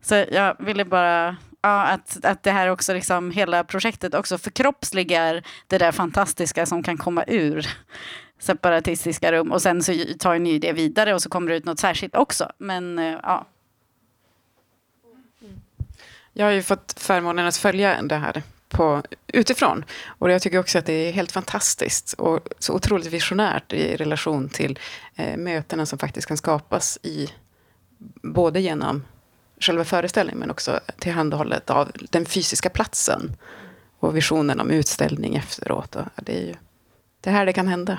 Så 0.00 0.14
jag 0.14 0.56
ville 0.58 0.84
bara 0.84 1.36
Ja, 1.62 1.82
att, 1.82 2.24
att 2.24 2.42
det 2.42 2.50
här 2.50 2.68
också, 2.68 2.94
liksom, 2.94 3.30
hela 3.30 3.64
projektet 3.64 4.14
också 4.14 4.38
förkroppsligar 4.38 5.42
det 5.66 5.78
där 5.78 5.92
fantastiska 5.92 6.66
som 6.66 6.82
kan 6.82 6.96
komma 6.96 7.24
ur 7.26 7.66
separatistiska 8.38 9.32
rum. 9.32 9.52
Och 9.52 9.62
sen 9.62 9.82
så 9.82 9.92
tar 10.18 10.38
ni 10.38 10.58
det 10.58 10.72
vidare 10.72 11.14
och 11.14 11.22
så 11.22 11.28
kommer 11.28 11.50
det 11.50 11.56
ut 11.56 11.64
något 11.64 11.80
särskilt 11.80 12.16
också. 12.16 12.52
Men 12.58 12.98
eh, 12.98 13.16
ja. 13.22 13.46
Jag 16.32 16.46
har 16.46 16.52
ju 16.52 16.62
fått 16.62 16.94
förmånen 17.00 17.46
att 17.46 17.56
följa 17.56 18.02
det 18.02 18.16
här 18.16 18.42
på, 18.68 19.02
utifrån. 19.26 19.84
Och 20.06 20.30
jag 20.30 20.42
tycker 20.42 20.58
också 20.58 20.78
att 20.78 20.86
det 20.86 21.08
är 21.08 21.12
helt 21.12 21.32
fantastiskt 21.32 22.12
och 22.12 22.48
så 22.58 22.74
otroligt 22.74 23.06
visionärt 23.06 23.72
i 23.72 23.96
relation 23.96 24.48
till 24.48 24.78
eh, 25.16 25.36
mötena 25.36 25.86
som 25.86 25.98
faktiskt 25.98 26.28
kan 26.28 26.36
skapas 26.36 26.98
i 27.02 27.28
både 28.22 28.60
genom 28.60 29.04
själva 29.60 29.84
föreställningen 29.84 30.38
men 30.38 30.50
också 30.50 30.80
tillhandahållet 30.98 31.70
av 31.70 31.92
den 32.10 32.26
fysiska 32.26 32.70
platsen 32.70 33.36
och 33.98 34.16
visionen 34.16 34.60
om 34.60 34.70
utställning 34.70 35.36
efteråt. 35.36 35.96
Och 35.96 36.04
det 36.16 36.38
är 36.38 36.46
ju 36.46 36.54
det 37.20 37.30
här 37.30 37.46
det 37.46 37.52
kan 37.52 37.68
hända. 37.68 37.98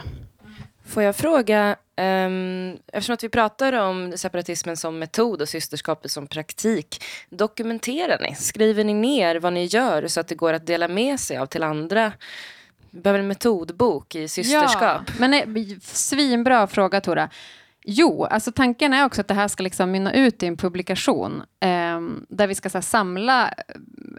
Får 0.90 1.04
jag 1.04 1.16
fråga, 1.16 1.76
um, 1.98 2.78
eftersom 2.88 3.14
att 3.14 3.24
vi 3.24 3.30
pratar 3.30 3.74
om 3.74 4.14
separatismen 4.18 4.78
som 4.78 5.00
metod 5.00 5.42
och 5.42 5.50
systerskapet 5.50 6.12
som 6.12 6.28
praktik, 6.28 7.04
dokumenterar 7.30 8.20
ni? 8.22 8.36
Skriver 8.36 8.84
ni 8.84 8.94
ner 8.94 9.36
vad 9.36 9.54
ni 9.54 9.66
gör 9.66 10.08
så 10.08 10.20
att 10.20 10.28
det 10.28 10.36
går 10.36 10.54
att 10.54 10.66
dela 10.66 10.88
med 10.88 11.20
sig 11.20 11.38
av 11.38 11.46
till 11.46 11.64
andra? 11.64 12.12
Vi 12.90 13.02
behöver 13.02 13.20
en 13.20 13.28
metodbok 13.28 14.16
i 14.16 14.28
systerskap. 14.28 15.02
Ja, 15.08 15.14
men 15.20 15.32
nej, 15.32 15.80
svinbra 15.82 16.68
fråga 16.68 17.02
Tora. 17.02 17.30
Jo, 17.86 18.26
alltså 18.26 18.52
tanken 18.52 18.94
är 18.94 19.06
också 19.06 19.22
att 19.22 19.28
det 19.28 19.34
här 19.34 19.48
ska 19.48 19.64
liksom 19.64 19.92
mynna 19.92 20.14
ut 20.14 20.44
i 20.44 20.48
en 20.48 20.58
publikation 20.58 21.44
eh, 21.60 22.02
där 22.30 22.48
vi 22.48 22.56
ska 22.56 22.70
här, 22.74 22.82
samla 22.82 23.48
eh, 23.48 23.54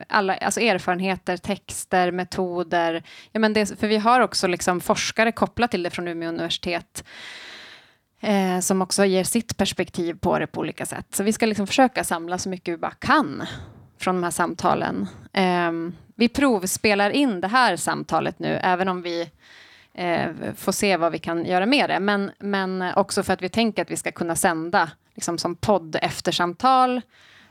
alla 0.09 0.35
alltså 0.35 0.61
erfarenheter, 0.61 1.37
texter, 1.37 2.11
metoder. 2.11 3.03
Ja, 3.33 3.41
men 3.41 3.53
det, 3.53 3.79
för 3.81 3.89
vi 3.89 3.97
har 3.97 4.21
också 4.21 4.47
liksom 4.47 4.81
forskare 4.81 5.33
kopplat 5.33 5.71
till 5.71 5.83
det 5.83 5.91
från 5.91 6.09
Umeå 6.09 6.29
universitet 6.29 7.05
eh, 8.21 8.61
som 8.61 8.83
också 8.83 9.05
ger 9.05 9.25
sitt 9.25 9.57
perspektiv 9.57 10.15
på 10.15 10.39
det 10.39 10.47
på 10.47 10.61
olika 10.61 10.87
sätt. 10.87 11.07
Så 11.11 11.23
vi 11.23 11.33
ska 11.33 11.47
liksom 11.47 11.67
försöka 11.67 12.05
samla 12.05 12.39
så 12.39 12.49
mycket 12.49 12.75
vi 12.75 12.79
bara 12.79 12.95
kan 12.99 13.47
från 13.99 14.15
de 14.15 14.25
här 14.25 14.31
samtalen. 14.31 15.09
Eh, 15.33 15.73
vi 16.17 16.29
provspelar 16.29 17.11
in 17.11 17.41
det 17.41 17.49
här 17.49 17.77
samtalet 17.77 18.39
nu, 18.39 18.61
även 18.63 18.89
om 18.89 19.03
vi 19.03 19.31
eh, 20.01 20.55
får 20.57 20.73
se 20.73 20.97
vad 20.97 21.13
vi 21.13 21.19
kan 21.19 21.45
göra 21.45 21.67
med 21.67 21.91
det. 21.91 22.01
Men, 22.01 22.31
men 22.39 22.83
också 22.97 23.23
för 23.23 23.33
att 23.33 23.43
vi 23.43 23.49
tänker 23.49 23.83
att 23.83 23.91
vi 23.91 23.97
ska 23.97 24.13
kunna 24.13 24.37
sända 24.37 24.91
liksom 25.15 25.39
som 25.39 25.57
podd 25.57 25.97
eftersamtal 26.03 27.01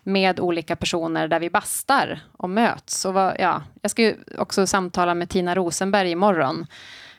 med 0.04 0.40
olika 0.40 0.76
personer 0.76 1.28
där 1.28 1.40
vi 1.40 1.50
bastar 1.50 2.20
och 2.38 2.50
möts. 2.50 3.06
Och 3.06 3.14
vad, 3.14 3.36
ja, 3.40 3.64
jag 3.82 3.92
ska 3.92 4.02
ju 4.02 4.16
också 4.38 4.68
samtala 4.68 5.14
med 5.14 5.30
Tina 5.30 5.56
Rosenberg 5.56 6.12
imorgon. 6.12 6.68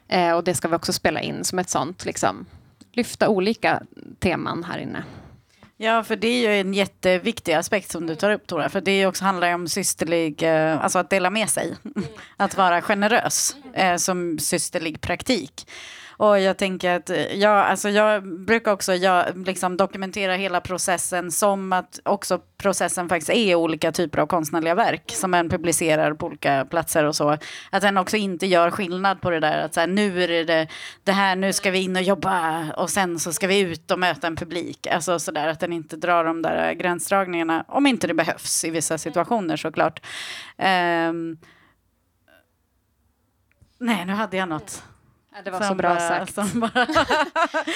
Eh, 0.09 0.33
och 0.33 0.45
det 0.45 0.55
ska 0.55 0.69
vi 0.69 0.77
också 0.77 0.93
spela 0.93 1.21
in 1.21 1.45
som 1.45 1.59
ett 1.59 1.69
sånt, 1.69 2.05
liksom, 2.05 2.47
lyfta 2.93 3.29
olika 3.29 3.83
teman 4.19 4.65
här 4.65 4.79
inne. 4.79 5.05
Ja, 5.83 6.05
för 6.05 6.17
det 6.17 6.29
är 6.29 6.51
ju 6.51 6.61
en 6.61 6.75
jätteviktig 6.75 7.53
aspekt 7.53 7.91
som 7.91 8.07
du 8.07 8.15
tar 8.15 8.31
upp 8.31 8.47
Tora. 8.47 8.69
För 8.69 8.81
det 8.81 9.07
också 9.07 9.25
handlar 9.25 9.55
om 9.55 9.69
systerlig, 9.69 10.43
eh, 10.43 10.85
alltså 10.85 10.99
att 10.99 11.11
dela 11.11 11.31
med 11.31 11.51
sig. 11.51 11.77
Att 12.37 12.57
vara 12.57 12.83
generös 12.83 13.57
eh, 13.75 13.97
som 13.97 14.39
systerlig 14.39 15.01
praktik. 15.01 15.67
Och 16.21 16.41
jag 16.41 16.57
tänker 16.57 16.97
att 16.97 17.11
eh, 17.11 17.35
ja, 17.35 17.51
alltså 17.51 17.89
jag 17.89 18.39
brukar 18.45 18.73
också 18.73 18.95
jag, 18.95 19.47
liksom 19.47 19.77
dokumentera 19.77 20.35
hela 20.35 20.61
processen 20.61 21.31
som 21.31 21.73
att 21.73 22.01
också 22.05 22.41
processen 22.57 23.09
faktiskt 23.09 23.31
är 23.31 23.55
olika 23.55 23.93
typer 23.93 24.19
av 24.19 24.27
konstnärliga 24.27 24.75
verk 24.75 25.13
som 25.15 25.35
en 25.35 25.49
publicerar 25.49 26.15
på 26.15 26.27
olika 26.27 26.65
platser 26.71 27.05
och 27.05 27.17
så. 27.17 27.37
Att 27.71 27.83
den 27.83 27.97
också 27.97 28.17
inte 28.17 28.47
gör 28.47 28.71
skillnad 28.71 29.21
på 29.21 29.31
det 29.31 29.41
där 29.41 29.59
att 29.59 29.75
så 29.75 29.81
här, 29.81 29.87
nu 29.87 30.25
är 30.25 30.45
det, 30.45 30.69
det 31.05 31.13
här, 31.13 31.37
nu 31.37 31.53
ska 31.53 31.71
vi 31.71 31.83
in 31.83 31.97
och 31.97 32.03
jobba 32.03 32.65
och 32.73 32.91
sen 32.91 33.19
så 33.19 33.33
ska 33.33 33.47
vi 33.47 33.61
ut 33.61 33.91
och 33.91 33.99
möta 33.99 34.27
en 34.27 34.37
publik. 34.37 34.87
Alltså 34.87 35.19
sådär 35.19 35.49
att 35.49 35.61
den 35.61 35.73
inte 35.73 35.97
drar 35.97 36.25
de 36.25 36.43
där 36.43 36.73
gränsdragningarna 36.73 37.65
om 37.69 37.87
inte 37.87 38.07
det 38.07 38.15
behövs 38.15 38.65
i 38.65 38.71
vissa 38.71 38.99
situationer 38.99 39.57
såklart. 39.57 40.07
Um, 40.59 41.39
nej, 43.79 44.05
nu 44.07 44.13
hade 44.13 44.37
jag 44.37 44.49
något. 44.49 44.85
Det 45.45 45.51
var 45.51 45.61
så 45.61 45.75
bra 45.75 45.89
bara, 45.89 46.27
sagt. 46.27 46.55
Bara 46.55 46.83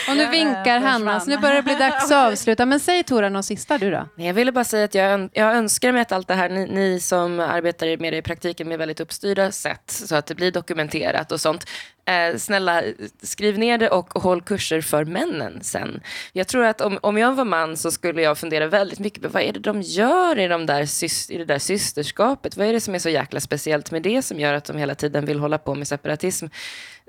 och 0.08 0.16
nu 0.16 0.26
vinkar 0.26 0.80
Hanna, 0.80 1.20
så 1.20 1.30
nu 1.30 1.38
börjar 1.38 1.56
det 1.56 1.62
bli 1.62 1.74
dags 1.74 2.04
att 2.04 2.12
avsluta. 2.32 2.66
Men 2.66 2.80
säg 2.80 3.04
Tora 3.04 3.28
någon 3.28 3.42
sista 3.42 3.78
du 3.78 3.90
då. 3.90 4.08
Jag 4.16 4.34
ville 4.34 4.52
bara 4.52 4.64
säga 4.64 4.84
att 4.84 4.94
jag, 4.94 5.30
jag 5.32 5.54
önskar 5.54 5.92
mig 5.92 6.02
att 6.02 6.12
allt 6.12 6.28
det 6.28 6.34
här, 6.34 6.48
ni, 6.48 6.66
ni, 6.66 7.00
som 7.00 7.40
arbetar 7.40 7.96
med 8.00 8.12
det 8.12 8.16
i 8.16 8.22
praktiken 8.22 8.68
med 8.68 8.78
väldigt 8.78 9.00
uppstyrda 9.00 9.50
sätt, 9.50 9.90
så 9.90 10.16
att 10.16 10.26
det 10.26 10.34
blir 10.34 10.52
dokumenterat 10.52 11.32
och 11.32 11.40
sånt. 11.40 11.66
Eh, 12.06 12.36
snälla, 12.36 12.82
skriv 13.22 13.58
ner 13.58 13.78
det 13.78 13.88
och 13.88 14.22
håll 14.22 14.42
kurser 14.42 14.80
för 14.80 15.04
männen 15.04 15.58
sen. 15.62 16.00
Jag 16.32 16.48
tror 16.48 16.64
att 16.64 16.80
om, 16.80 16.98
om 17.02 17.18
jag 17.18 17.34
var 17.34 17.44
man 17.44 17.76
så 17.76 17.90
skulle 17.90 18.22
jag 18.22 18.38
fundera 18.38 18.66
väldigt 18.66 18.98
mycket 18.98 19.22
på 19.22 19.28
vad 19.28 19.42
är 19.42 19.52
det 19.52 19.60
de 19.60 19.82
gör 19.82 20.38
i, 20.38 20.48
de 20.48 20.66
där, 20.66 21.04
i 21.32 21.38
det 21.38 21.44
där 21.44 21.58
systerskapet? 21.58 22.56
Vad 22.56 22.66
är 22.66 22.72
det 22.72 22.80
som 22.80 22.94
är 22.94 22.98
så 22.98 23.08
jäkla 23.08 23.40
speciellt 23.40 23.90
med 23.90 24.02
det 24.02 24.22
som 24.22 24.40
gör 24.40 24.54
att 24.54 24.64
de 24.64 24.76
hela 24.76 24.94
tiden 24.94 25.24
vill 25.24 25.38
hålla 25.38 25.58
på 25.58 25.74
med 25.74 25.88
separatism? 25.88 26.46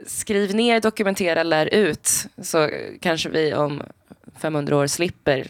skriv 0.06 0.56
ner, 0.56 0.82
dokumentera, 0.82 1.44
lär 1.44 1.74
ut. 1.74 2.10
Så 2.42 2.70
kanske 3.02 3.30
vi 3.30 3.54
om 3.54 3.84
500 4.38 4.78
år 4.78 4.88
slipper 4.88 5.48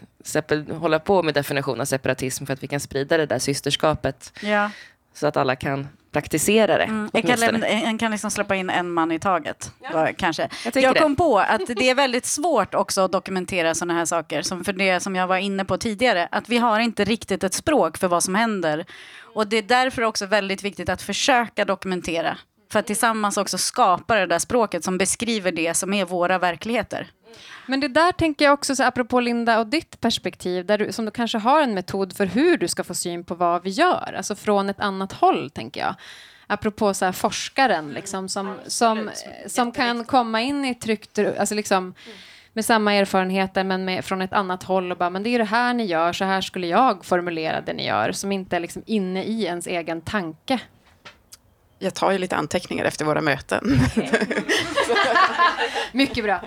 hålla 0.72 0.98
på 0.98 1.22
med 1.22 1.34
definition 1.34 1.80
av 1.80 1.84
separatism 1.84 2.46
för 2.46 2.52
att 2.52 2.62
vi 2.62 2.66
kan 2.66 2.80
sprida 2.80 3.16
det 3.16 3.26
där 3.26 3.38
systerskapet. 3.38 4.32
Ja. 4.42 4.70
Så 5.14 5.26
att 5.26 5.36
alla 5.36 5.56
kan 5.56 5.88
praktisera 6.16 6.78
det. 6.78 6.84
Mm. 6.84 7.10
En 7.12 7.22
kan, 7.22 7.62
en 7.64 7.98
kan 7.98 8.10
liksom 8.10 8.30
släppa 8.30 8.56
in 8.56 8.70
en 8.70 8.92
man 8.92 9.12
i 9.12 9.18
taget. 9.18 9.72
Ja. 9.92 10.08
kanske. 10.16 10.48
Jag, 10.64 10.82
jag 10.82 10.96
kom 10.96 11.12
det. 11.12 11.16
på 11.16 11.38
att 11.38 11.66
det 11.66 11.90
är 11.90 11.94
väldigt 11.94 12.26
svårt 12.26 12.74
också 12.74 13.00
att 13.00 13.12
dokumentera 13.12 13.74
sådana 13.74 13.94
här 13.94 14.04
saker. 14.04 14.42
Som 14.42 14.64
för 14.64 14.72
det 14.72 15.00
som 15.00 15.16
jag 15.16 15.26
var 15.26 15.36
inne 15.36 15.64
på 15.64 15.78
tidigare. 15.78 16.28
Att 16.30 16.48
vi 16.48 16.58
har 16.58 16.80
inte 16.80 17.04
riktigt 17.04 17.44
ett 17.44 17.54
språk 17.54 17.98
för 17.98 18.08
vad 18.08 18.24
som 18.24 18.34
händer. 18.34 18.84
Och 19.34 19.46
det 19.46 19.56
är 19.56 19.62
därför 19.62 20.02
också 20.02 20.26
väldigt 20.26 20.62
viktigt 20.62 20.88
att 20.88 21.02
försöka 21.02 21.64
dokumentera 21.64 22.38
för 22.72 22.78
att 22.78 22.86
tillsammans 22.86 23.36
också 23.36 23.58
skapa 23.58 24.16
det 24.16 24.26
där 24.26 24.38
språket 24.38 24.84
som 24.84 24.98
beskriver 24.98 25.52
det 25.52 25.74
som 25.74 25.94
är 25.94 26.04
våra 26.04 26.38
verkligheter. 26.38 27.10
Men 27.66 27.80
det 27.80 27.88
där 27.88 28.12
tänker 28.12 28.44
jag 28.44 28.54
också, 28.54 28.76
så 28.76 28.84
apropå 28.84 29.20
Linda 29.20 29.58
och 29.58 29.66
ditt 29.66 30.00
perspektiv, 30.00 30.66
där 30.66 30.78
du, 30.78 30.92
som 30.92 31.04
du 31.04 31.10
kanske 31.10 31.38
har 31.38 31.62
en 31.62 31.74
metod 31.74 32.16
för 32.16 32.26
hur 32.26 32.56
du 32.56 32.68
ska 32.68 32.84
få 32.84 32.94
syn 32.94 33.24
på 33.24 33.34
vad 33.34 33.62
vi 33.62 33.70
gör, 33.70 34.14
alltså 34.16 34.34
från 34.34 34.68
ett 34.68 34.80
annat 34.80 35.12
håll, 35.12 35.50
tänker 35.50 35.80
jag. 35.80 35.94
Apropå 36.46 36.94
så 36.94 37.04
här, 37.04 37.12
forskaren, 37.12 37.92
liksom, 37.92 38.28
som, 38.28 38.56
som, 38.66 39.10
som 39.46 39.72
kan 39.72 40.04
komma 40.04 40.40
in 40.40 40.64
i 40.64 40.74
tryggt, 40.74 41.18
alltså 41.18 41.54
liksom, 41.54 41.94
med 42.52 42.64
samma 42.64 42.94
erfarenheter 42.94 43.64
men 43.64 43.84
med, 43.84 44.04
från 44.04 44.22
ett 44.22 44.32
annat 44.32 44.62
håll 44.62 44.92
och 44.92 44.98
bara, 44.98 45.10
men 45.10 45.22
det 45.22 45.30
är 45.30 45.38
det 45.38 45.44
här 45.44 45.74
ni 45.74 45.84
gör, 45.84 46.12
så 46.12 46.24
här 46.24 46.40
skulle 46.40 46.66
jag 46.66 47.04
formulera 47.04 47.60
det 47.60 47.72
ni 47.72 47.86
gör, 47.86 48.12
som 48.12 48.32
inte 48.32 48.56
är 48.56 48.60
liksom 48.60 48.82
inne 48.86 49.24
i 49.24 49.44
ens 49.44 49.66
egen 49.66 50.00
tanke 50.00 50.60
jag 51.78 51.94
tar 51.94 52.10
ju 52.10 52.18
lite 52.18 52.36
anteckningar 52.36 52.84
efter 52.84 53.04
våra 53.04 53.20
möten. 53.20 53.80
Mycket 55.92 56.24
bra. 56.24 56.40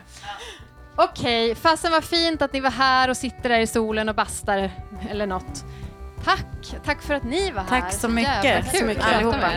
Okej, 1.01 1.51
okay, 1.51 1.55
fasen 1.55 1.91
vad 1.91 2.03
fint 2.03 2.41
att 2.41 2.53
ni 2.53 2.59
var 2.59 2.71
här 2.71 3.09
och 3.09 3.17
sitter 3.17 3.49
där 3.49 3.59
i 3.59 3.67
solen 3.67 4.09
och 4.09 4.15
bastar 4.15 4.71
eller 5.09 5.27
något. 5.27 5.65
Tack, 6.23 6.75
tack 6.85 7.01
för 7.01 7.13
att 7.13 7.23
ni 7.23 7.51
var 7.51 7.61
här. 7.61 7.81
Tack 7.81 7.93
så 7.93 8.07
mycket. 8.07 8.65
Tack 8.65 8.77
så 8.77 8.85
mycket 8.85 9.05
allihopa. 9.05 9.51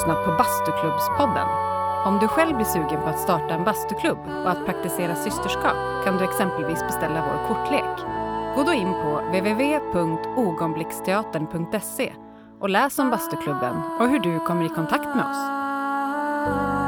Lyssnat 0.00 0.24
på 0.24 0.32
Bastuklubbspodden. 0.32 1.48
Om 2.06 2.18
du 2.20 2.28
själv 2.28 2.56
blir 2.56 2.66
sugen 2.66 3.02
på 3.02 3.08
att 3.08 3.20
starta 3.20 3.54
en 3.54 3.64
bastuklubb 3.64 4.18
och 4.44 4.50
att 4.50 4.66
praktisera 4.66 5.14
systerskap 5.14 6.04
kan 6.04 6.18
du 6.18 6.24
exempelvis 6.24 6.82
beställa 6.82 7.24
vår 7.26 7.48
kortlek. 7.48 7.98
Gå 8.56 8.62
då 8.62 8.72
in 8.72 8.92
på 8.92 9.20
www.ogonblicksteatern.se 9.20 12.12
och 12.60 12.70
läs 12.70 12.98
om 12.98 13.10
bastuklubben 13.10 13.76
och 14.00 14.08
hur 14.08 14.20
du 14.20 14.38
kommer 14.38 14.64
i 14.64 14.68
kontakt 14.68 15.16
med 15.16 15.24
oss. 15.24 16.79